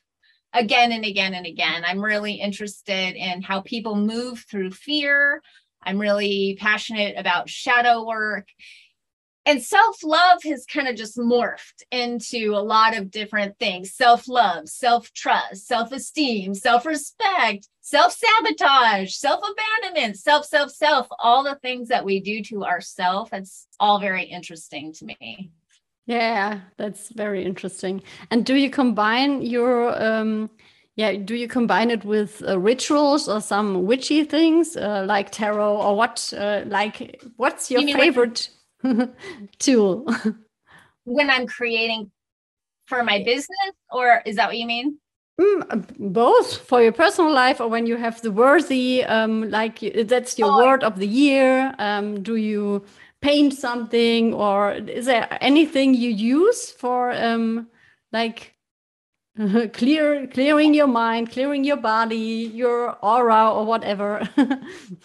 again 0.52 0.92
and 0.92 1.04
again 1.04 1.34
and 1.34 1.46
again. 1.46 1.84
I'm 1.86 2.04
really 2.04 2.34
interested 2.34 3.14
in 3.16 3.42
how 3.42 3.60
people 3.60 3.94
move 3.94 4.44
through 4.50 4.72
fear, 4.72 5.42
I'm 5.82 5.98
really 5.98 6.56
passionate 6.60 7.16
about 7.16 7.48
shadow 7.48 8.06
work. 8.06 8.48
And 9.46 9.62
self 9.62 10.04
love 10.04 10.42
has 10.44 10.66
kind 10.66 10.88
of 10.88 10.96
just 10.96 11.16
morphed 11.16 11.82
into 11.90 12.52
a 12.54 12.60
lot 12.60 12.94
of 12.94 13.10
different 13.10 13.58
things 13.58 13.94
self 13.94 14.28
love, 14.28 14.68
self 14.68 15.10
trust, 15.14 15.66
self 15.66 15.90
esteem, 15.90 16.54
self 16.54 16.84
respect, 16.84 17.66
self 17.80 18.12
sabotage, 18.12 19.14
self 19.14 19.40
abandonment, 19.42 20.18
self, 20.18 20.44
self, 20.44 20.70
self, 20.70 21.06
all 21.18 21.42
the 21.42 21.58
things 21.62 21.88
that 21.88 22.04
we 22.04 22.20
do 22.20 22.42
to 22.44 22.64
ourselves. 22.64 23.30
It's 23.32 23.66
all 23.80 23.98
very 24.00 24.24
interesting 24.24 24.92
to 24.94 25.06
me. 25.06 25.50
Yeah, 26.08 26.60
that's 26.78 27.10
very 27.10 27.44
interesting. 27.44 28.02
And 28.30 28.46
do 28.46 28.54
you 28.54 28.70
combine 28.70 29.42
your 29.42 30.02
um, 30.02 30.48
yeah, 30.96 31.12
do 31.12 31.36
you 31.36 31.46
combine 31.46 31.90
it 31.90 32.02
with 32.04 32.42
uh, 32.48 32.58
rituals 32.58 33.28
or 33.28 33.42
some 33.42 33.84
witchy 33.84 34.24
things 34.24 34.74
uh, 34.74 35.04
like 35.06 35.30
tarot 35.30 35.76
or 35.76 35.94
what? 35.94 36.32
Uh, 36.36 36.62
like, 36.66 37.22
what's 37.36 37.70
your 37.70 37.82
you 37.82 37.94
favorite 37.94 38.48
tool? 39.58 40.06
when 41.04 41.28
I'm 41.28 41.46
creating 41.46 42.10
for 42.86 43.04
my 43.04 43.22
business, 43.22 43.74
or 43.92 44.22
is 44.24 44.36
that 44.36 44.48
what 44.48 44.56
you 44.56 44.66
mean? 44.66 44.98
Mm, 45.38 45.62
uh, 45.70 45.76
both 45.98 46.56
for 46.56 46.82
your 46.82 46.92
personal 46.92 47.32
life 47.32 47.60
or 47.60 47.68
when 47.68 47.86
you 47.86 47.96
have 47.96 48.20
the 48.22 48.32
worthy, 48.32 49.04
um, 49.04 49.50
like 49.50 49.80
that's 50.06 50.38
your 50.38 50.50
oh, 50.50 50.56
word 50.56 50.82
of 50.82 50.98
the 50.98 51.06
year. 51.06 51.74
Um, 51.78 52.22
do 52.22 52.36
you 52.36 52.82
paint 53.20 53.54
something 53.54 54.32
or 54.32 54.72
is 54.72 55.06
there 55.06 55.26
anything 55.40 55.94
you 55.94 56.10
use 56.10 56.70
for 56.70 57.10
um, 57.12 57.68
like 58.12 58.54
clear 59.72 60.26
clearing 60.26 60.74
your 60.74 60.88
mind 60.88 61.30
clearing 61.30 61.62
your 61.62 61.76
body 61.76 62.50
your 62.54 62.96
aura 63.04 63.50
or 63.50 63.64
whatever? 63.64 64.28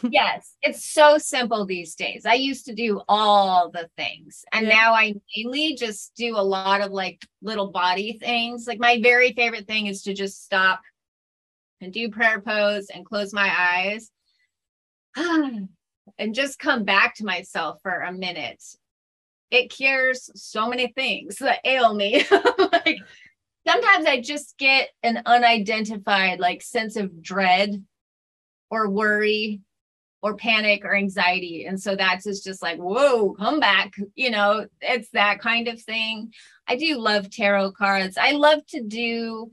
Yes 0.09 0.55
it's 0.61 0.85
so 0.85 1.17
simple 1.17 1.65
these 1.65 1.95
days. 1.95 2.25
I 2.25 2.33
used 2.33 2.65
to 2.65 2.75
do 2.75 3.01
all 3.07 3.69
the 3.71 3.89
things 3.97 4.45
and 4.51 4.67
yeah. 4.67 4.73
now 4.73 4.93
i 4.93 5.13
mainly 5.35 5.75
just 5.75 6.13
do 6.15 6.35
a 6.35 6.41
lot 6.41 6.81
of 6.81 6.91
like 6.91 7.25
little 7.41 7.71
body 7.71 8.13
things. 8.13 8.67
Like 8.67 8.79
my 8.79 8.99
very 9.01 9.33
favorite 9.33 9.67
thing 9.67 9.87
is 9.87 10.03
to 10.03 10.13
just 10.13 10.43
stop 10.43 10.81
and 11.81 11.91
do 11.91 12.09
prayer 12.09 12.41
pose 12.41 12.87
and 12.93 13.05
close 13.05 13.33
my 13.33 13.51
eyes 13.57 14.11
and 16.17 16.35
just 16.35 16.59
come 16.59 16.83
back 16.83 17.15
to 17.15 17.25
myself 17.25 17.79
for 17.81 18.01
a 18.01 18.11
minute 18.11 18.63
it 19.51 19.69
cures 19.69 20.29
so 20.35 20.67
many 20.67 20.87
things 20.87 21.37
that 21.37 21.59
ail 21.65 21.93
me 21.93 22.25
like 22.57 22.97
sometimes 23.67 24.05
I 24.05 24.21
just 24.21 24.57
get 24.57 24.89
an 25.03 25.21
unidentified 25.25 26.39
like 26.39 26.61
sense 26.61 26.95
of 26.95 27.21
dread 27.21 27.83
or 28.69 28.89
worry 28.89 29.61
or 30.21 30.35
panic 30.35 30.85
or 30.85 30.95
anxiety. 30.95 31.65
And 31.65 31.81
so 31.81 31.95
that's 31.95 32.25
just 32.43 32.61
like, 32.61 32.77
whoa, 32.77 33.33
come 33.33 33.59
back. 33.59 33.93
You 34.15 34.31
know, 34.31 34.67
it's 34.79 35.09
that 35.09 35.39
kind 35.39 35.67
of 35.67 35.81
thing. 35.81 36.33
I 36.67 36.77
do 36.77 36.97
love 36.97 37.29
tarot 37.29 37.73
cards. 37.73 38.17
I 38.17 38.31
love 38.31 38.65
to 38.67 38.81
do 38.81 39.51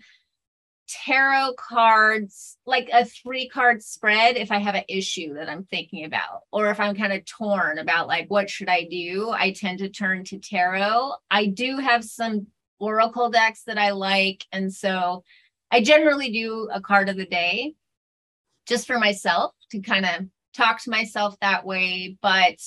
tarot 0.91 1.55
cards, 1.57 2.57
like 2.67 2.89
a 2.93 3.05
three 3.05 3.49
card 3.49 3.83
spread 3.83 4.37
if 4.37 4.51
I 4.51 4.59
have 4.59 4.75
an 4.75 4.85
issue 4.89 5.35
that 5.35 5.49
I'm 5.49 5.65
thinking 5.65 6.05
about, 6.05 6.43
or 6.53 6.71
if 6.71 6.81
I'm 6.81 6.97
kind 6.97 7.13
of 7.13 7.25
torn 7.25 7.79
about 7.79 8.09
like, 8.09 8.29
what 8.29 8.51
should 8.51 8.69
I 8.69 8.85
do? 8.85 9.31
I 9.31 9.53
tend 9.53 9.79
to 9.79 9.89
turn 9.89 10.25
to 10.25 10.39
tarot. 10.39 11.13
I 11.31 11.47
do 11.47 11.79
have 11.79 12.05
some 12.05 12.49
oracle 12.79 13.31
decks 13.31 13.63
that 13.65 13.79
I 13.79 13.91
like. 13.91 14.45
And 14.53 14.73
so 14.73 15.25
I 15.71 15.83
generally 15.83 16.33
do 16.33 16.69
a 16.73 16.81
card 16.81 17.09
of 17.09 17.17
the 17.17 17.27
day 17.27 17.75
just 18.67 18.87
for 18.87 18.99
myself 18.99 19.53
to 19.71 19.81
kind 19.81 20.05
of 20.05 20.27
talk 20.55 20.83
to 20.83 20.91
myself 20.91 21.37
that 21.41 21.65
way. 21.65 22.17
But 22.21 22.59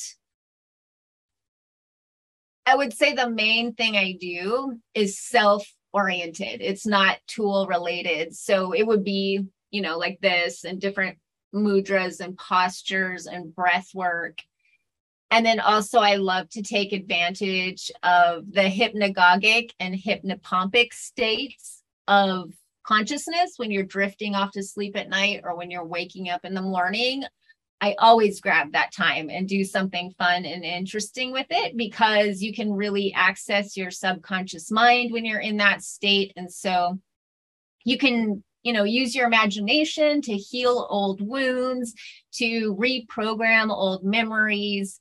I 2.66 2.76
would 2.76 2.94
say 2.94 3.14
the 3.14 3.30
main 3.30 3.74
thing 3.74 3.98
I 3.98 4.14
do 4.20 4.80
is 4.94 5.20
self 5.20 5.68
oriented, 5.94 6.62
it's 6.62 6.86
not 6.86 7.20
tool 7.28 7.68
related. 7.68 8.36
So 8.36 8.74
it 8.74 8.86
would 8.86 9.04
be, 9.04 9.46
you 9.72 9.82
know, 9.82 9.98
like 9.98 10.20
this 10.22 10.64
and 10.64 10.82
different 10.82 11.18
mudras 11.54 12.20
and 12.20 12.38
postures 12.38 13.28
and 13.28 13.56
breath 13.56 13.90
work 13.94 14.42
and 15.34 15.44
then 15.44 15.60
also, 15.60 15.98
I 15.98 16.18
love 16.18 16.48
to 16.50 16.62
take 16.62 16.94
advantage 16.94 17.90
of 18.04 18.44
the 18.54 18.70
hypnagogic 18.70 19.72
and 19.80 19.96
hypnopompic 19.96 20.94
states 20.94 21.82
of 22.08 22.54
consciousness 22.84 23.54
when 23.58 23.72
you're 23.72 23.82
drifting 23.82 24.36
off 24.36 24.52
to 24.52 24.62
sleep 24.62 24.96
at 24.96 25.10
night 25.10 25.42
or 25.44 25.58
when 25.58 25.72
you're 25.72 25.88
waking 25.88 26.30
up 26.30 26.46
in 26.46 26.54
the 26.54 26.62
morning. 26.62 27.24
I 27.84 27.96
always 28.00 28.40
grab 28.40 28.72
that 28.72 28.94
time 28.94 29.30
and 29.30 29.46
do 29.46 29.66
something 29.66 30.14
fun 30.18 30.46
and 30.46 30.64
interesting 30.64 31.34
with 31.34 31.48
it 31.50 31.76
because 31.76 32.42
you 32.42 32.54
can 32.54 32.72
really 32.72 33.14
access 33.14 33.76
your 33.76 33.92
subconscious 33.92 34.72
mind 34.72 35.12
when 35.12 35.26
you're 35.26 35.42
in 35.42 35.58
that 35.58 35.84
state. 35.84 36.32
And 36.38 36.50
so 36.50 36.98
you 37.84 37.98
can 37.98 38.42
you 38.62 38.72
know 38.72 38.86
use 38.86 39.14
your 39.14 39.28
imagination 39.28 40.22
to 40.22 40.38
heal 40.38 40.88
old 40.90 41.20
wounds 41.20 41.94
to 42.36 42.74
reprogram 42.76 43.70
old 43.70 44.06
memories 44.06 44.98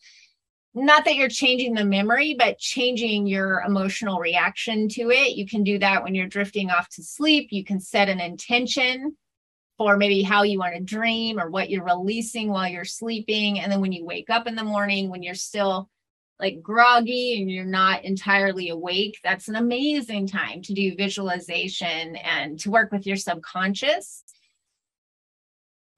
not 0.75 1.05
that 1.05 1.17
you're 1.17 1.29
changing 1.29 1.75
the 1.75 1.85
memory, 1.85 2.35
but 2.37 2.59
changing 2.59 3.27
your 3.27 3.61
emotional 3.61 4.19
reaction 4.19 4.89
to 4.89 5.11
it. 5.11 5.37
You 5.37 5.47
can 5.47 5.63
do 5.63 5.79
that 5.79 6.03
when 6.03 6.15
you're 6.15 6.27
drifting 6.27 6.71
off 6.71 6.89
to 6.95 7.03
sleep. 7.03 7.49
You 7.51 7.63
can 7.63 7.79
set 7.79 8.09
an 8.09 8.21
intention 8.21 9.15
for 9.79 9.97
maybe 9.97 10.23
how 10.23 10.43
you 10.43 10.59
want 10.59 10.75
to 10.75 10.81
dream 10.81 11.41
or 11.41 11.51
what 11.51 11.71
you're 11.71 11.85
releasing 11.85 12.51
while 12.51 12.69
you're 12.69 12.85
sleeping. 12.85 13.59
And 13.59 13.71
then 13.71 13.81
when 13.81 13.93
you 13.93 14.05
wake 14.05 14.31
up 14.31 14.47
in 14.47 14.55
the 14.55 14.65
morning, 14.65 15.11
when 15.11 15.23
you're 15.23 15.35
still 15.35 15.89
like 16.39 16.63
groggy 16.63 17.41
and 17.41 17.51
you're 17.51 17.65
not 17.65 18.05
entirely 18.05 18.69
awake, 18.69 19.19
that's 19.23 19.49
an 19.49 19.57
amazing 19.57 20.27
time 20.27 20.63
to 20.63 20.75
do 20.75 20.95
visualization 20.97 22.17
and 22.17 22.59
to 22.61 22.71
work 22.71 22.93
with 22.93 23.07
your 23.07 23.17
subconscious. 23.17 24.25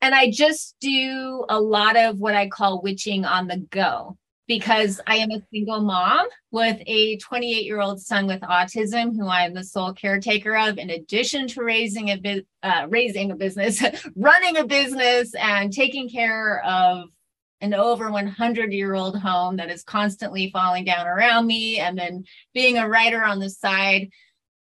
And 0.01 0.15
I 0.15 0.31
just 0.31 0.77
do 0.81 1.47
a 1.49 1.59
lot 1.59 1.97
of 1.97 2.19
what 2.21 2.35
I 2.35 2.49
call 2.49 2.83
witching 2.83 3.25
on 3.25 3.49
the 3.49 3.57
go 3.57 4.19
because 4.47 5.01
I 5.07 5.17
am 5.17 5.31
a 5.31 5.43
single 5.53 5.81
mom 5.81 6.27
with 6.51 6.81
a 6.87 7.17
28 7.17 7.65
year 7.65 7.81
old 7.81 8.01
son 8.01 8.27
with 8.27 8.41
autism, 8.43 9.17
who 9.17 9.27
I 9.27 9.43
am 9.43 9.55
the 9.55 9.65
sole 9.65 9.93
caretaker 9.93 10.57
of, 10.57 10.79
in 10.79 10.91
addition 10.91 11.49
to 11.49 11.63
raising 11.63 12.11
a 12.11 12.17
bit, 12.17 12.47
uh, 12.63 12.87
raising 12.89 13.31
a 13.31 13.37
business, 13.37 13.83
running 14.17 14.57
a 14.57 14.67
business, 14.67 15.35
and 15.35 15.73
taking 15.73 16.09
care 16.09 16.63
of 16.65 17.09
an 17.61 17.73
over 17.73 18.11
100 18.11 18.73
year 18.73 18.95
old 18.95 19.19
home 19.19 19.57
that 19.57 19.71
is 19.71 19.83
constantly 19.83 20.51
falling 20.51 20.85
down 20.85 21.07
around 21.07 21.47
me, 21.47 21.79
and 21.79 21.97
then 21.97 22.25
being 22.53 22.77
a 22.77 22.89
writer 22.89 23.25
on 23.25 23.39
the 23.39 23.51
side. 23.51 24.11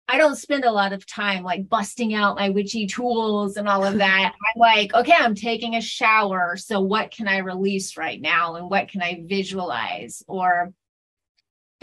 I 0.08 0.18
don't 0.18 0.36
spend 0.36 0.66
a 0.66 0.72
lot 0.72 0.94
of 0.94 1.06
time 1.06 1.44
like 1.44 1.70
busting 1.70 2.14
out 2.14 2.36
my 2.36 2.50
witchy 2.50 2.88
tools 2.88 3.58
and 3.58 3.68
all 3.70 3.86
of 3.86 3.98
that. 4.00 4.34
I'm 4.56 4.60
like, 4.60 4.94
okay, 4.94 5.16
I'm 5.18 5.36
taking 5.36 5.76
a 5.76 5.82
shower. 5.82 6.58
So 6.58 6.82
what 6.82 7.12
can 7.12 7.28
I 7.28 7.38
release 7.38 7.98
right 7.98 8.20
now? 8.20 8.56
And 8.56 8.70
what 8.70 8.90
can 8.90 9.02
I 9.02 9.24
visualize? 9.26 10.22
Or 10.28 10.74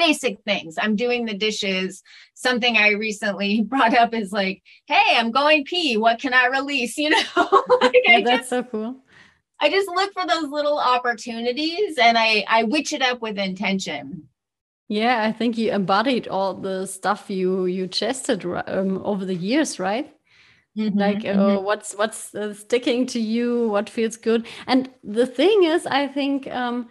basic 0.00 0.42
things. 0.44 0.76
I'm 0.78 0.96
doing 0.96 1.26
the 1.26 1.34
dishes. 1.34 2.02
Something 2.34 2.76
I 2.76 2.90
recently 2.90 3.62
brought 3.68 3.94
up 3.94 4.14
is 4.14 4.32
like, 4.32 4.62
hey, 4.86 5.16
I'm 5.16 5.30
going 5.30 5.64
pee. 5.64 5.96
What 5.96 6.20
can 6.20 6.34
I 6.34 6.46
release? 6.46 6.96
You 7.00 7.10
know, 7.10 7.64
like 7.80 7.94
yeah, 8.04 8.20
that's 8.20 8.40
just, 8.40 8.50
so 8.50 8.62
cool. 8.62 8.96
I 9.60 9.70
just 9.70 9.88
look 9.88 10.12
for 10.12 10.26
those 10.26 10.48
little 10.48 10.78
opportunities 10.78 11.98
and 11.98 12.18
I 12.18 12.44
I 12.48 12.64
witch 12.64 12.92
it 12.92 13.02
up 13.02 13.22
with 13.22 13.38
intention. 13.38 14.28
Yeah, 14.90 15.22
I 15.22 15.30
think 15.30 15.56
you 15.56 15.70
embodied 15.70 16.26
all 16.26 16.52
the 16.52 16.84
stuff 16.84 17.30
you 17.30 17.66
you 17.66 17.86
tested 17.86 18.44
um, 18.44 19.00
over 19.04 19.24
the 19.24 19.36
years, 19.36 19.78
right? 19.78 20.12
Mm-hmm, 20.76 20.98
like 20.98 21.18
uh, 21.18 21.38
mm-hmm. 21.38 21.64
what's 21.64 21.94
what's 21.94 22.34
uh, 22.34 22.52
sticking 22.54 23.06
to 23.06 23.20
you, 23.20 23.68
what 23.68 23.88
feels 23.88 24.16
good. 24.16 24.48
And 24.66 24.90
the 25.04 25.26
thing 25.26 25.62
is, 25.62 25.86
I 25.86 26.08
think 26.08 26.48
um, 26.48 26.88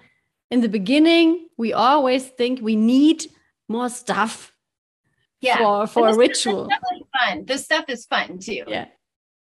in 0.50 0.62
the 0.62 0.70
beginning 0.70 1.50
we 1.58 1.74
always 1.74 2.26
think 2.26 2.62
we 2.62 2.78
need 2.78 3.26
more 3.68 3.90
stuff 3.90 4.54
yeah. 5.42 5.58
for 5.58 5.86
for 5.86 6.08
a 6.08 6.16
ritual. 6.16 6.70
fun. 7.20 7.44
This 7.44 7.66
stuff 7.66 7.84
is 7.90 8.06
fun 8.06 8.40
too. 8.40 8.64
Yeah. 8.66 8.86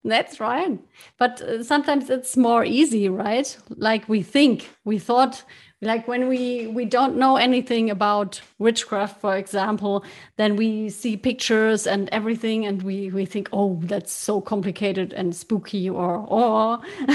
That's 0.04 0.40
right. 0.40 0.80
But 1.18 1.42
uh, 1.42 1.64
sometimes 1.64 2.10
it's 2.10 2.36
more 2.36 2.66
easy, 2.66 3.08
right? 3.08 3.56
Like 3.70 4.10
we 4.10 4.22
think, 4.22 4.70
we 4.84 5.00
thought 5.00 5.44
like 5.84 6.08
when 6.08 6.28
we 6.28 6.68
we 6.68 6.86
don't 6.86 7.18
know 7.18 7.36
anything 7.36 7.90
about 7.90 8.42
witchcraft 8.58 9.20
for 9.20 9.36
example 9.36 10.04
then 10.38 10.56
we 10.56 10.90
see 10.90 11.18
pictures 11.18 11.86
and 11.86 12.10
everything 12.12 12.66
and 12.66 12.82
we 12.84 13.10
we 13.12 13.26
think 13.26 13.50
oh 13.54 13.80
that's 13.84 14.12
so 14.12 14.42
complicated 14.42 15.14
and 15.14 15.36
spooky 15.36 15.90
or 15.90 16.26
or 16.28 16.80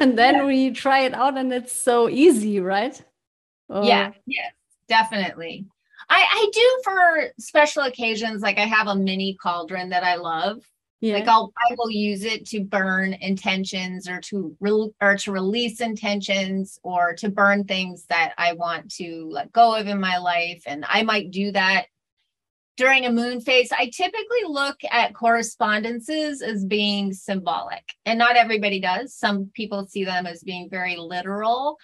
and 0.00 0.16
then 0.18 0.36
yeah. 0.36 0.44
we 0.44 0.70
try 0.70 1.00
it 1.00 1.14
out 1.14 1.36
and 1.36 1.52
it's 1.52 1.74
so 1.74 2.08
easy 2.08 2.60
right 2.60 3.02
or, 3.68 3.84
yeah 3.84 4.12
yes 4.26 4.52
definitely 4.88 5.66
i 6.08 6.24
i 6.30 6.50
do 6.52 6.80
for 6.84 7.32
special 7.38 7.82
occasions 7.82 8.42
like 8.42 8.58
i 8.58 8.66
have 8.66 8.86
a 8.86 8.94
mini 8.94 9.36
cauldron 9.42 9.90
that 9.90 10.04
i 10.04 10.14
love 10.14 10.62
yeah. 11.02 11.14
Like 11.14 11.26
I'll 11.26 11.52
I 11.58 11.74
will 11.76 11.90
use 11.90 12.22
it 12.24 12.46
to 12.50 12.60
burn 12.60 13.14
intentions 13.14 14.08
or 14.08 14.20
to 14.20 14.56
re- 14.60 14.92
or 15.00 15.16
to 15.16 15.32
release 15.32 15.80
intentions 15.80 16.78
or 16.84 17.14
to 17.14 17.28
burn 17.28 17.64
things 17.64 18.06
that 18.08 18.34
I 18.38 18.52
want 18.52 18.88
to 18.92 19.28
let 19.28 19.50
go 19.50 19.74
of 19.74 19.88
in 19.88 19.98
my 19.98 20.18
life 20.18 20.62
and 20.64 20.84
I 20.88 21.02
might 21.02 21.32
do 21.32 21.50
that 21.52 21.86
during 22.76 23.04
a 23.04 23.10
moon 23.10 23.40
phase. 23.40 23.72
I 23.72 23.90
typically 23.92 24.44
look 24.46 24.76
at 24.92 25.12
correspondences 25.12 26.40
as 26.40 26.64
being 26.64 27.12
symbolic 27.12 27.82
and 28.06 28.16
not 28.16 28.36
everybody 28.36 28.78
does. 28.78 29.12
Some 29.12 29.50
people 29.54 29.88
see 29.88 30.04
them 30.04 30.24
as 30.24 30.44
being 30.44 30.70
very 30.70 30.94
literal 30.96 31.78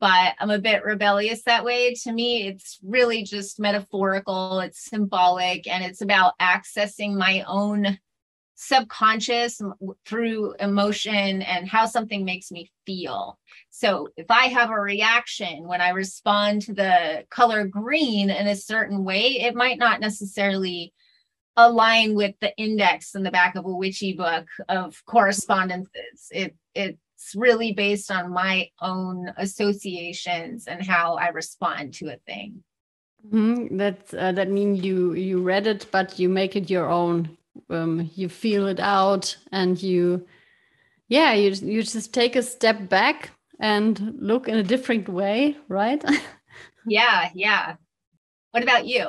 but 0.00 0.34
I'm 0.40 0.50
a 0.50 0.58
bit 0.58 0.82
rebellious 0.82 1.44
that 1.44 1.64
way. 1.64 1.94
To 2.02 2.12
me, 2.12 2.48
it's 2.48 2.80
really 2.82 3.22
just 3.22 3.60
metaphorical, 3.60 4.58
it's 4.58 4.84
symbolic, 4.84 5.68
and 5.68 5.84
it's 5.84 6.00
about 6.00 6.36
accessing 6.40 7.14
my 7.14 7.44
own 7.46 7.98
subconscious 8.64 9.60
through 10.06 10.54
emotion 10.60 11.42
and 11.42 11.68
how 11.68 11.84
something 11.84 12.24
makes 12.24 12.52
me 12.52 12.70
feel. 12.86 13.38
So 13.70 14.08
if 14.16 14.30
I 14.30 14.46
have 14.46 14.70
a 14.70 14.78
reaction 14.78 15.66
when 15.66 15.80
I 15.80 15.90
respond 15.90 16.62
to 16.62 16.72
the 16.72 17.24
color 17.28 17.66
green 17.66 18.30
in 18.30 18.46
a 18.46 18.54
certain 18.54 19.02
way, 19.02 19.40
it 19.40 19.56
might 19.56 19.78
not 19.78 20.00
necessarily 20.00 20.92
align 21.56 22.14
with 22.14 22.34
the 22.40 22.56
index 22.56 23.16
in 23.16 23.24
the 23.24 23.32
back 23.32 23.56
of 23.56 23.66
a 23.66 23.76
witchy 23.76 24.12
book 24.12 24.46
of 24.68 25.02
correspondences. 25.06 26.28
It 26.30 26.54
it's 26.74 27.34
really 27.34 27.72
based 27.72 28.10
on 28.10 28.32
my 28.32 28.70
own 28.80 29.32
associations 29.36 30.66
and 30.66 30.86
how 30.86 31.16
I 31.16 31.28
respond 31.28 31.94
to 31.94 32.12
a 32.12 32.16
thing. 32.26 32.62
Mm-hmm. 33.28 33.76
That 33.76 34.14
uh, 34.14 34.32
that 34.32 34.50
means 34.50 34.84
you 34.84 35.14
you 35.14 35.42
read 35.42 35.66
it, 35.66 35.86
but 35.90 36.18
you 36.18 36.28
make 36.28 36.54
it 36.54 36.70
your 36.70 36.88
own 36.88 37.36
um, 37.70 38.10
you 38.14 38.28
feel 38.28 38.66
it 38.66 38.80
out 38.80 39.36
and 39.50 39.82
you 39.82 40.26
yeah 41.08 41.32
you, 41.32 41.50
you 41.50 41.82
just 41.82 42.12
take 42.14 42.36
a 42.36 42.42
step 42.42 42.88
back 42.88 43.30
and 43.60 44.14
look 44.18 44.48
in 44.48 44.56
a 44.56 44.62
different 44.62 45.08
way 45.08 45.56
right? 45.68 46.02
Yeah 46.84 47.30
yeah. 47.34 47.76
What 48.50 48.64
about 48.64 48.86
you? 48.86 49.08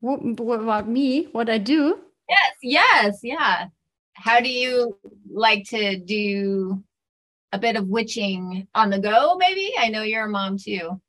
What, 0.00 0.40
what 0.40 0.60
about 0.60 0.88
me? 0.88 1.24
What 1.32 1.50
i 1.50 1.58
do? 1.58 1.98
Yes 2.28 2.54
yes 2.62 3.20
yeah. 3.22 3.66
How 4.14 4.40
do 4.40 4.48
you 4.48 4.96
like 5.30 5.64
to 5.68 5.98
do 5.98 6.82
a 7.52 7.58
bit 7.58 7.76
of 7.76 7.86
witching 7.86 8.66
on 8.74 8.90
the 8.90 8.98
go 8.98 9.36
maybe? 9.36 9.72
I 9.78 9.88
know 9.88 10.02
you're 10.02 10.24
a 10.24 10.30
mom 10.30 10.56
too. 10.58 11.00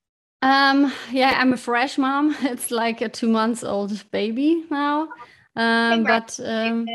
Um 0.42 0.92
yeah 1.12 1.38
i'm 1.40 1.54
a 1.54 1.58
fresh 1.58 1.98
mom. 1.98 2.36
It's 2.42 2.70
like 2.70 3.02
a 3.02 3.08
two 3.08 3.30
months 3.30 3.64
old 3.64 4.12
baby 4.12 4.66
now 4.70 5.08
um, 5.56 6.04
but 6.04 6.40
um, 6.44 6.88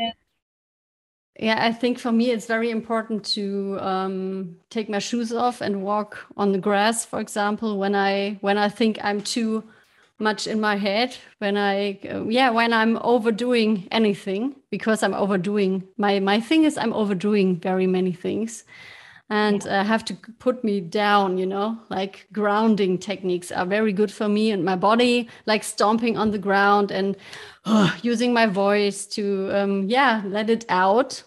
yeah, 1.39 1.65
I 1.65 1.71
think 1.71 1.99
for 1.99 2.11
me 2.11 2.31
it's 2.31 2.45
very 2.45 2.69
important 2.69 3.23
to 3.33 3.77
um, 3.79 4.57
take 4.69 4.89
my 4.89 4.99
shoes 4.99 5.31
off 5.31 5.61
and 5.61 5.83
walk 5.83 6.17
on 6.35 6.51
the 6.51 6.57
grass, 6.57 7.05
for 7.05 7.19
example, 7.19 7.77
when 7.77 7.95
I 7.95 8.37
when 8.41 8.57
I 8.57 8.69
think 8.69 8.99
I'm 9.03 9.21
too 9.21 9.63
much 10.19 10.47
in 10.47 10.59
my 10.59 10.75
head 10.75 11.15
when 11.37 11.57
i 11.57 11.97
uh, 12.11 12.23
yeah 12.25 12.49
when 12.49 12.73
i'm 12.73 12.97
overdoing 12.97 13.87
anything 13.91 14.53
because 14.69 15.01
i'm 15.01 15.13
overdoing 15.13 15.81
my 15.97 16.19
my 16.19 16.39
thing 16.39 16.65
is 16.65 16.77
i'm 16.77 16.93
overdoing 16.93 17.57
very 17.57 17.87
many 17.87 18.11
things 18.11 18.65
and 19.29 19.65
yeah. 19.65 19.81
uh, 19.81 19.83
have 19.83 20.03
to 20.05 20.13
put 20.39 20.63
me 20.63 20.81
down 20.81 21.37
you 21.37 21.45
know? 21.45 21.77
Like 21.89 22.27
grounding 22.33 22.97
techniques 22.97 23.51
are 23.51 23.65
very 23.65 23.93
good 23.93 24.11
for 24.11 24.27
me 24.27 24.51
and 24.51 24.65
my 24.65 24.75
body 24.75 25.29
like 25.45 25.63
stomping 25.63 26.17
on 26.17 26.31
the 26.31 26.39
ground 26.39 26.91
and 26.91 27.15
uh, 27.65 27.95
using 28.01 28.33
my 28.33 28.45
voice 28.45 29.05
to 29.07 29.49
um, 29.53 29.89
yeah 29.89 30.21
let 30.25 30.49
it 30.49 30.65
out. 30.69 31.23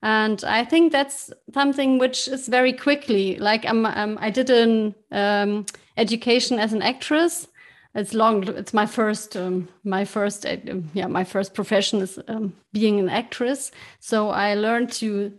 And 0.00 0.44
i 0.44 0.64
think 0.64 0.92
that's 0.92 1.32
something 1.52 1.98
which 1.98 2.28
is 2.28 2.46
very 2.46 2.72
quickly 2.72 3.36
like 3.38 3.64
i'm, 3.66 3.84
um, 3.84 4.16
i 4.20 4.30
did 4.30 4.48
an 4.48 4.94
um, 5.10 5.66
education 5.96 6.58
as 6.58 6.72
an 6.72 6.82
actress. 6.82 7.48
It's 7.94 8.14
long 8.14 8.46
it's 8.46 8.72
my 8.72 8.86
first 8.86 9.36
um, 9.36 9.68
my 9.82 10.04
first 10.04 10.46
uh, 10.46 10.56
yeah 10.94 11.08
my 11.08 11.24
first 11.24 11.52
profession 11.52 12.00
is 12.00 12.18
um, 12.28 12.54
being 12.72 13.00
an 13.00 13.08
actress. 13.08 13.72
So 13.98 14.30
i 14.30 14.54
learned 14.54 14.92
to 15.00 15.32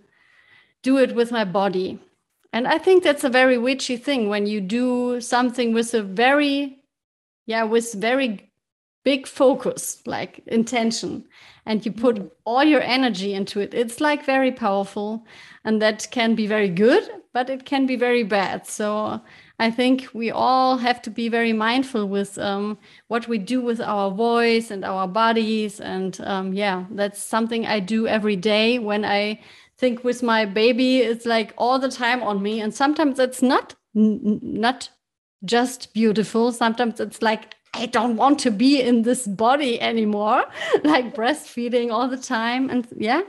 do 0.82 0.98
it 0.98 1.16
with 1.16 1.32
my 1.32 1.44
body. 1.44 2.00
And 2.52 2.68
I 2.68 2.78
think 2.78 3.04
that's 3.04 3.24
a 3.24 3.30
very 3.30 3.58
witchy 3.58 3.98
thing 3.98 4.30
when 4.30 4.48
you 4.48 4.62
do 4.62 5.22
something 5.22 5.74
with 5.74 5.94
a 5.94 6.02
very, 6.02 6.80
yeah, 7.46 7.64
with 7.64 7.94
very 7.94 8.52
big 9.04 9.28
focus, 9.28 10.02
like 10.06 10.42
intention, 10.48 11.26
and 11.66 11.86
you 11.86 11.92
put 11.92 12.16
mm-hmm. 12.16 12.28
all 12.46 12.64
your 12.64 12.82
energy 12.82 13.34
into 13.34 13.60
it. 13.60 13.74
It's 13.74 14.02
like 14.02 14.26
very 14.26 14.52
powerful. 14.52 15.26
And 15.64 15.82
that 15.82 16.08
can 16.12 16.36
be 16.36 16.48
very 16.48 16.70
good, 16.70 17.08
but 17.34 17.50
it 17.50 17.66
can 17.66 17.86
be 17.86 17.96
very 17.96 18.24
bad. 18.24 18.66
So 18.66 19.22
I 19.60 19.72
think 19.72 20.08
we 20.14 20.32
all 20.32 20.78
have 20.78 21.02
to 21.04 21.10
be 21.10 21.30
very 21.30 21.54
mindful 21.54 22.08
with 22.08 22.38
um, 22.38 22.78
what 23.08 23.28
we 23.28 23.38
do 23.38 23.62
with 23.62 23.82
our 23.82 24.10
voice 24.10 24.72
and 24.72 24.84
our 24.86 25.08
bodies. 25.08 25.80
And 25.80 26.20
um, 26.22 26.54
yeah, 26.54 26.86
that's 26.92 27.22
something 27.22 27.66
I 27.66 27.80
do 27.80 28.08
every 28.08 28.36
day 28.36 28.80
when 28.80 29.06
I 29.06 29.42
think 29.80 30.04
with 30.04 30.22
my 30.22 30.46
baby 30.46 30.98
it's 30.98 31.26
like 31.26 31.54
all 31.58 31.80
the 31.80 31.90
time 31.90 32.22
on 32.22 32.44
me. 32.44 32.62
And 32.62 32.74
sometimes 32.74 33.18
it's 33.18 33.42
not 33.42 33.76
not 33.94 34.90
just 35.46 35.94
beautiful. 35.94 36.52
Sometimes 36.52 37.00
it's 37.00 37.22
like 37.22 37.56
i 37.76 37.86
don't 37.86 38.18
want 38.18 38.40
to 38.40 38.52
be 38.52 38.82
in 38.82 39.04
this 39.04 39.26
body 39.26 39.82
anymore. 39.82 40.44
Like 40.84 41.16
breastfeeding 41.16 41.92
all 41.92 42.08
the 42.10 42.18
time. 42.18 42.70
And 42.70 42.88
yeah. 42.96 43.22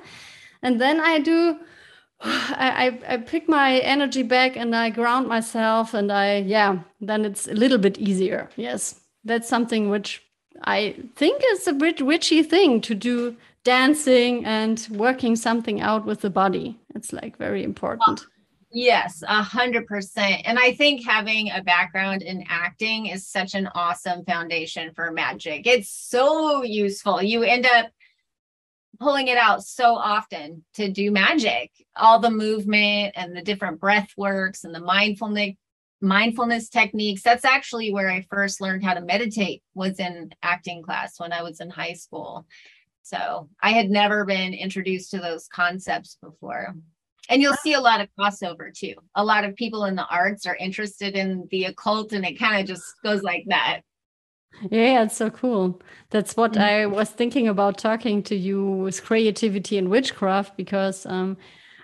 And 0.62 0.80
then 0.80 1.00
i 1.00 1.18
do 1.20 1.56
I, 2.20 2.98
I, 3.06 3.14
I 3.14 3.16
pick 3.18 3.48
my 3.48 3.78
energy 3.78 4.22
back 4.22 4.56
and 4.56 4.74
I 4.76 4.90
ground 4.90 5.28
myself 5.28 5.94
and 5.94 6.10
I 6.10 6.38
yeah 6.38 6.80
then 7.00 7.24
it's 7.24 7.46
a 7.46 7.54
little 7.54 7.78
bit 7.78 7.96
easier. 7.98 8.50
Yes. 8.56 9.00
That's 9.24 9.48
something 9.48 9.90
which 9.90 10.22
I 10.64 10.96
think 11.14 11.42
is 11.52 11.68
a 11.68 11.72
bit 11.72 12.02
witchy 12.02 12.42
thing 12.42 12.80
to 12.82 12.94
do 12.94 13.36
dancing 13.64 14.44
and 14.44 14.86
working 14.90 15.36
something 15.36 15.80
out 15.80 16.06
with 16.06 16.20
the 16.20 16.30
body. 16.30 16.78
It's 16.94 17.12
like 17.12 17.36
very 17.36 17.62
important. 17.62 18.26
Yes, 18.72 19.24
a 19.26 19.42
hundred 19.42 19.86
percent. 19.86 20.42
And 20.44 20.58
I 20.58 20.72
think 20.74 21.04
having 21.04 21.50
a 21.50 21.62
background 21.62 22.22
in 22.22 22.44
acting 22.48 23.06
is 23.06 23.26
such 23.26 23.54
an 23.54 23.68
awesome 23.74 24.24
foundation 24.24 24.92
for 24.94 25.10
magic. 25.10 25.66
It's 25.66 25.90
so 25.90 26.62
useful. 26.62 27.20
You 27.20 27.42
end 27.42 27.66
up 27.66 27.90
pulling 29.00 29.28
it 29.28 29.38
out 29.38 29.64
so 29.64 29.96
often 29.96 30.64
to 30.74 30.88
do 30.90 31.10
magic. 31.10 31.72
All 31.96 32.20
the 32.20 32.30
movement 32.30 33.12
and 33.16 33.36
the 33.36 33.42
different 33.42 33.80
breath 33.80 34.10
works 34.16 34.62
and 34.64 34.74
the 34.74 34.80
mindfulness 34.80 35.56
mindfulness 36.02 36.68
techniques. 36.70 37.22
That's 37.22 37.44
actually 37.44 37.92
where 37.92 38.08
I 38.08 38.22
first 38.30 38.60
learned 38.60 38.84
how 38.84 38.94
to 38.94 39.02
meditate 39.02 39.62
was 39.74 39.98
in 39.98 40.30
acting 40.42 40.82
class 40.82 41.20
when 41.20 41.32
I 41.32 41.42
was 41.42 41.60
in 41.60 41.68
high 41.68 41.92
school. 41.92 42.46
So 43.02 43.48
I 43.62 43.70
had 43.70 43.90
never 43.90 44.24
been 44.24 44.54
introduced 44.54 45.10
to 45.10 45.18
those 45.18 45.48
concepts 45.48 46.16
before. 46.22 46.74
And 47.28 47.40
you'll 47.40 47.54
see 47.54 47.74
a 47.74 47.80
lot 47.80 48.00
of 48.00 48.08
crossover 48.18 48.72
too. 48.74 48.94
A 49.14 49.24
lot 49.24 49.44
of 49.44 49.54
people 49.54 49.84
in 49.84 49.94
the 49.94 50.06
arts 50.06 50.46
are 50.46 50.56
interested 50.56 51.14
in 51.14 51.46
the 51.50 51.66
occult, 51.66 52.12
and 52.12 52.24
it 52.24 52.38
kind 52.38 52.60
of 52.60 52.66
just 52.66 52.82
goes 53.04 53.22
like 53.22 53.44
that. 53.46 53.82
Yeah, 54.70 55.04
it's 55.04 55.16
so 55.16 55.30
cool. 55.30 55.80
That's 56.10 56.36
what 56.36 56.52
mm-hmm. 56.52 56.62
I 56.62 56.86
was 56.86 57.10
thinking 57.10 57.46
about 57.46 57.78
talking 57.78 58.22
to 58.24 58.34
you 58.34 58.64
with 58.64 59.04
creativity 59.04 59.78
and 59.78 59.88
witchcraft 59.88 60.56
because 60.56 61.06
um, 61.06 61.36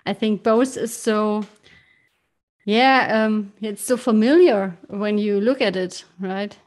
I 0.05 0.13
think 0.13 0.43
both 0.43 0.75
is 0.77 0.95
so. 0.95 1.45
Yeah, 2.65 3.23
um, 3.23 3.53
it's 3.61 3.81
so 3.81 3.95
familiar 3.95 4.77
when 4.89 5.17
you 5.17 5.39
look 5.39 5.61
at 5.61 5.77
it, 5.77 6.03
right? 6.19 6.57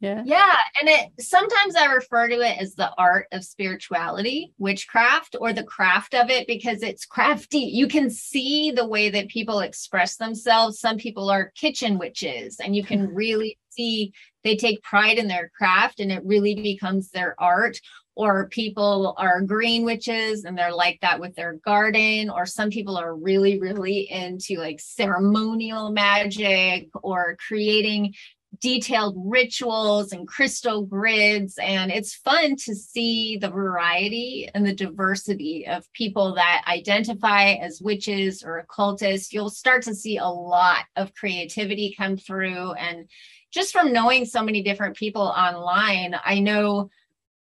Yeah. 0.00 0.22
Yeah. 0.24 0.56
And 0.80 0.88
it 0.88 1.10
sometimes 1.18 1.74
I 1.74 1.86
refer 1.86 2.28
to 2.28 2.40
it 2.40 2.58
as 2.60 2.74
the 2.74 2.92
art 2.96 3.26
of 3.32 3.44
spirituality, 3.44 4.52
witchcraft, 4.56 5.34
or 5.40 5.52
the 5.52 5.64
craft 5.64 6.14
of 6.14 6.30
it 6.30 6.46
because 6.46 6.82
it's 6.82 7.04
crafty. 7.04 7.58
You 7.58 7.88
can 7.88 8.08
see 8.08 8.70
the 8.70 8.86
way 8.86 9.10
that 9.10 9.28
people 9.28 9.60
express 9.60 10.16
themselves. 10.16 10.78
Some 10.78 10.98
people 10.98 11.30
are 11.30 11.52
kitchen 11.56 11.98
witches, 11.98 12.60
and 12.60 12.76
you 12.76 12.84
can 12.84 13.08
really 13.14 13.58
see 13.70 14.12
they 14.44 14.56
take 14.56 14.82
pride 14.82 15.18
in 15.18 15.28
their 15.28 15.50
craft 15.56 16.00
and 16.00 16.12
it 16.12 16.24
really 16.24 16.54
becomes 16.54 17.10
their 17.10 17.34
art. 17.38 17.80
Or 18.14 18.48
people 18.48 19.14
are 19.16 19.42
green 19.42 19.84
witches 19.84 20.44
and 20.44 20.58
they're 20.58 20.74
like 20.74 20.98
that 21.02 21.20
with 21.20 21.36
their 21.36 21.54
garden. 21.64 22.30
Or 22.30 22.46
some 22.46 22.70
people 22.70 22.96
are 22.96 23.14
really, 23.14 23.60
really 23.60 24.10
into 24.10 24.56
like 24.56 24.80
ceremonial 24.80 25.92
magic 25.92 26.88
or 27.00 27.36
creating 27.46 28.14
detailed 28.60 29.14
rituals 29.16 30.12
and 30.12 30.26
crystal 30.26 30.82
grids. 30.82 31.58
And 31.58 31.90
it's 31.90 32.14
fun 32.14 32.56
to 32.56 32.74
see 32.74 33.36
the 33.36 33.50
variety 33.50 34.48
and 34.54 34.66
the 34.66 34.74
diversity 34.74 35.66
of 35.66 35.90
people 35.92 36.34
that 36.34 36.64
identify 36.66 37.52
as 37.52 37.80
witches 37.80 38.42
or 38.42 38.58
occultists. 38.58 39.32
You'll 39.32 39.50
start 39.50 39.82
to 39.84 39.94
see 39.94 40.16
a 40.16 40.26
lot 40.26 40.84
of 40.96 41.14
creativity 41.14 41.94
come 41.96 42.16
through. 42.16 42.72
And 42.72 43.08
just 43.50 43.72
from 43.72 43.92
knowing 43.92 44.24
so 44.24 44.42
many 44.42 44.62
different 44.62 44.96
people 44.96 45.22
online, 45.22 46.14
I 46.24 46.40
know 46.40 46.90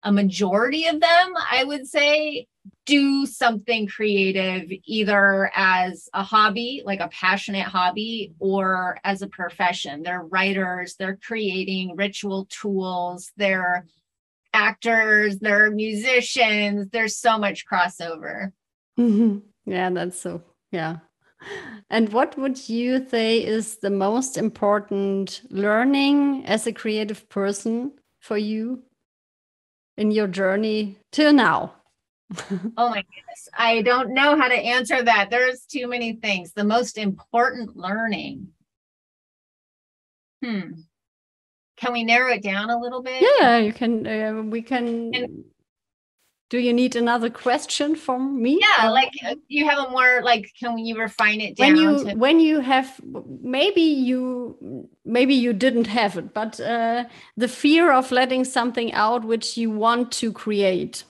a 0.03 0.13
majority 0.13 0.87
of 0.87 1.01
them, 1.01 1.35
I 1.51 1.65
would 1.65 1.87
say, 1.87 2.47
do 2.87 3.27
something 3.27 3.87
creative 3.87 4.71
either 4.85 5.51
as 5.55 6.09
a 6.15 6.23
hobby, 6.23 6.83
like 6.85 7.01
a 7.01 7.09
passionate 7.09 7.67
hobby, 7.67 8.33
or 8.39 8.99
as 9.05 9.23
a 9.23 9.29
profession. 9.29 10.03
They're 10.03 10.23
writers, 10.23 10.97
they're 10.99 11.19
creating 11.23 11.97
ritual 11.97 12.47
tools, 12.51 13.33
they're 13.37 13.87
actors, 14.53 15.39
they're 15.39 15.71
musicians. 15.71 16.89
There's 16.91 17.17
so 17.17 17.39
much 17.39 17.65
crossover. 17.71 18.53
Mm-hmm. 18.99 19.39
Yeah, 19.71 19.91
that's 19.91 20.21
so, 20.21 20.43
yeah. 20.73 20.99
And 21.91 22.13
what 22.13 22.37
would 22.37 22.69
you 22.69 23.07
say 23.09 23.45
is 23.45 23.79
the 23.79 23.91
most 23.91 24.37
important 24.37 25.43
learning 25.51 26.45
as 26.47 26.67
a 26.67 26.73
creative 26.73 27.29
person 27.29 27.93
for 28.21 28.37
you 28.37 28.83
in 29.97 30.11
your 30.11 30.27
journey 30.27 30.99
till 31.13 31.33
now? 31.33 31.75
Oh 32.77 32.91
my 32.91 33.03
goodness. 33.03 33.49
I 33.57 33.83
don't 33.83 34.13
know 34.13 34.37
how 34.39 34.49
to 34.49 34.55
answer 34.55 35.03
that. 35.03 35.31
There's 35.31 35.63
too 35.63 35.89
many 35.89 36.15
things. 36.15 36.53
The 36.53 36.65
most 36.65 36.99
important 36.99 37.77
learning. 37.77 38.49
Hmm. 40.45 40.73
Can 41.77 41.93
we 41.93 42.05
narrow 42.05 42.33
it 42.33 42.43
down 42.43 42.71
a 42.71 42.79
little 42.79 43.03
bit? 43.03 43.25
Yeah, 43.41 43.59
you 43.59 43.73
can. 43.73 44.07
Uh, 44.07 44.43
we 44.43 44.63
can. 44.63 45.15
And, 45.15 45.45
do 46.51 46.59
you 46.59 46.73
need 46.73 46.97
another 46.97 47.29
question 47.29 47.95
from 47.95 48.43
me? 48.43 48.59
Yeah, 48.61 48.89
like 48.89 49.13
uh, 49.27 49.35
you 49.49 49.69
have 49.69 49.87
a 49.87 49.91
more 49.91 50.23
like 50.23 50.51
can 50.59 50.79
you 50.79 50.99
refine 50.99 51.41
it 51.41 51.57
down? 51.57 51.75
When 51.75 51.77
you 51.77 52.05
to- 52.05 52.15
when 52.15 52.41
you 52.41 52.61
have 52.61 53.01
maybe 53.43 53.83
you 53.83 54.89
maybe 55.05 55.35
you 55.35 55.53
didn't 55.53 55.89
have 55.89 56.17
it, 56.17 56.33
but 56.33 56.59
uh, 56.59 57.05
the 57.37 57.49
fear 57.49 57.93
of 57.93 58.11
letting 58.11 58.45
something 58.45 58.93
out 58.95 59.25
which 59.25 59.59
you 59.59 59.71
want 59.71 60.11
to 60.13 60.33
create 60.33 61.05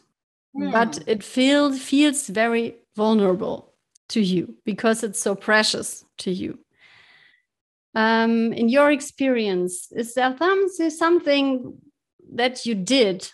but 0.55 0.97
hmm. 0.97 1.03
it 1.07 1.23
feels 1.23 1.81
feels 1.81 2.27
very 2.27 2.77
vulnerable 2.97 3.75
to 4.09 4.21
you 4.21 4.55
because 4.65 5.03
it's 5.03 5.21
so 5.21 5.35
precious 5.35 6.05
to 6.19 6.31
you. 6.31 6.59
Um, 7.95 8.53
in 8.53 8.69
your 8.69 8.91
experience, 8.91 9.89
is 9.93 10.15
there 10.15 10.37
something 10.91 11.79
that 12.35 12.67
you 12.67 12.75
did 12.75 13.31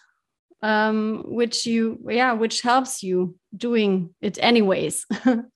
um, 0.62 1.24
which 1.27 1.66
you 1.66 1.98
yeah 2.09 2.33
which 2.33 2.62
helps 2.62 3.03
you 3.03 3.37
doing 3.57 4.14
it 4.20 4.38
anyways? 4.40 5.07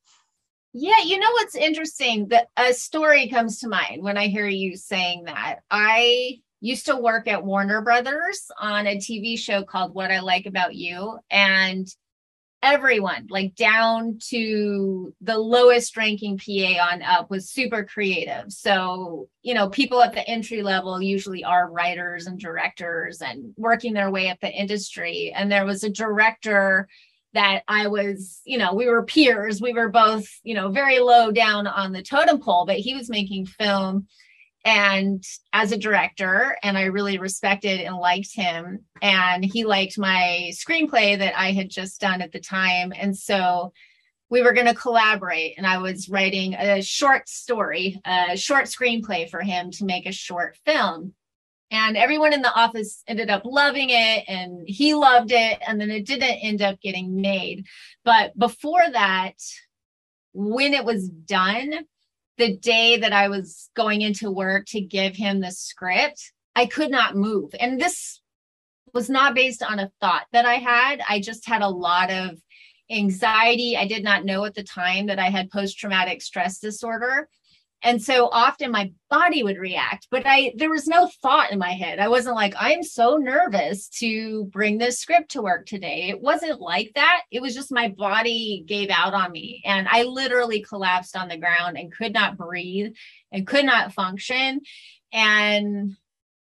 Yeah, 0.75 1.01
you 1.05 1.19
know 1.19 1.31
what's 1.33 1.55
interesting? 1.55 2.29
That 2.29 2.49
a 2.57 2.73
story 2.73 3.29
comes 3.29 3.61
to 3.61 3.69
mind 3.69 4.03
when 4.03 4.19
I 4.19 4.29
hear 4.29 4.47
you 4.47 4.77
saying 4.77 5.25
that. 5.25 5.61
I 5.71 6.41
used 6.61 6.87
to 6.87 6.97
work 6.97 7.29
at 7.29 7.45
Warner 7.45 7.83
Brothers 7.83 8.51
on 8.59 8.87
a 8.87 8.97
TV 8.97 9.39
show 9.39 9.63
called 9.63 9.95
What 9.95 10.11
I 10.11 10.21
Like 10.21 10.47
About 10.47 10.75
You. 10.75 11.19
And 11.31 11.87
everyone, 12.63 13.27
like 13.31 13.55
down 13.55 14.19
to 14.31 15.15
the 15.21 15.39
lowest 15.39 15.97
ranking 15.97 16.39
PA 16.39 16.91
on 16.93 17.03
up, 17.03 17.31
was 17.31 17.51
super 17.51 17.85
creative. 17.85 18.53
So, 18.53 19.29
you 19.43 19.55
know, 19.55 19.69
people 19.69 20.03
at 20.03 20.13
the 20.13 20.29
entry 20.29 20.63
level 20.63 21.01
usually 21.01 21.45
are 21.45 21.71
writers 21.71 22.27
and 22.27 22.39
directors 22.39 23.23
and 23.23 23.55
working 23.57 23.95
their 23.95 24.11
way 24.11 24.29
up 24.29 24.41
the 24.41 24.51
industry. 24.51 25.33
And 25.35 25.51
there 25.51 25.67
was 25.67 25.85
a 25.85 25.91
director 25.91 26.89
that 27.35 27.63
I 27.69 27.87
was, 27.87 28.41
you 28.45 28.59
know, 28.59 28.75
we 28.75 28.89
were 28.89 29.05
peers. 29.05 29.61
We 29.61 29.73
were 29.73 29.91
both, 29.91 30.27
you 30.43 30.55
know, 30.55 30.71
very 30.71 30.99
low 30.99 31.31
down 31.31 31.67
on 31.67 31.93
the 31.93 32.03
totem 32.03 32.41
pole, 32.41 32.67
but 32.67 32.79
he 32.79 32.95
was 32.95 33.09
making 33.09 33.47
film 33.47 34.09
and 34.65 35.25
as 35.53 35.73
a 35.73 35.79
director 35.79 36.57
and 36.63 36.77
i 36.77 36.85
really 36.85 37.19
respected 37.19 37.81
and 37.81 37.97
liked 37.97 38.35
him 38.35 38.85
and 39.03 39.45
he 39.45 39.65
liked 39.65 39.99
my 39.99 40.51
screenplay 40.53 41.19
that 41.19 41.39
i 41.39 41.53
had 41.53 41.71
just 41.71 42.01
done 42.01 42.21
at 42.21 42.33
the 42.33 42.41
time 42.41 42.93
and 42.97 43.17
so 43.17 43.73
we 44.31 44.43
were 44.43 44.53
going 44.53 44.67
to 44.67 44.75
collaborate 44.75 45.55
and 45.57 45.67
i 45.67 45.79
was 45.79 46.09
writing 46.09 46.55
a 46.55 46.83
short 46.83 47.29
story 47.29 48.01
a 48.05 48.37
short 48.37 48.67
screenplay 48.67 49.29
for 49.29 49.41
him 49.41 49.71
to 49.73 49.85
make 49.85 50.07
a 50.07 50.13
short 50.13 50.57
film. 50.65 51.15
And 51.71 51.99
everyone 51.99 52.33
in 52.33 52.41
the 52.41 52.55
office 52.55 53.03
ended 53.07 53.29
up 53.29 53.43
loving 53.45 53.91
it 53.91 54.25
and 54.27 54.63
he 54.67 54.95
loved 54.95 55.33
it 55.33 55.59
and 55.67 55.79
then 55.79 55.91
it 55.91 56.07
didn't 56.07 56.39
end 56.43 56.63
up 56.63 56.81
getting 56.81 57.21
made. 57.21 57.67
But 58.05 58.39
before 58.39 58.89
that 58.91 59.35
when 60.33 60.73
it 60.73 60.85
was 60.85 61.09
done 61.09 61.75
the 62.39 62.57
day 62.57 62.99
that 62.99 63.13
I 63.13 63.29
was 63.29 63.69
going 63.75 64.01
into 64.01 64.31
work 64.31 64.67
to 64.69 64.81
give 64.81 65.17
him 65.17 65.41
the 65.41 65.51
script, 65.51 66.33
I 66.55 66.67
could 66.67 66.91
not 66.91 67.17
move. 67.17 67.55
And 67.59 67.81
this 67.81 68.21
was 68.95 69.11
not 69.11 69.35
based 69.35 69.63
on 69.63 69.79
a 69.79 69.91
thought 70.01 70.27
that 70.33 70.47
I 70.47 70.55
had. 70.55 71.03
I 71.09 71.21
just 71.21 71.47
had 71.47 71.63
a 71.63 71.69
lot 71.69 72.11
of 72.11 72.39
anxiety. 72.91 73.77
I 73.77 73.87
did 73.87 74.03
not 74.03 74.25
know 74.25 74.45
at 74.45 74.55
the 74.55 74.63
time 74.63 75.07
that 75.07 75.19
I 75.19 75.31
had 75.31 75.51
post 75.51 75.79
traumatic 75.79 76.23
stress 76.23 76.59
disorder 76.59 77.29
and 77.83 78.03
so 78.03 78.29
often 78.33 78.71
my 78.71 78.93
body 79.09 79.43
would 79.43 79.57
react 79.57 80.09
but 80.11 80.23
i 80.27 80.53
there 80.57 80.71
was 80.71 80.87
no 80.87 81.09
thought 81.23 81.53
in 81.53 81.59
my 81.59 81.73
head. 81.73 81.99
I 81.99 82.09
wasn't 82.09 82.35
like 82.35 82.55
i'm 82.59 82.83
so 82.83 83.17
nervous 83.17 83.89
to 84.01 84.45
bring 84.47 84.79
this 84.79 84.99
script 84.99 85.33
to 85.33 85.43
work 85.43 85.67
today. 85.67 86.09
It 86.09 86.21
wasn't 86.21 86.61
like 86.61 86.93
that. 86.95 87.23
It 87.31 87.41
was 87.41 87.55
just 87.55 87.73
my 87.73 87.89
body 87.89 88.65
gave 88.67 88.91
out 88.91 89.15
on 89.15 89.33
me 89.33 89.63
and 89.65 89.87
i 89.91 90.03
literally 90.03 90.63
collapsed 90.63 91.17
on 91.17 91.29
the 91.29 91.39
ground 91.39 91.77
and 91.79 91.93
could 91.93 92.13
not 92.13 92.37
breathe 92.37 92.93
and 93.33 93.47
could 93.47 93.65
not 93.65 93.93
function. 93.93 94.61
And 95.13 95.97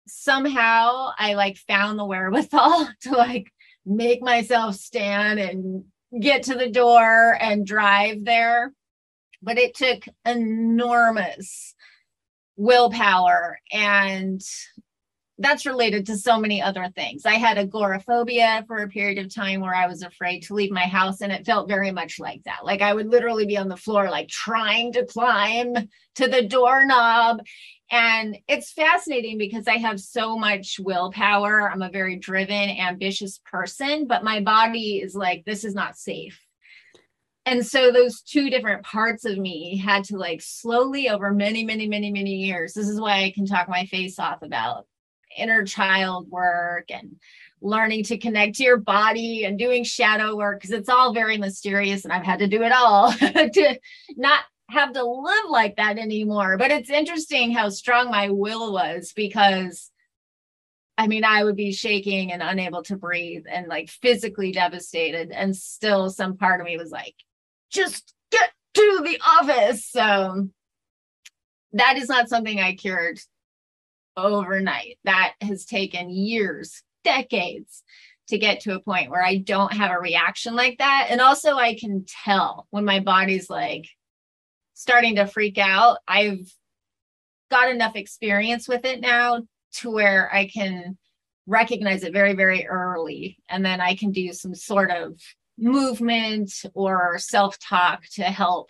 somehow 0.07 1.11
i 1.17 1.35
like 1.35 1.57
found 1.57 1.97
the 1.97 2.05
wherewithal 2.05 2.89
to 3.01 3.11
like 3.11 3.51
make 3.85 4.21
myself 4.21 4.75
stand 4.75 5.39
and 5.39 5.85
get 6.19 6.43
to 6.43 6.55
the 6.55 6.69
door 6.69 7.37
and 7.39 7.65
drive 7.65 8.25
there 8.25 8.73
but 9.41 9.57
it 9.57 9.75
took 9.75 10.03
enormous 10.25 11.75
willpower 12.57 13.59
and 13.71 14.41
that's 15.41 15.65
related 15.65 16.05
to 16.05 16.17
so 16.17 16.39
many 16.39 16.61
other 16.61 16.87
things. 16.95 17.25
I 17.25 17.33
had 17.33 17.57
agoraphobia 17.57 18.63
for 18.67 18.77
a 18.77 18.87
period 18.87 19.17
of 19.17 19.33
time 19.33 19.61
where 19.61 19.73
I 19.73 19.87
was 19.87 20.03
afraid 20.03 20.41
to 20.43 20.53
leave 20.53 20.71
my 20.71 20.85
house, 20.85 21.21
and 21.21 21.31
it 21.31 21.45
felt 21.45 21.67
very 21.67 21.91
much 21.91 22.19
like 22.19 22.43
that. 22.43 22.63
Like 22.63 22.81
I 22.81 22.93
would 22.93 23.07
literally 23.07 23.45
be 23.45 23.57
on 23.57 23.67
the 23.67 23.77
floor, 23.77 24.09
like 24.09 24.27
trying 24.27 24.93
to 24.93 25.05
climb 25.05 25.73
to 26.15 26.27
the 26.27 26.43
doorknob. 26.43 27.39
And 27.89 28.37
it's 28.47 28.71
fascinating 28.71 29.37
because 29.37 29.67
I 29.67 29.77
have 29.77 29.99
so 29.99 30.37
much 30.37 30.79
willpower. 30.79 31.69
I'm 31.69 31.81
a 31.81 31.89
very 31.89 32.17
driven, 32.17 32.69
ambitious 32.69 33.39
person, 33.39 34.07
but 34.07 34.23
my 34.23 34.41
body 34.41 35.01
is 35.01 35.15
like, 35.15 35.43
this 35.45 35.65
is 35.65 35.73
not 35.73 35.97
safe 35.97 36.39
and 37.45 37.65
so 37.65 37.91
those 37.91 38.21
two 38.21 38.49
different 38.49 38.83
parts 38.83 39.25
of 39.25 39.37
me 39.37 39.77
had 39.77 40.03
to 40.05 40.17
like 40.17 40.41
slowly 40.41 41.09
over 41.09 41.31
many 41.31 41.63
many 41.63 41.87
many 41.87 42.11
many 42.11 42.35
years 42.35 42.73
this 42.73 42.87
is 42.87 42.99
why 42.99 43.23
i 43.23 43.31
can 43.31 43.45
talk 43.45 43.67
my 43.67 43.85
face 43.85 44.19
off 44.19 44.41
about 44.41 44.85
inner 45.37 45.65
child 45.65 46.29
work 46.29 46.85
and 46.89 47.15
learning 47.61 48.03
to 48.03 48.17
connect 48.17 48.55
to 48.55 48.63
your 48.63 48.77
body 48.77 49.45
and 49.45 49.57
doing 49.57 49.83
shadow 49.83 50.35
work 50.35 50.59
because 50.59 50.71
it's 50.71 50.89
all 50.89 51.13
very 51.13 51.37
mysterious 51.37 52.03
and 52.03 52.13
i've 52.13 52.25
had 52.25 52.39
to 52.39 52.47
do 52.47 52.61
it 52.63 52.71
all 52.71 53.11
to 53.13 53.79
not 54.15 54.43
have 54.69 54.93
to 54.93 55.03
live 55.03 55.49
like 55.49 55.75
that 55.75 55.97
anymore 55.97 56.57
but 56.57 56.71
it's 56.71 56.89
interesting 56.89 57.51
how 57.51 57.69
strong 57.69 58.09
my 58.09 58.29
will 58.29 58.73
was 58.73 59.13
because 59.13 59.91
I 60.97 61.07
mean, 61.07 61.23
I 61.23 61.43
would 61.43 61.55
be 61.55 61.71
shaking 61.71 62.31
and 62.31 62.43
unable 62.43 62.83
to 62.83 62.95
breathe 62.95 63.45
and 63.49 63.65
like 63.65 63.89
physically 63.89 64.51
devastated. 64.51 65.31
And 65.31 65.55
still, 65.55 66.11
some 66.11 66.37
part 66.37 66.61
of 66.61 66.67
me 66.67 66.77
was 66.77 66.91
like, 66.91 67.15
just 67.71 68.13
get 68.31 68.51
to 68.75 69.01
the 69.03 69.19
office. 69.25 69.85
So 69.85 70.49
that 71.73 71.97
is 71.97 72.09
not 72.09 72.29
something 72.29 72.59
I 72.59 72.75
cured 72.75 73.19
overnight. 74.17 74.97
That 75.03 75.33
has 75.41 75.65
taken 75.65 76.09
years, 76.09 76.83
decades 77.03 77.83
to 78.27 78.37
get 78.37 78.61
to 78.61 78.75
a 78.75 78.81
point 78.81 79.09
where 79.09 79.23
I 79.23 79.37
don't 79.37 79.73
have 79.73 79.91
a 79.91 79.99
reaction 79.99 80.55
like 80.55 80.77
that. 80.77 81.07
And 81.09 81.21
also, 81.21 81.55
I 81.55 81.75
can 81.75 82.05
tell 82.23 82.67
when 82.69 82.85
my 82.85 82.99
body's 82.99 83.49
like 83.49 83.87
starting 84.73 85.15
to 85.15 85.27
freak 85.27 85.57
out. 85.57 85.97
I've 86.07 86.51
got 87.49 87.69
enough 87.69 87.95
experience 87.95 88.67
with 88.67 88.85
it 88.85 89.01
now 89.01 89.41
to 89.73 89.91
where 89.91 90.33
I 90.33 90.47
can 90.47 90.97
recognize 91.47 92.03
it 92.03 92.13
very, 92.13 92.33
very 92.33 92.65
early. 92.65 93.37
And 93.49 93.65
then 93.65 93.81
I 93.81 93.95
can 93.95 94.11
do 94.11 94.31
some 94.33 94.55
sort 94.55 94.91
of 94.91 95.19
movement 95.57 96.51
or 96.73 97.17
self 97.19 97.57
talk 97.59 98.03
to 98.13 98.23
help 98.23 98.69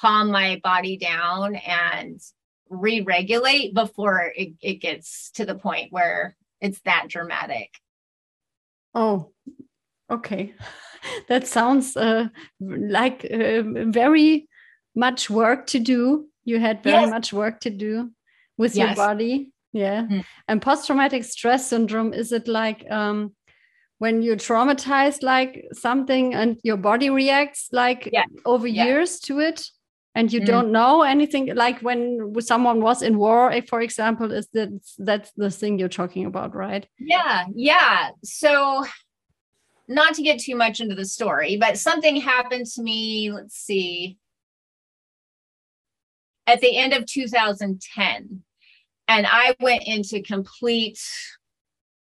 calm 0.00 0.30
my 0.30 0.60
body 0.62 0.96
down 0.96 1.54
and 1.54 2.20
re-regulate 2.68 3.74
before 3.74 4.32
it, 4.34 4.54
it 4.60 4.74
gets 4.74 5.30
to 5.32 5.44
the 5.44 5.54
point 5.54 5.92
where 5.92 6.36
it's 6.60 6.80
that 6.80 7.06
dramatic 7.08 7.70
oh 8.94 9.30
okay 10.10 10.54
that 11.28 11.46
sounds 11.46 11.96
uh, 11.96 12.28
like 12.60 13.26
uh, 13.30 13.62
very 13.64 14.48
much 14.94 15.28
work 15.28 15.66
to 15.66 15.78
do 15.78 16.26
you 16.44 16.58
had 16.58 16.82
very 16.82 17.02
yes. 17.02 17.10
much 17.10 17.32
work 17.32 17.60
to 17.60 17.70
do 17.70 18.10
with 18.56 18.74
yes. 18.74 18.96
your 18.96 19.06
body 19.06 19.50
yeah 19.72 20.02
mm. 20.02 20.24
and 20.48 20.62
post-traumatic 20.62 21.24
stress 21.24 21.68
syndrome 21.68 22.12
is 22.14 22.32
it 22.32 22.48
like 22.48 22.90
um 22.90 23.32
when 24.02 24.20
you're 24.20 24.34
traumatized 24.34 25.22
like 25.22 25.64
something 25.72 26.34
and 26.34 26.58
your 26.64 26.76
body 26.76 27.08
reacts 27.08 27.68
like 27.70 28.08
yeah. 28.12 28.24
over 28.44 28.66
yeah. 28.66 28.84
years 28.84 29.20
to 29.20 29.38
it 29.38 29.70
and 30.16 30.32
you 30.32 30.40
mm. 30.40 30.46
don't 30.46 30.72
know 30.72 31.02
anything 31.02 31.54
like 31.54 31.78
when 31.82 32.34
someone 32.40 32.80
was 32.82 33.00
in 33.02 33.16
war 33.16 33.54
for 33.68 33.80
example 33.80 34.32
is 34.32 34.48
that 34.54 34.70
that's 34.98 35.30
the 35.36 35.48
thing 35.48 35.78
you're 35.78 35.88
talking 36.00 36.26
about 36.26 36.52
right 36.52 36.88
yeah 36.98 37.44
yeah 37.54 38.10
so 38.24 38.84
not 39.86 40.14
to 40.14 40.22
get 40.22 40.40
too 40.40 40.56
much 40.56 40.80
into 40.80 40.96
the 40.96 41.04
story 41.04 41.56
but 41.56 41.78
something 41.78 42.16
happened 42.16 42.66
to 42.66 42.82
me 42.82 43.30
let's 43.30 43.54
see 43.54 44.18
at 46.48 46.60
the 46.60 46.76
end 46.76 46.92
of 46.92 47.06
2010 47.06 48.42
and 49.06 49.26
i 49.28 49.54
went 49.60 49.84
into 49.86 50.20
complete 50.22 50.98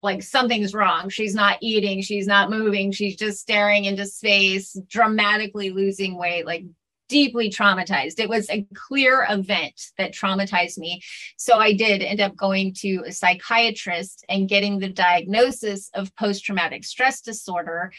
like 0.04 0.22
something's 0.22 0.74
wrong 0.74 1.10
she's 1.10 1.34
not 1.34 1.58
eating 1.62 2.02
she's 2.02 2.28
not 2.28 2.50
moving 2.50 2.92
she's 2.92 3.16
just 3.16 3.40
staring 3.40 3.86
into 3.86 4.06
space 4.06 4.78
dramatically 4.88 5.72
losing 5.72 6.18
weight 6.18 6.46
like 6.46 6.66
deeply 7.14 7.50
traumatized. 7.50 8.20
It 8.20 8.28
was 8.28 8.50
a 8.50 8.66
clear 8.74 9.26
event 9.30 9.80
that 10.00 10.14
traumatized 10.14 10.80
me. 10.80 11.04
So 11.38 11.58
I 11.58 11.74
did 11.74 12.02
end 12.02 12.20
up 12.20 12.36
going 12.36 12.74
to 12.80 13.04
a 13.06 13.12
psychiatrist 13.12 14.26
and 14.30 14.50
getting 14.50 14.80
the 14.80 14.90
diagnosis 14.90 15.92
of 15.94 16.16
post 16.16 16.44
traumatic 16.44 16.84
stress 16.84 17.22
disorder 17.22 17.92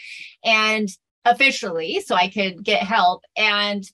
and 0.45 0.89
officially 1.25 2.01
so 2.01 2.17
I 2.17 2.29
could 2.29 2.65
get 2.65 2.83
help. 2.83 3.23
And 3.37 3.85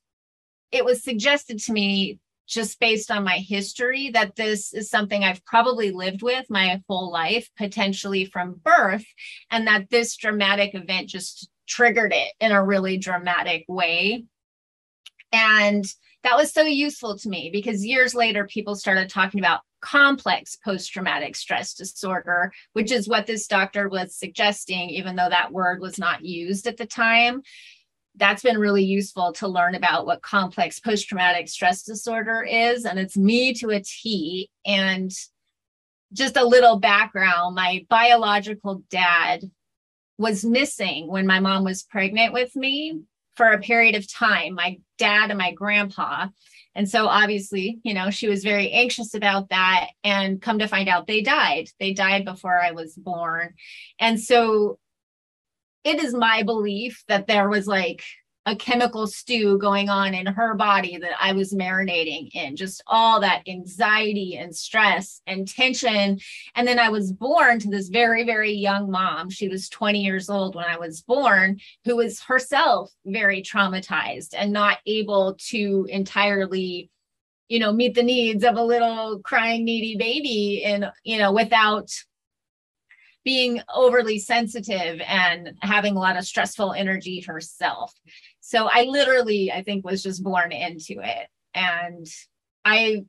it 0.73 0.87
was 0.87 1.05
suggested 1.05 1.59
to 1.61 1.73
me 1.73 2.19
just 2.51 2.81
based 2.81 3.11
on 3.11 3.25
my 3.25 3.39
history 3.39 4.11
that 4.11 4.35
this 4.35 4.75
is 4.75 4.91
something 4.91 5.23
I've 5.23 5.45
probably 5.45 5.93
lived 5.93 6.21
with 6.21 6.47
my 6.51 6.83
whole 6.89 7.11
life, 7.11 7.49
potentially 7.57 8.25
from 8.25 8.61
birth, 8.63 9.05
and 9.51 9.69
that 9.69 9.89
this 9.89 10.17
dramatic 10.17 10.75
event 10.75 11.09
just 11.09 11.49
triggered 11.69 12.13
it 12.13 12.33
in 12.41 12.51
a 12.51 12.63
really 12.63 12.99
dramatic 12.99 13.65
way. 13.69 14.25
And 15.33 15.85
that 16.25 16.37
was 16.37 16.53
so 16.53 16.63
useful 16.63 17.17
to 17.19 17.29
me 17.29 17.51
because 17.53 17.87
years 17.87 18.15
later, 18.15 18.47
people 18.47 18.75
started 18.75 19.09
talking 19.09 19.41
about 19.41 19.61
complex 19.81 20.57
post 20.57 20.93
traumatic 20.93 21.37
stress 21.37 21.73
disorder, 21.73 22.53
which 22.73 22.91
is 22.91 23.09
what 23.09 23.27
this 23.27 23.47
doctor 23.47 23.89
was 23.89 24.17
suggesting, 24.17 24.91
even 24.91 25.17
though 25.17 25.31
that 25.31 25.53
word 25.53 25.81
was 25.81 25.99
not 25.99 26.25
used 26.25 26.67
at 26.67 26.77
the 26.77 26.85
time. 26.85 27.43
That's 28.21 28.43
been 28.43 28.59
really 28.59 28.85
useful 28.85 29.33
to 29.35 29.49
learn 29.49 29.75
about 29.75 30.07
what 30.07 30.23
complex 30.23 30.79
post 30.79 31.09
traumatic 31.09 31.49
stress 31.49 31.83
disorder 31.83 32.43
is. 32.43 32.85
And 32.85 32.99
it's 32.99 33.17
me 33.17 33.55
to 33.55 33.71
a 33.71 33.81
T. 33.81 34.49
And 34.65 35.11
just 36.13 36.37
a 36.37 36.45
little 36.45 36.79
background 36.79 37.55
my 37.55 37.85
biological 37.89 38.83
dad 38.91 39.43
was 40.19 40.45
missing 40.45 41.09
when 41.09 41.27
my 41.27 41.41
mom 41.41 41.65
was 41.65 41.83
pregnant 41.83 42.33
with 42.33 42.55
me 42.55 43.01
for 43.37 43.53
a 43.53 43.61
period 43.61 43.95
of 43.95 44.13
time, 44.13 44.55
my 44.55 44.79
dad 44.99 45.31
and 45.31 45.39
my 45.39 45.53
grandpa. 45.53 46.27
And 46.75 46.89
so 46.89 47.07
obviously, 47.07 47.81
you 47.85 47.95
know, 47.95 48.11
she 48.11 48.29
was 48.29 48.45
very 48.45 48.71
anxious 48.71 49.15
about 49.15 49.49
that. 49.49 49.89
And 50.05 50.43
come 50.43 50.59
to 50.59 50.69
find 50.69 50.89
out, 50.89 51.07
they 51.07 51.23
died. 51.23 51.71
They 51.81 51.95
died 51.95 52.25
before 52.25 52.61
I 52.61 52.73
was 52.73 52.95
born. 52.95 53.55
And 53.99 54.21
so 54.21 54.79
it 55.85 56.03
is 56.03 56.15
my 56.15 56.43
belief 56.43 57.05
that 57.09 57.27
there 57.27 57.49
was 57.49 57.67
like 57.67 58.03
a 58.47 58.57
chemical 58.57 59.07
stew 59.07 59.59
going 59.59 59.91
on 59.91 60.15
in 60.15 60.27
her 60.27 60.55
body 60.55 60.97
that 60.97 61.13
I 61.21 61.33
was 61.33 61.53
marinating 61.53 62.31
in, 62.33 62.57
just 62.57 62.83
all 62.87 63.21
that 63.21 63.43
anxiety 63.47 64.37
and 64.37 64.55
stress 64.55 65.21
and 65.27 65.47
tension. 65.47 66.19
And 66.55 66.67
then 66.67 66.79
I 66.79 66.89
was 66.89 67.13
born 67.13 67.59
to 67.61 67.69
this 67.69 67.89
very, 67.89 68.25
very 68.25 68.53
young 68.53 68.91
mom. 68.91 69.29
She 69.29 69.49
was 69.49 69.69
20 69.69 70.01
years 70.03 70.31
old 70.31 70.55
when 70.55 70.65
I 70.65 70.79
was 70.79 71.03
born, 71.03 71.61
who 71.85 71.97
was 71.97 72.21
herself 72.21 72.91
very 73.05 73.43
traumatized 73.43 74.35
and 74.37 74.53
not 74.53 74.79
able 74.87 75.37
to 75.51 75.87
entirely 75.91 76.91
you 77.49 77.59
know 77.59 77.73
meet 77.73 77.95
the 77.95 78.03
needs 78.03 78.45
of 78.45 78.55
a 78.57 78.63
little 78.63 79.19
crying 79.25 79.65
needy 79.65 79.97
baby 79.97 80.63
and 80.65 80.87
you 81.03 81.19
know 81.19 81.33
without 81.33 81.91
being 83.25 83.61
overly 83.75 84.19
sensitive 84.19 85.01
and 85.07 85.53
having 85.61 85.97
a 85.97 86.01
lot 86.01 86.17
of 86.17 86.25
stressful 86.25 86.73
energy 86.73 87.21
herself. 87.21 87.93
So 88.41 88.69
I 88.71 88.85
literally, 88.85 89.53
I 89.53 89.63
think, 89.63 89.85
was 89.85 90.03
just 90.03 90.25
born 90.25 90.53
into 90.53 91.01
it. 91.01 91.29
And 91.55 92.07
I 92.65 93.05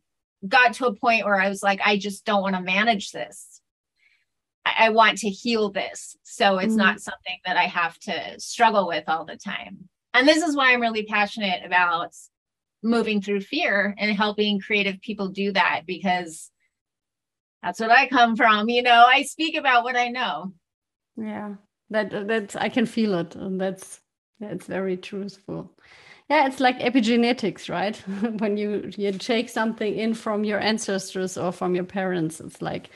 got 0.47 0.73
to 0.75 0.87
a 0.87 0.95
point 0.95 1.25
where 1.25 1.39
I 1.39 1.49
was 1.49 1.63
like, 1.63 1.79
I 1.83 1.97
just 1.97 2.25
don't 2.25 2.41
want 2.41 2.55
to 2.55 2.61
manage 2.61 3.11
this. 3.11 3.61
I, 4.65 4.87
I 4.87 4.89
want 4.89 5.19
to 5.19 5.29
heal 5.29 5.71
this. 5.71 6.15
So 6.23 6.57
it's 6.57 6.69
mm-hmm. 6.69 6.77
not 6.77 6.99
something 6.99 7.37
that 7.45 7.57
I 7.57 7.65
have 7.65 7.97
to 7.99 8.39
struggle 8.39 8.87
with 8.87 9.05
all 9.07 9.25
the 9.25 9.37
time. 9.37 9.89
And 10.13 10.27
this 10.27 10.43
is 10.43 10.55
why 10.55 10.73
I'm 10.73 10.81
really 10.81 11.05
passionate 11.05 11.65
about 11.65 12.13
moving 12.83 13.21
through 13.21 13.41
fear 13.41 13.95
and 13.97 14.15
helping 14.15 14.59
creative 14.59 14.99
people 15.01 15.29
do 15.29 15.51
that 15.53 15.83
because 15.85 16.51
that's 17.61 17.79
what 17.79 17.91
I 17.91 18.07
come 18.07 18.35
from. 18.35 18.69
You 18.69 18.81
know, 18.81 19.05
I 19.07 19.23
speak 19.23 19.55
about 19.55 19.83
what 19.83 19.95
I 19.95 20.09
know. 20.09 20.53
Yeah, 21.17 21.55
that 21.89 22.27
that's 22.27 22.55
I 22.55 22.69
can 22.69 22.85
feel 22.85 23.13
it, 23.15 23.35
and 23.35 23.59
that's 23.59 24.01
that's 24.39 24.65
very 24.65 24.97
truthful. 24.97 25.71
Yeah, 26.29 26.47
it's 26.47 26.59
like 26.59 26.79
epigenetics, 26.79 27.69
right? 27.69 27.97
when 28.39 28.57
you 28.57 28.89
you 28.97 29.11
take 29.11 29.49
something 29.49 29.95
in 29.95 30.13
from 30.13 30.43
your 30.43 30.59
ancestors 30.59 31.37
or 31.37 31.51
from 31.51 31.75
your 31.75 31.83
parents, 31.83 32.39
it's 32.39 32.61
like, 32.61 32.89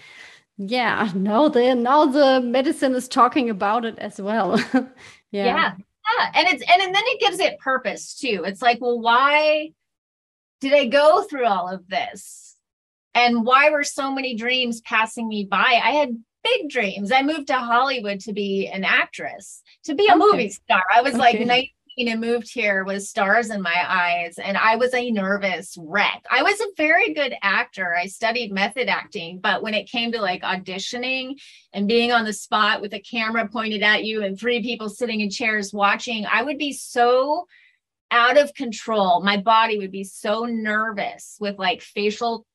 yeah, 0.57 1.11
now 1.13 1.49
the 1.49 1.75
now 1.75 2.05
the 2.05 2.41
medicine 2.41 2.95
is 2.95 3.07
talking 3.07 3.49
about 3.49 3.85
it 3.85 3.99
as 3.99 4.19
well. 4.19 4.57
yeah. 4.73 4.89
yeah. 5.31 5.73
Yeah, 6.17 6.31
and 6.35 6.47
it's 6.47 6.63
and, 6.71 6.81
and 6.81 6.93
then 6.93 7.03
it 7.05 7.19
gives 7.19 7.39
it 7.39 7.59
purpose 7.59 8.15
too. 8.15 8.43
It's 8.45 8.61
like, 8.61 8.79
well, 8.79 8.99
why 8.99 9.71
did 10.61 10.73
I 10.73 10.85
go 10.85 11.23
through 11.23 11.45
all 11.45 11.67
of 11.67 11.87
this? 11.87 12.44
And 13.15 13.45
why 13.45 13.69
were 13.69 13.85
so 13.85 14.11
many 14.11 14.35
dreams 14.35 14.81
passing 14.81 15.27
me 15.27 15.47
by? 15.49 15.79
I 15.83 15.91
had 15.91 16.17
big 16.43 16.69
dreams. 16.69 17.11
I 17.11 17.23
moved 17.23 17.47
to 17.47 17.55
Hollywood 17.55 18.19
to 18.21 18.33
be 18.33 18.67
an 18.67 18.83
actress, 18.83 19.63
to 19.85 19.95
be 19.95 20.07
a 20.07 20.11
okay. 20.11 20.19
movie 20.19 20.49
star. 20.49 20.83
I 20.93 21.01
was 21.01 21.13
okay. 21.15 21.19
like 21.19 21.39
19 21.47 21.69
and 22.09 22.19
moved 22.19 22.53
here 22.53 22.83
with 22.83 23.03
stars 23.03 23.49
in 23.49 23.61
my 23.61 23.85
eyes. 23.87 24.37
And 24.37 24.57
I 24.57 24.75
was 24.75 24.93
a 24.93 25.09
nervous 25.11 25.77
wreck. 25.79 26.25
I 26.29 26.43
was 26.43 26.59
a 26.59 26.73
very 26.75 27.13
good 27.13 27.33
actor. 27.41 27.95
I 27.95 28.07
studied 28.07 28.51
method 28.51 28.89
acting, 28.89 29.39
but 29.39 29.63
when 29.63 29.73
it 29.73 29.89
came 29.89 30.11
to 30.11 30.21
like 30.21 30.43
auditioning 30.43 31.39
and 31.71 31.87
being 31.87 32.11
on 32.11 32.25
the 32.25 32.33
spot 32.33 32.81
with 32.81 32.93
a 32.93 32.99
camera 32.99 33.47
pointed 33.47 33.81
at 33.81 34.03
you 34.03 34.23
and 34.23 34.37
three 34.37 34.61
people 34.61 34.89
sitting 34.89 35.21
in 35.21 35.29
chairs 35.29 35.73
watching, 35.73 36.25
I 36.25 36.43
would 36.43 36.57
be 36.57 36.73
so 36.73 37.47
out 38.11 38.37
of 38.37 38.53
control. 38.53 39.23
My 39.23 39.37
body 39.37 39.77
would 39.77 39.91
be 39.91 40.03
so 40.03 40.45
nervous 40.45 41.37
with 41.39 41.57
like 41.57 41.81
facial 41.81 42.45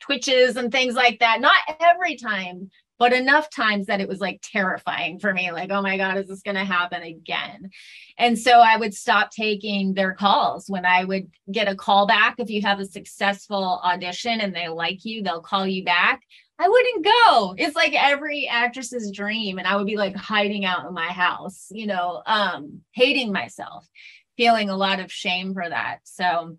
twitches 0.00 0.56
and 0.56 0.72
things 0.72 0.94
like 0.94 1.20
that. 1.20 1.40
Not 1.40 1.56
every 1.80 2.16
time, 2.16 2.70
but 2.98 3.12
enough 3.12 3.48
times 3.48 3.86
that 3.86 4.00
it 4.00 4.08
was 4.08 4.20
like 4.20 4.40
terrifying 4.42 5.18
for 5.18 5.32
me 5.32 5.50
like 5.52 5.70
oh 5.70 5.80
my 5.80 5.96
god 5.96 6.18
is 6.18 6.28
this 6.28 6.42
going 6.42 6.56
to 6.56 6.64
happen 6.64 7.02
again? 7.02 7.70
And 8.18 8.38
so 8.38 8.60
i 8.60 8.76
would 8.76 8.94
stop 8.94 9.30
taking 9.30 9.94
their 9.94 10.12
calls. 10.14 10.68
When 10.68 10.84
i 10.84 11.04
would 11.04 11.30
get 11.50 11.68
a 11.68 11.74
call 11.74 12.06
back 12.06 12.36
if 12.38 12.50
you 12.50 12.62
have 12.62 12.80
a 12.80 12.84
successful 12.84 13.80
audition 13.82 14.40
and 14.40 14.54
they 14.54 14.68
like 14.68 15.04
you 15.04 15.22
they'll 15.22 15.40
call 15.40 15.66
you 15.66 15.84
back. 15.84 16.20
I 16.62 16.68
wouldn't 16.68 17.06
go. 17.06 17.54
It's 17.56 17.74
like 17.74 17.94
every 17.94 18.46
actress's 18.46 19.10
dream 19.10 19.58
and 19.58 19.66
i 19.66 19.76
would 19.76 19.86
be 19.86 19.96
like 19.96 20.14
hiding 20.14 20.64
out 20.64 20.86
in 20.86 20.92
my 20.92 21.08
house 21.08 21.68
you 21.70 21.86
know 21.86 22.22
um 22.26 22.82
hating 22.92 23.32
myself 23.32 23.88
feeling 24.40 24.70
a 24.70 24.76
lot 24.76 25.00
of 25.00 25.12
shame 25.12 25.52
for 25.52 25.68
that. 25.68 25.98
So 26.04 26.56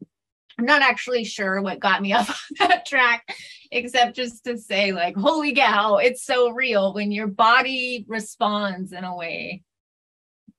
I'm 0.58 0.66
not 0.66 0.82
actually 0.82 1.24
sure 1.24 1.62
what 1.62 1.80
got 1.80 2.02
me 2.02 2.14
off 2.14 2.47
that 2.60 2.86
track, 2.86 3.36
except 3.72 4.16
just 4.16 4.43
to 4.45 4.58
say, 4.58 4.91
like, 4.91 5.16
holy 5.16 5.54
cow, 5.54 5.97
it's 5.97 6.24
so 6.24 6.52
real 6.52 6.93
when 6.93 7.12
your 7.12 7.28
body 7.28 8.06
responds 8.08 8.93
in 8.93 9.04
a 9.04 9.16
way 9.16 9.64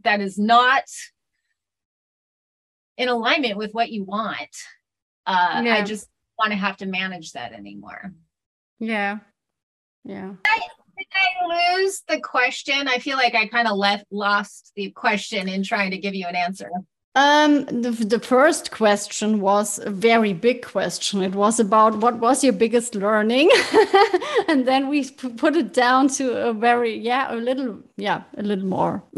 that 0.03 0.21
is 0.21 0.39
not 0.39 0.85
in 2.97 3.09
alignment 3.09 3.57
with 3.57 3.73
what 3.73 3.91
you 3.91 4.05
want. 4.05 4.57
Uh, 5.27 5.63
yeah. 5.65 5.77
I 5.77 5.83
just 5.83 6.09
want 6.39 6.53
to 6.53 6.57
have 6.57 6.79
to 6.79 6.87
manage 6.87 7.33
that 7.33 7.53
anymore. 7.53 8.13
Yeah. 8.79 9.19
Yeah. 10.05 10.31
Did 10.31 10.39
I, 10.47 10.61
did 10.99 11.07
I 11.15 11.77
lose 11.77 12.03
the 12.09 12.21
question? 12.21 12.89
I 12.89 12.99
feel 12.99 13.17
like 13.17 13.35
I 13.35 13.47
kind 13.47 13.69
of 13.69 13.77
left 13.77 14.07
lost 14.11 14.73
the 14.75 14.91
question 14.91 15.49
in 15.49 15.63
trying 15.63 15.93
to 15.93 15.99
give 15.99 16.15
you 16.15 16.27
an 16.27 16.35
answer. 16.35 16.71
Um, 17.15 17.67
the, 17.67 17.91
the 17.91 18.19
first 18.19 18.71
question 18.71 19.41
was 19.41 19.79
a 19.79 19.91
very 19.91 20.33
big 20.33 20.63
question. 20.63 21.23
It 21.23 21.35
was 21.35 21.61
about 21.61 21.99
what 21.99 22.19
was 22.21 22.43
your 22.43 22.55
biggest 22.55 22.95
learning, 22.95 23.51
and 24.49 24.67
then 24.67 24.89
we 24.89 25.11
put 25.11 25.55
it 25.55 25.75
down 25.75 26.09
to 26.09 26.49
a 26.49 26.55
very 26.55 26.97
yeah 26.97 27.31
a 27.31 27.37
little 27.37 27.81
yeah 27.99 28.23
a 28.39 28.43
little 28.43 28.65
more 28.65 29.05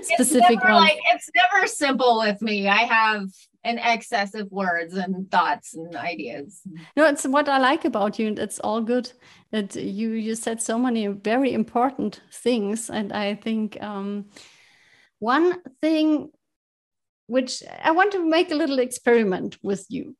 specific 0.00 0.50
it's 0.50 0.64
never, 0.64 0.72
one. 0.72 0.82
Like, 0.82 0.98
it's 1.12 1.30
never 1.36 1.66
simple 1.66 2.20
with 2.20 2.40
me. 2.40 2.68
I 2.68 2.84
have 2.84 3.28
an 3.64 3.78
excess 3.78 4.34
of 4.34 4.50
words 4.50 4.94
and 4.94 5.30
thoughts 5.30 5.74
and 5.74 5.94
ideas. 5.94 6.62
No, 6.96 7.04
it's 7.04 7.26
what 7.26 7.50
I 7.50 7.58
like 7.58 7.84
about 7.84 8.18
you, 8.18 8.28
and 8.28 8.38
it's 8.38 8.60
all 8.60 8.80
good. 8.80 9.12
That 9.50 9.76
you 9.76 10.12
you 10.12 10.34
said 10.34 10.62
so 10.62 10.78
many 10.78 11.06
very 11.08 11.52
important 11.52 12.22
things, 12.32 12.88
and 12.88 13.12
I 13.12 13.34
think 13.34 13.76
um, 13.82 14.30
one 15.18 15.60
thing 15.82 16.30
which 17.28 17.62
I 17.82 17.92
want 17.92 18.12
to 18.12 18.28
make 18.28 18.50
a 18.50 18.56
little 18.56 18.78
experiment 18.78 19.58
with 19.62 19.86
you. 19.88 20.16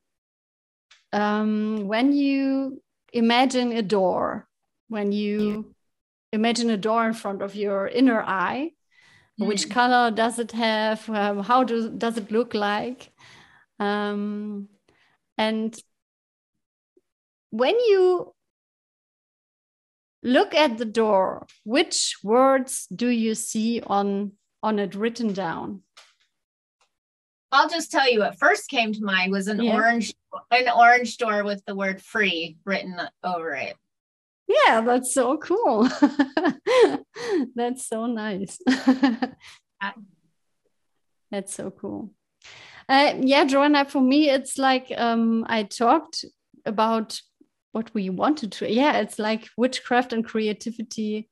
Um, 1.12 1.88
when 1.88 2.12
you 2.12 2.82
imagine 3.12 3.72
a 3.72 3.82
door, 3.82 4.46
when 4.88 5.10
you 5.10 5.74
imagine 6.32 6.68
a 6.70 6.76
door 6.76 7.06
in 7.06 7.14
front 7.14 7.40
of 7.42 7.56
your 7.56 7.88
inner 7.88 8.22
eye, 8.22 8.72
mm. 9.40 9.46
which 9.46 9.70
color 9.70 10.10
does 10.10 10.38
it 10.38 10.52
have? 10.52 11.08
Um, 11.08 11.42
how 11.42 11.64
do, 11.64 11.90
does 11.90 12.18
it 12.18 12.30
look 12.30 12.52
like? 12.52 13.10
Um, 13.80 14.68
and 15.38 15.74
when 17.50 17.74
you 17.74 18.34
look 20.22 20.54
at 20.54 20.76
the 20.76 20.84
door, 20.84 21.46
which 21.64 22.16
words 22.22 22.86
do 22.94 23.08
you 23.08 23.34
see 23.34 23.80
on 23.80 24.32
on 24.62 24.78
it 24.78 24.94
written 24.94 25.32
down? 25.32 25.82
I'll 27.50 27.68
just 27.68 27.90
tell 27.90 28.10
you 28.10 28.20
what 28.20 28.38
first 28.38 28.68
came 28.68 28.92
to 28.92 29.02
mind 29.02 29.32
was 29.32 29.48
an 29.48 29.62
yeah. 29.62 29.74
orange 29.74 30.14
an 30.50 30.68
orange 30.68 31.16
door 31.16 31.44
with 31.44 31.64
the 31.64 31.74
word 31.74 32.02
free 32.02 32.58
written 32.64 33.00
over 33.24 33.54
it. 33.54 33.74
Yeah, 34.46 34.80
that's 34.82 35.12
so 35.12 35.36
cool. 35.38 35.88
that's 37.54 37.86
so 37.86 38.06
nice. 38.06 38.58
that's 41.30 41.54
so 41.54 41.70
cool. 41.70 42.12
Uh, 42.88 43.14
yeah, 43.20 43.44
Joanna, 43.44 43.84
for 43.84 44.00
me, 44.00 44.30
it's 44.30 44.56
like 44.56 44.90
um, 44.96 45.44
I 45.48 45.64
talked 45.64 46.24
about 46.64 47.20
what 47.72 47.92
we 47.92 48.08
wanted 48.08 48.52
to. 48.52 48.72
Yeah, 48.72 48.98
it's 48.98 49.18
like 49.18 49.48
witchcraft 49.56 50.14
and 50.14 50.24
creativity. 50.24 51.28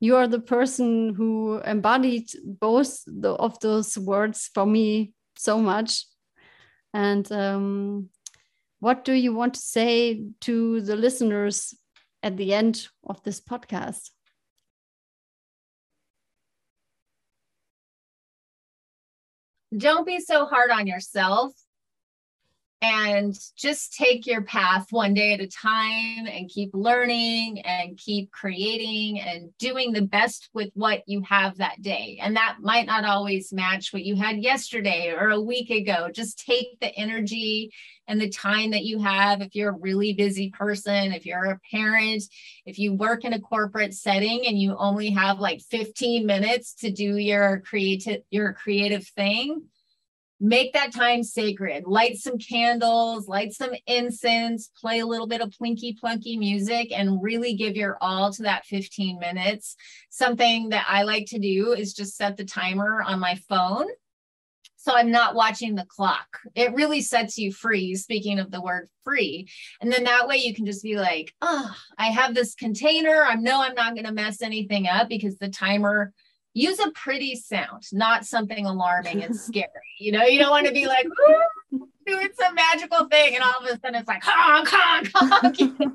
You 0.00 0.16
are 0.16 0.26
the 0.26 0.40
person 0.40 1.14
who 1.14 1.60
embodied 1.64 2.28
both 2.44 3.02
the, 3.06 3.32
of 3.32 3.60
those 3.60 3.98
words 3.98 4.50
for 4.54 4.64
me 4.64 5.12
so 5.38 5.58
much. 5.58 6.06
And 6.92 7.30
um, 7.32 8.08
what 8.80 9.04
do 9.04 9.12
you 9.12 9.34
want 9.34 9.54
to 9.54 9.60
say 9.60 10.24
to 10.42 10.80
the 10.80 10.96
listeners 10.96 11.74
at 12.22 12.36
the 12.36 12.54
end 12.54 12.88
of 13.04 13.22
this 13.22 13.40
podcast? 13.40 14.10
Don't 19.76 20.06
be 20.06 20.20
so 20.20 20.46
hard 20.46 20.70
on 20.70 20.86
yourself 20.86 21.52
and 22.82 23.34
just 23.56 23.94
take 23.94 24.26
your 24.26 24.42
path 24.42 24.88
one 24.90 25.14
day 25.14 25.32
at 25.32 25.40
a 25.40 25.46
time 25.46 26.26
and 26.26 26.50
keep 26.50 26.70
learning 26.74 27.60
and 27.60 27.96
keep 27.96 28.30
creating 28.30 29.18
and 29.20 29.50
doing 29.58 29.92
the 29.92 30.02
best 30.02 30.50
with 30.52 30.70
what 30.74 31.02
you 31.06 31.22
have 31.22 31.56
that 31.56 31.80
day. 31.80 32.18
And 32.20 32.36
that 32.36 32.58
might 32.60 32.86
not 32.86 33.04
always 33.04 33.52
match 33.52 33.92
what 33.92 34.04
you 34.04 34.14
had 34.14 34.42
yesterday 34.42 35.10
or 35.10 35.30
a 35.30 35.40
week 35.40 35.70
ago. 35.70 36.10
Just 36.12 36.44
take 36.44 36.78
the 36.80 36.94
energy 36.96 37.72
and 38.08 38.20
the 38.20 38.28
time 38.28 38.70
that 38.72 38.84
you 38.84 38.98
have. 39.00 39.40
If 39.40 39.54
you're 39.54 39.70
a 39.70 39.78
really 39.78 40.12
busy 40.12 40.50
person, 40.50 41.12
if 41.12 41.24
you're 41.24 41.46
a 41.46 41.60
parent, 41.70 42.24
if 42.66 42.78
you 42.78 42.92
work 42.92 43.24
in 43.24 43.32
a 43.32 43.40
corporate 43.40 43.94
setting 43.94 44.46
and 44.46 44.60
you 44.60 44.76
only 44.76 45.10
have 45.10 45.40
like 45.40 45.62
15 45.62 46.26
minutes 46.26 46.74
to 46.74 46.90
do 46.90 47.16
your 47.16 47.60
creative 47.60 48.22
your 48.30 48.52
creative 48.52 49.06
thing, 49.08 49.62
make 50.40 50.72
that 50.74 50.92
time 50.92 51.22
sacred. 51.22 51.84
Light 51.86 52.16
some 52.16 52.38
candles, 52.38 53.28
light 53.28 53.52
some 53.52 53.70
incense, 53.86 54.70
play 54.80 55.00
a 55.00 55.06
little 55.06 55.26
bit 55.26 55.40
of 55.40 55.50
plinky 55.50 55.94
plunky 55.98 56.38
music, 56.38 56.92
and 56.92 57.22
really 57.22 57.54
give 57.54 57.76
your 57.76 57.96
all 58.00 58.32
to 58.32 58.42
that 58.42 58.66
15 58.66 59.18
minutes. 59.18 59.76
Something 60.10 60.70
that 60.70 60.86
I 60.88 61.02
like 61.02 61.26
to 61.28 61.38
do 61.38 61.72
is 61.72 61.94
just 61.94 62.16
set 62.16 62.36
the 62.36 62.44
timer 62.44 63.02
on 63.02 63.18
my 63.18 63.36
phone. 63.48 63.86
So 64.76 64.94
I'm 64.94 65.10
not 65.10 65.34
watching 65.34 65.74
the 65.74 65.84
clock. 65.84 66.38
It 66.54 66.72
really 66.72 67.00
sets 67.00 67.36
you 67.38 67.52
free, 67.52 67.96
speaking 67.96 68.38
of 68.38 68.52
the 68.52 68.60
word 68.60 68.88
free. 69.02 69.48
And 69.80 69.90
then 69.90 70.04
that 70.04 70.28
way 70.28 70.36
you 70.36 70.54
can 70.54 70.64
just 70.64 70.84
be 70.84 70.94
like, 70.94 71.34
oh, 71.42 71.74
I 71.98 72.06
have 72.06 72.36
this 72.36 72.54
container. 72.54 73.24
I 73.24 73.34
know 73.34 73.60
I'm 73.60 73.74
not 73.74 73.94
going 73.94 74.06
to 74.06 74.12
mess 74.12 74.42
anything 74.42 74.86
up 74.86 75.08
because 75.08 75.38
the 75.38 75.48
timer 75.48 76.12
use 76.56 76.78
a 76.80 76.90
pretty 76.92 77.36
sound, 77.36 77.82
not 77.92 78.24
something 78.24 78.64
alarming 78.64 79.22
and 79.22 79.36
scary. 79.48 79.68
You 80.00 80.12
know, 80.12 80.24
you 80.24 80.38
don't 80.38 80.50
want 80.50 80.66
to 80.66 80.72
be 80.72 80.86
like 80.86 81.06
doing 82.06 82.28
some 82.34 82.54
magical 82.54 83.06
thing, 83.08 83.34
and 83.34 83.44
all 83.44 83.60
of 83.60 83.66
a 83.66 83.78
sudden 83.78 83.96
it's 83.96 84.08
like 84.08 84.22
honk, 84.24 84.68
honk, 84.70 85.10
honk. 85.14 85.56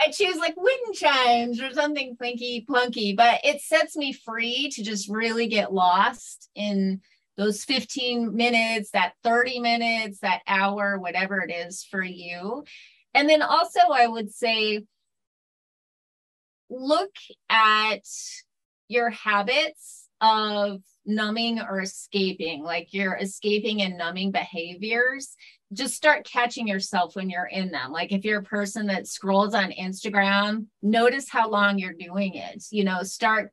I 0.00 0.10
choose 0.10 0.36
like 0.36 0.54
wind 0.56 0.94
chimes 0.94 1.60
or 1.60 1.72
something 1.72 2.16
plinky 2.16 2.64
plunky, 2.64 3.16
but 3.16 3.40
it 3.44 3.60
sets 3.60 3.96
me 3.96 4.12
free 4.12 4.70
to 4.74 4.82
just 4.82 5.10
really 5.10 5.48
get 5.48 5.74
lost 5.74 6.48
in 6.54 7.00
those 7.36 7.64
15 7.64 8.34
minutes, 8.34 8.92
that 8.92 9.12
30 9.24 9.60
minutes, 9.60 10.20
that 10.20 10.40
hour, 10.46 10.98
whatever 10.98 11.40
it 11.40 11.52
is 11.52 11.84
for 11.84 12.02
you. 12.02 12.64
And 13.12 13.28
then 13.28 13.42
also, 13.42 13.80
I 13.92 14.06
would 14.06 14.32
say, 14.32 14.84
look 16.70 17.14
at 17.50 18.04
your 18.88 19.10
habits 19.10 20.08
of 20.20 20.80
numbing 21.06 21.60
or 21.60 21.80
escaping, 21.80 22.62
like 22.62 22.92
you're 22.92 23.16
escaping 23.16 23.82
and 23.82 23.96
numbing 23.96 24.30
behaviors, 24.32 25.34
just 25.72 25.94
start 25.94 26.26
catching 26.26 26.66
yourself 26.66 27.14
when 27.14 27.30
you're 27.30 27.46
in 27.46 27.70
them. 27.70 27.92
Like 27.92 28.12
if 28.12 28.24
you're 28.24 28.40
a 28.40 28.44
person 28.44 28.86
that 28.86 29.06
scrolls 29.06 29.54
on 29.54 29.70
Instagram, 29.72 30.66
notice 30.82 31.28
how 31.28 31.50
long 31.50 31.78
you're 31.78 31.92
doing 31.92 32.34
it. 32.34 32.64
You 32.70 32.84
know, 32.84 33.02
start 33.02 33.52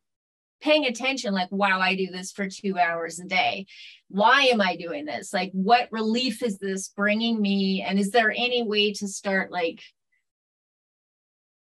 paying 0.61 0.85
attention 0.85 1.33
like 1.33 1.51
wow 1.51 1.79
i 1.79 1.95
do 1.95 2.07
this 2.07 2.31
for 2.31 2.47
two 2.47 2.77
hours 2.79 3.19
a 3.19 3.25
day 3.25 3.65
why 4.07 4.43
am 4.43 4.61
i 4.61 4.75
doing 4.75 5.05
this 5.05 5.33
like 5.33 5.51
what 5.53 5.87
relief 5.91 6.41
is 6.41 6.57
this 6.57 6.89
bringing 6.89 7.39
me 7.41 7.83
and 7.85 7.99
is 7.99 8.09
there 8.11 8.31
any 8.31 8.63
way 8.63 8.91
to 8.91 9.07
start 9.07 9.51
like 9.51 9.81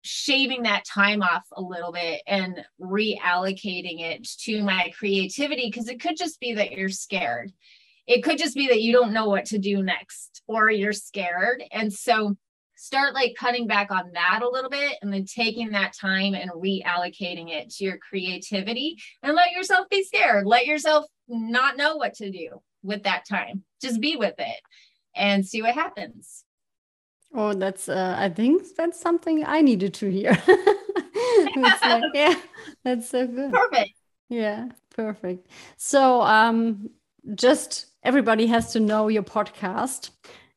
shaving 0.02 0.62
that 0.62 0.84
time 0.84 1.22
off 1.22 1.46
a 1.52 1.62
little 1.62 1.92
bit 1.92 2.22
and 2.26 2.64
reallocating 2.80 4.00
it 4.00 4.28
to 4.44 4.62
my 4.62 4.92
creativity 4.98 5.70
because 5.70 5.88
it 5.88 6.00
could 6.00 6.16
just 6.16 6.40
be 6.40 6.54
that 6.54 6.72
you're 6.72 6.88
scared. 6.88 7.52
It 8.06 8.24
could 8.24 8.38
just 8.38 8.54
be 8.54 8.68
that 8.68 8.82
you 8.82 8.92
don't 8.92 9.12
know 9.12 9.28
what 9.28 9.44
to 9.46 9.58
do 9.58 9.82
next 9.82 10.42
or 10.46 10.70
you're 10.70 10.92
scared. 10.92 11.62
And 11.70 11.92
so 11.92 12.36
start 12.76 13.14
like 13.14 13.34
cutting 13.38 13.66
back 13.66 13.90
on 13.90 14.10
that 14.14 14.40
a 14.42 14.48
little 14.48 14.70
bit 14.70 14.96
and 15.02 15.12
then 15.12 15.26
taking 15.26 15.70
that 15.70 15.92
time 15.92 16.34
and 16.34 16.50
reallocating 16.50 17.50
it 17.50 17.68
to 17.70 17.84
your 17.84 17.98
creativity 17.98 18.96
and 19.22 19.36
let 19.36 19.52
yourself 19.52 19.86
be 19.90 20.02
scared. 20.02 20.46
Let 20.46 20.66
yourself 20.66 21.04
not 21.28 21.76
know 21.76 21.96
what 21.96 22.14
to 22.14 22.30
do 22.30 22.62
with 22.82 23.02
that 23.02 23.28
time. 23.28 23.64
Just 23.82 24.00
be 24.00 24.16
with 24.16 24.34
it 24.38 24.60
and 25.14 25.44
see 25.46 25.60
what 25.60 25.74
happens. 25.74 26.44
Oh, 27.32 27.54
that's, 27.54 27.88
uh, 27.88 28.16
I 28.18 28.28
think 28.28 28.74
that's 28.76 29.00
something 29.00 29.44
I 29.44 29.60
needed 29.60 29.94
to 29.94 30.10
hear. 30.10 30.36
it's 30.46 31.82
like, 31.82 32.04
yeah, 32.14 32.34
that's 32.84 33.08
so 33.10 33.26
good. 33.26 33.52
Perfect. 33.52 33.92
Yeah, 34.28 34.68
perfect. 34.94 35.48
So, 35.76 36.22
um, 36.22 36.90
just 37.34 37.86
everybody 38.02 38.46
has 38.46 38.72
to 38.72 38.80
know 38.80 39.08
your 39.08 39.22
podcast. 39.22 40.10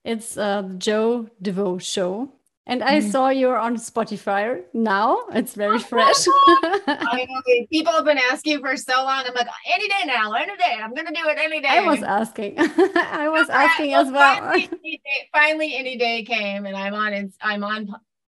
It's 0.04 0.38
uh, 0.38 0.70
Joe 0.78 1.30
DeVoe 1.42 1.78
Show. 1.78 2.32
And 2.66 2.82
I 2.82 3.00
mm. 3.00 3.12
saw 3.12 3.28
you're 3.28 3.58
on 3.58 3.76
Spotify 3.76 4.64
now. 4.74 5.26
It's 5.34 5.54
very 5.54 5.80
fresh. 5.80 6.26
I. 6.28 7.28
People 7.72 7.92
have 7.92 8.06
been 8.06 8.18
asking 8.18 8.62
for 8.62 8.78
so 8.78 9.04
long. 9.04 9.26
I'm 9.28 9.34
like, 9.34 9.48
any 9.74 9.90
day 9.90 10.06
now, 10.06 10.32
any 10.32 10.56
day. 10.56 10.78
I'm 10.82 10.94
gonna 10.94 11.12
do 11.12 11.28
it 11.28 11.38
any 11.38 11.60
day. 11.60 11.68
I 11.70 11.82
was 11.82 12.02
asking. 12.02 12.56
I 12.58 13.28
was 13.30 13.50
asking 13.50 13.92
well, 13.92 14.06
as 14.06 14.12
well. 14.12 14.36
Finally 14.40 14.70
any, 14.72 14.98
day, 14.98 15.30
finally, 15.34 15.76
any 15.76 15.98
day 15.98 16.24
came, 16.24 16.66
and 16.66 16.76
I'm 16.76 16.94
on. 16.94 17.34
I'm 17.42 17.64
on 17.66 17.94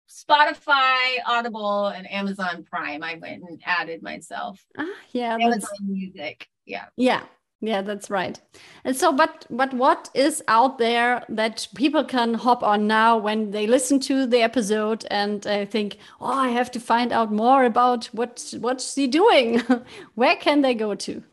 Spotify, 0.09 1.17
Audible, 1.27 1.87
and 1.87 2.09
Amazon 2.11 2.65
Prime. 2.67 3.03
I 3.03 3.15
went 3.15 3.43
and 3.43 3.61
added 3.63 4.01
myself. 4.01 4.65
Ah, 4.77 4.87
yeah, 5.11 5.37
Amazon 5.39 5.69
Music. 5.81 6.47
Yeah. 6.65 6.85
Yeah, 6.97 7.23
yeah 7.65 7.81
that's 7.81 8.09
right 8.09 8.39
and 8.83 8.95
so 8.95 9.11
but 9.11 9.45
but 9.49 9.73
what 9.73 10.09
is 10.13 10.43
out 10.47 10.77
there 10.77 11.23
that 11.29 11.67
people 11.75 12.03
can 12.03 12.33
hop 12.33 12.63
on 12.63 12.87
now 12.87 13.17
when 13.17 13.51
they 13.51 13.67
listen 13.67 13.99
to 13.99 14.25
the 14.25 14.41
episode 14.41 15.05
and 15.09 15.45
uh, 15.47 15.65
think 15.65 15.97
oh 16.21 16.33
i 16.33 16.49
have 16.49 16.69
to 16.71 16.79
find 16.79 17.11
out 17.11 17.31
more 17.31 17.63
about 17.63 18.05
what 18.07 18.53
what's 18.59 18.95
he 18.95 19.07
doing 19.07 19.59
where 20.15 20.35
can 20.35 20.61
they 20.61 20.73
go 20.73 20.95
to 20.95 21.23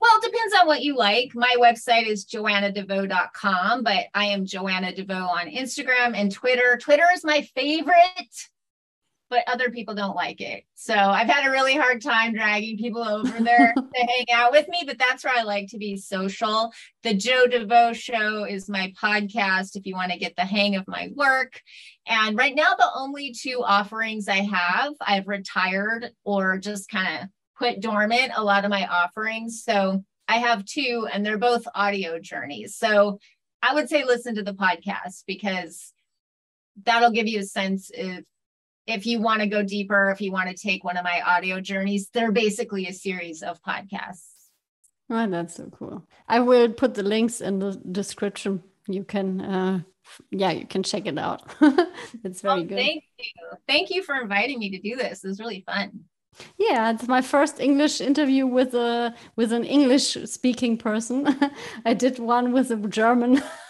well, 0.00 0.18
it 0.22 0.30
depends 0.30 0.54
on 0.60 0.66
what 0.66 0.82
you 0.82 0.98
like. 0.98 1.34
My 1.34 1.56
website 1.58 2.06
is 2.06 2.26
joannadevoe.com, 2.26 3.84
but 3.84 4.04
I 4.12 4.26
am 4.26 4.44
Joanna 4.44 4.94
Devoe 4.94 5.14
on 5.14 5.46
Instagram 5.46 6.14
and 6.14 6.30
Twitter. 6.30 6.76
Twitter 6.78 7.06
is 7.14 7.24
my 7.24 7.40
favorite 7.54 8.48
but 9.30 9.44
other 9.46 9.70
people 9.70 9.94
don't 9.94 10.14
like 10.14 10.40
it. 10.40 10.64
So 10.74 10.94
I've 10.94 11.28
had 11.28 11.46
a 11.46 11.50
really 11.50 11.74
hard 11.74 12.02
time 12.02 12.34
dragging 12.34 12.78
people 12.78 13.02
over 13.02 13.42
there 13.42 13.74
to 13.76 14.06
hang 14.06 14.26
out 14.32 14.52
with 14.52 14.68
me, 14.68 14.82
but 14.86 14.98
that's 14.98 15.24
where 15.24 15.34
I 15.36 15.42
like 15.42 15.68
to 15.70 15.78
be 15.78 15.96
social. 15.96 16.72
The 17.02 17.14
Joe 17.14 17.46
DeVoe 17.46 17.92
Show 17.94 18.44
is 18.44 18.68
my 18.68 18.92
podcast 19.00 19.76
if 19.76 19.86
you 19.86 19.94
want 19.94 20.12
to 20.12 20.18
get 20.18 20.36
the 20.36 20.42
hang 20.42 20.76
of 20.76 20.86
my 20.86 21.10
work. 21.14 21.60
And 22.06 22.36
right 22.36 22.54
now, 22.54 22.74
the 22.76 22.90
only 22.94 23.32
two 23.32 23.62
offerings 23.64 24.28
I 24.28 24.42
have, 24.42 24.92
I've 25.00 25.26
retired 25.26 26.10
or 26.24 26.58
just 26.58 26.90
kind 26.90 27.22
of 27.22 27.28
put 27.58 27.80
dormant 27.80 28.32
a 28.36 28.44
lot 28.44 28.64
of 28.64 28.70
my 28.70 28.86
offerings. 28.86 29.62
So 29.64 30.04
I 30.28 30.38
have 30.38 30.64
two, 30.64 31.08
and 31.12 31.24
they're 31.24 31.38
both 31.38 31.66
audio 31.74 32.18
journeys. 32.18 32.76
So 32.76 33.18
I 33.62 33.74
would 33.74 33.88
say 33.88 34.04
listen 34.04 34.34
to 34.34 34.42
the 34.42 34.54
podcast 34.54 35.24
because 35.26 35.92
that'll 36.82 37.10
give 37.10 37.26
you 37.26 37.40
a 37.40 37.44
sense 37.44 37.90
if 37.92 38.24
if 38.86 39.06
you 39.06 39.20
want 39.20 39.40
to 39.40 39.46
go 39.46 39.62
deeper, 39.62 40.10
if 40.10 40.20
you 40.20 40.32
want 40.32 40.48
to 40.50 40.56
take 40.56 40.84
one 40.84 40.96
of 40.96 41.04
my 41.04 41.20
audio 41.22 41.60
journeys, 41.60 42.08
they're 42.12 42.32
basically 42.32 42.86
a 42.86 42.92
series 42.92 43.42
of 43.42 43.62
podcasts. 43.62 44.28
Oh, 45.10 45.26
that's 45.26 45.56
so 45.56 45.68
cool. 45.70 46.06
I 46.28 46.40
will 46.40 46.72
put 46.72 46.94
the 46.94 47.02
links 47.02 47.40
in 47.40 47.58
the 47.58 47.80
description. 47.92 48.62
You 48.88 49.04
can, 49.04 49.40
uh, 49.40 49.80
yeah, 50.30 50.50
you 50.50 50.66
can 50.66 50.82
check 50.82 51.06
it 51.06 51.18
out. 51.18 51.42
it's 52.24 52.40
very 52.40 52.60
oh, 52.60 52.64
good. 52.64 52.78
Thank 52.78 53.04
you. 53.18 53.32
Thank 53.66 53.90
you 53.90 54.02
for 54.02 54.16
inviting 54.16 54.58
me 54.58 54.70
to 54.70 54.78
do 54.78 54.96
this. 54.96 55.24
It 55.24 55.28
was 55.28 55.40
really 55.40 55.62
fun. 55.66 56.04
Yeah, 56.58 56.90
it's 56.90 57.06
my 57.06 57.22
first 57.22 57.60
English 57.60 58.00
interview 58.00 58.46
with 58.46 58.74
a 58.74 59.14
with 59.36 59.52
an 59.52 59.64
English 59.64 60.16
speaking 60.24 60.76
person. 60.76 61.28
I 61.84 61.94
did 61.94 62.18
one 62.18 62.52
with 62.52 62.70
a 62.70 62.76
German. 62.76 63.42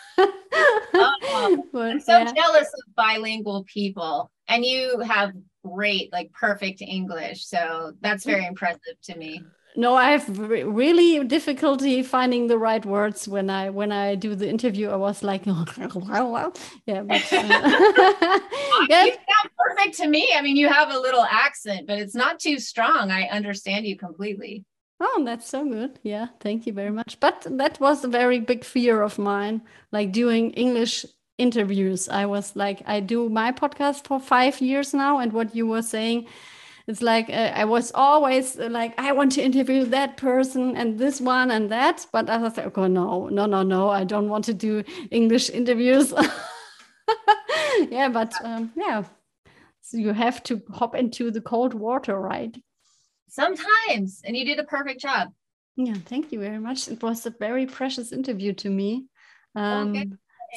oh, 0.94 1.64
I'm 1.74 2.00
so 2.00 2.18
yeah. 2.18 2.32
jealous 2.32 2.68
of 2.68 2.94
bilingual 2.94 3.64
people. 3.64 4.30
And 4.48 4.64
you 4.64 5.00
have 5.00 5.32
great 5.64 6.12
like 6.12 6.32
perfect 6.32 6.82
english. 6.82 7.46
So 7.46 7.92
that's 8.00 8.24
very 8.24 8.46
impressive 8.46 9.00
to 9.04 9.16
me. 9.16 9.42
No 9.76 9.96
i 9.96 10.10
have 10.12 10.38
really 10.38 11.24
difficulty 11.24 12.02
finding 12.02 12.46
the 12.46 12.58
right 12.58 12.84
words 12.86 13.26
when 13.26 13.50
i 13.50 13.70
when 13.70 13.90
i 13.90 14.14
do 14.14 14.34
the 14.34 14.48
interview. 14.48 14.90
I 14.90 14.96
was 14.96 15.24
like 15.24 15.46
yeah 16.86 17.02
but, 17.02 17.32
uh, 17.32 17.42
yeah. 18.88 19.04
you 19.04 19.12
sound 19.12 19.50
perfect 19.58 19.96
to 19.96 20.06
me. 20.06 20.28
I 20.36 20.42
mean 20.42 20.56
you 20.56 20.68
have 20.68 20.92
a 20.92 20.98
little 20.98 21.24
accent 21.24 21.86
but 21.86 21.98
it's 21.98 22.14
not 22.14 22.38
too 22.38 22.58
strong. 22.58 23.10
I 23.10 23.22
understand 23.28 23.86
you 23.86 23.96
completely 23.96 24.64
oh 25.04 25.22
that's 25.24 25.48
so 25.48 25.64
good 25.68 25.98
yeah 26.02 26.28
thank 26.40 26.66
you 26.66 26.72
very 26.72 26.90
much 26.90 27.18
but 27.20 27.46
that 27.50 27.78
was 27.78 28.04
a 28.04 28.08
very 28.08 28.40
big 28.40 28.64
fear 28.64 29.02
of 29.02 29.18
mine 29.18 29.60
like 29.92 30.12
doing 30.12 30.50
english 30.52 31.04
interviews. 31.38 32.08
I 32.08 32.26
was 32.26 32.54
like, 32.54 32.82
I 32.86 33.00
do 33.00 33.28
my 33.28 33.52
podcast 33.52 34.06
for 34.06 34.20
five 34.20 34.60
years 34.60 34.94
now, 34.94 35.18
and 35.18 35.32
what 35.32 35.54
you 35.54 35.66
were 35.66 35.82
saying, 35.82 36.26
it's 36.86 37.02
like 37.02 37.30
uh, 37.30 37.52
I 37.54 37.64
was 37.64 37.92
always 37.94 38.58
uh, 38.58 38.68
like, 38.70 38.98
I 38.98 39.12
want 39.12 39.32
to 39.32 39.42
interview 39.42 39.84
that 39.86 40.16
person 40.16 40.76
and 40.76 40.98
this 40.98 41.20
one 41.20 41.50
and 41.50 41.70
that, 41.70 42.06
but 42.12 42.28
I 42.28 42.36
was 42.38 42.56
like, 42.56 42.76
oh 42.76 42.86
no, 42.86 43.28
no, 43.28 43.46
no, 43.46 43.62
no, 43.62 43.88
I 43.88 44.04
don't 44.04 44.28
want 44.28 44.44
to 44.46 44.54
do 44.54 44.84
English 45.10 45.50
interviews. 45.50 46.12
yeah, 47.90 48.08
but 48.08 48.32
um, 48.44 48.70
yeah, 48.76 49.04
so 49.80 49.96
you 49.96 50.12
have 50.12 50.42
to 50.44 50.62
hop 50.72 50.94
into 50.94 51.30
the 51.30 51.40
cold 51.40 51.74
water, 51.74 52.20
right? 52.20 52.54
Sometimes, 53.34 54.20
and 54.24 54.36
you 54.36 54.44
did 54.44 54.58
a 54.58 54.64
perfect 54.64 55.00
job. 55.00 55.28
Yeah, 55.76 55.94
thank 56.06 56.30
you 56.30 56.38
very 56.38 56.58
much. 56.58 56.88
It 56.88 57.02
was 57.02 57.26
a 57.26 57.30
very 57.30 57.66
precious 57.66 58.12
interview 58.12 58.52
to 58.54 58.70
me. 58.70 59.06
Um, 59.56 59.90
okay 59.90 60.10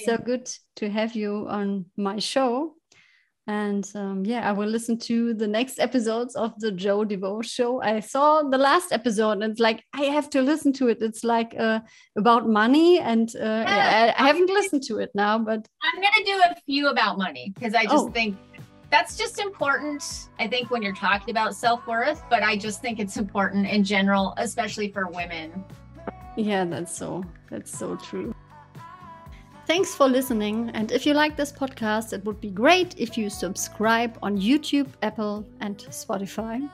so 0.06 0.18
good 0.18 0.50
to 0.78 0.90
have 0.90 1.16
you 1.16 1.48
on 1.50 1.86
my 1.96 2.20
show. 2.20 2.74
And 3.50 3.90
um, 3.96 4.26
yeah, 4.26 4.48
I 4.48 4.52
will 4.52 4.68
listen 4.68 5.00
to 5.00 5.34
the 5.34 5.48
next 5.48 5.80
episodes 5.80 6.36
of 6.36 6.60
the 6.60 6.70
Joe 6.70 7.06
DeVoe 7.06 7.42
show. 7.42 7.82
I 7.82 8.02
saw 8.02 8.44
the 8.44 8.58
last 8.58 8.92
episode, 8.92 9.42
and 9.42 9.44
it's 9.44 9.62
like 9.62 9.86
I 9.94 10.02
have 10.02 10.30
to 10.32 10.42
listen 10.42 10.74
to 10.74 10.90
it. 10.90 10.98
It's 11.00 11.24
like 11.24 11.56
uh, 11.58 11.80
about 12.18 12.50
money, 12.50 13.00
and 13.00 13.34
uh, 13.38 13.64
yeah, 13.66 14.14
I, 14.18 14.22
I, 14.22 14.28
haven't 14.28 14.50
listened 14.50 14.84
to 14.88 14.98
it 14.98 15.12
now, 15.16 15.40
but 15.40 15.66
I'm 15.82 16.02
gonna 16.02 16.26
do 16.26 16.42
a 16.52 16.56
few 16.66 16.90
about 16.90 17.18
money 17.18 17.54
because 17.56 17.74
I 17.74 17.84
just 17.84 18.08
oh. 18.08 18.10
think 18.10 18.36
that's 18.90 19.18
just 19.18 19.40
important. 19.40 20.30
I 20.40 20.48
think 20.48 20.72
when 20.72 20.82
you're 20.82 20.96
talking 20.96 21.32
about 21.32 21.56
self 21.56 21.86
worth, 21.88 22.24
but 22.30 22.44
I 22.44 22.56
just 22.56 22.82
think 22.82 23.00
it's 23.00 23.18
important 23.18 23.68
in 23.68 23.84
general, 23.84 24.34
especially 24.38 24.90
for 24.90 25.08
women. 25.08 25.64
Yeah, 26.36 26.66
that's 26.66 26.96
so 26.96 27.24
that's 27.50 27.78
so 27.78 27.96
true. 27.96 28.34
Thanks 29.66 29.94
for 29.94 30.08
listening. 30.08 30.72
And 30.74 30.94
if 30.94 31.06
you 31.06 31.14
like 31.14 31.36
this 31.36 31.52
podcast, 31.52 32.14
it 32.14 32.24
would 32.24 32.40
be 32.40 32.52
great 32.52 32.98
if 32.98 33.18
you 33.18 33.30
subscribe 33.30 34.18
on 34.24 34.38
YouTube, 34.38 34.88
Apple, 35.02 35.46
and 35.60 35.78
Spotify. 35.78 36.70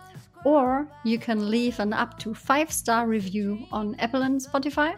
Or 0.46 0.88
you 1.04 1.18
can 1.18 1.50
leave 1.50 1.80
an 1.80 1.94
up 1.94 2.20
to 2.20 2.36
five 2.36 2.72
star 2.72 3.08
review 3.08 3.66
on 3.72 3.96
Apple 3.98 4.22
and 4.22 4.40
Spotify, 4.40 4.96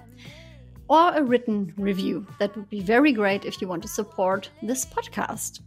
or 0.90 1.14
a 1.14 1.24
written 1.24 1.72
review. 1.78 2.26
That 2.40 2.54
would 2.58 2.70
be 2.70 2.82
very 2.82 3.14
great 3.14 3.46
if 3.46 3.62
you 3.62 3.68
want 3.68 3.84
to 3.84 3.88
support 3.88 4.50
this 4.62 4.86
podcast. 4.86 5.62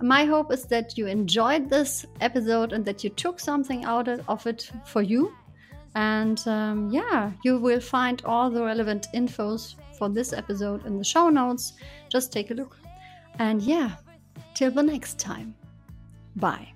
My 0.00 0.24
hope 0.24 0.52
is 0.52 0.64
that 0.66 0.96
you 0.98 1.06
enjoyed 1.06 1.70
this 1.70 2.06
episode 2.20 2.72
and 2.72 2.84
that 2.84 3.04
you 3.04 3.10
took 3.10 3.38
something 3.38 3.84
out 3.84 4.08
of 4.08 4.46
it 4.46 4.70
for 4.86 5.02
you. 5.02 5.32
And 5.94 6.42
um, 6.48 6.90
yeah, 6.90 7.32
you 7.44 7.58
will 7.58 7.80
find 7.80 8.22
all 8.24 8.50
the 8.50 8.62
relevant 8.62 9.08
infos 9.14 9.74
for 9.98 10.08
this 10.08 10.32
episode 10.32 10.86
in 10.86 10.98
the 10.98 11.04
show 11.04 11.28
notes. 11.28 11.74
Just 12.08 12.32
take 12.32 12.50
a 12.50 12.54
look. 12.54 12.76
And 13.38 13.62
yeah, 13.62 13.92
till 14.54 14.70
the 14.70 14.82
next 14.82 15.18
time. 15.18 15.54
Bye. 16.36 16.71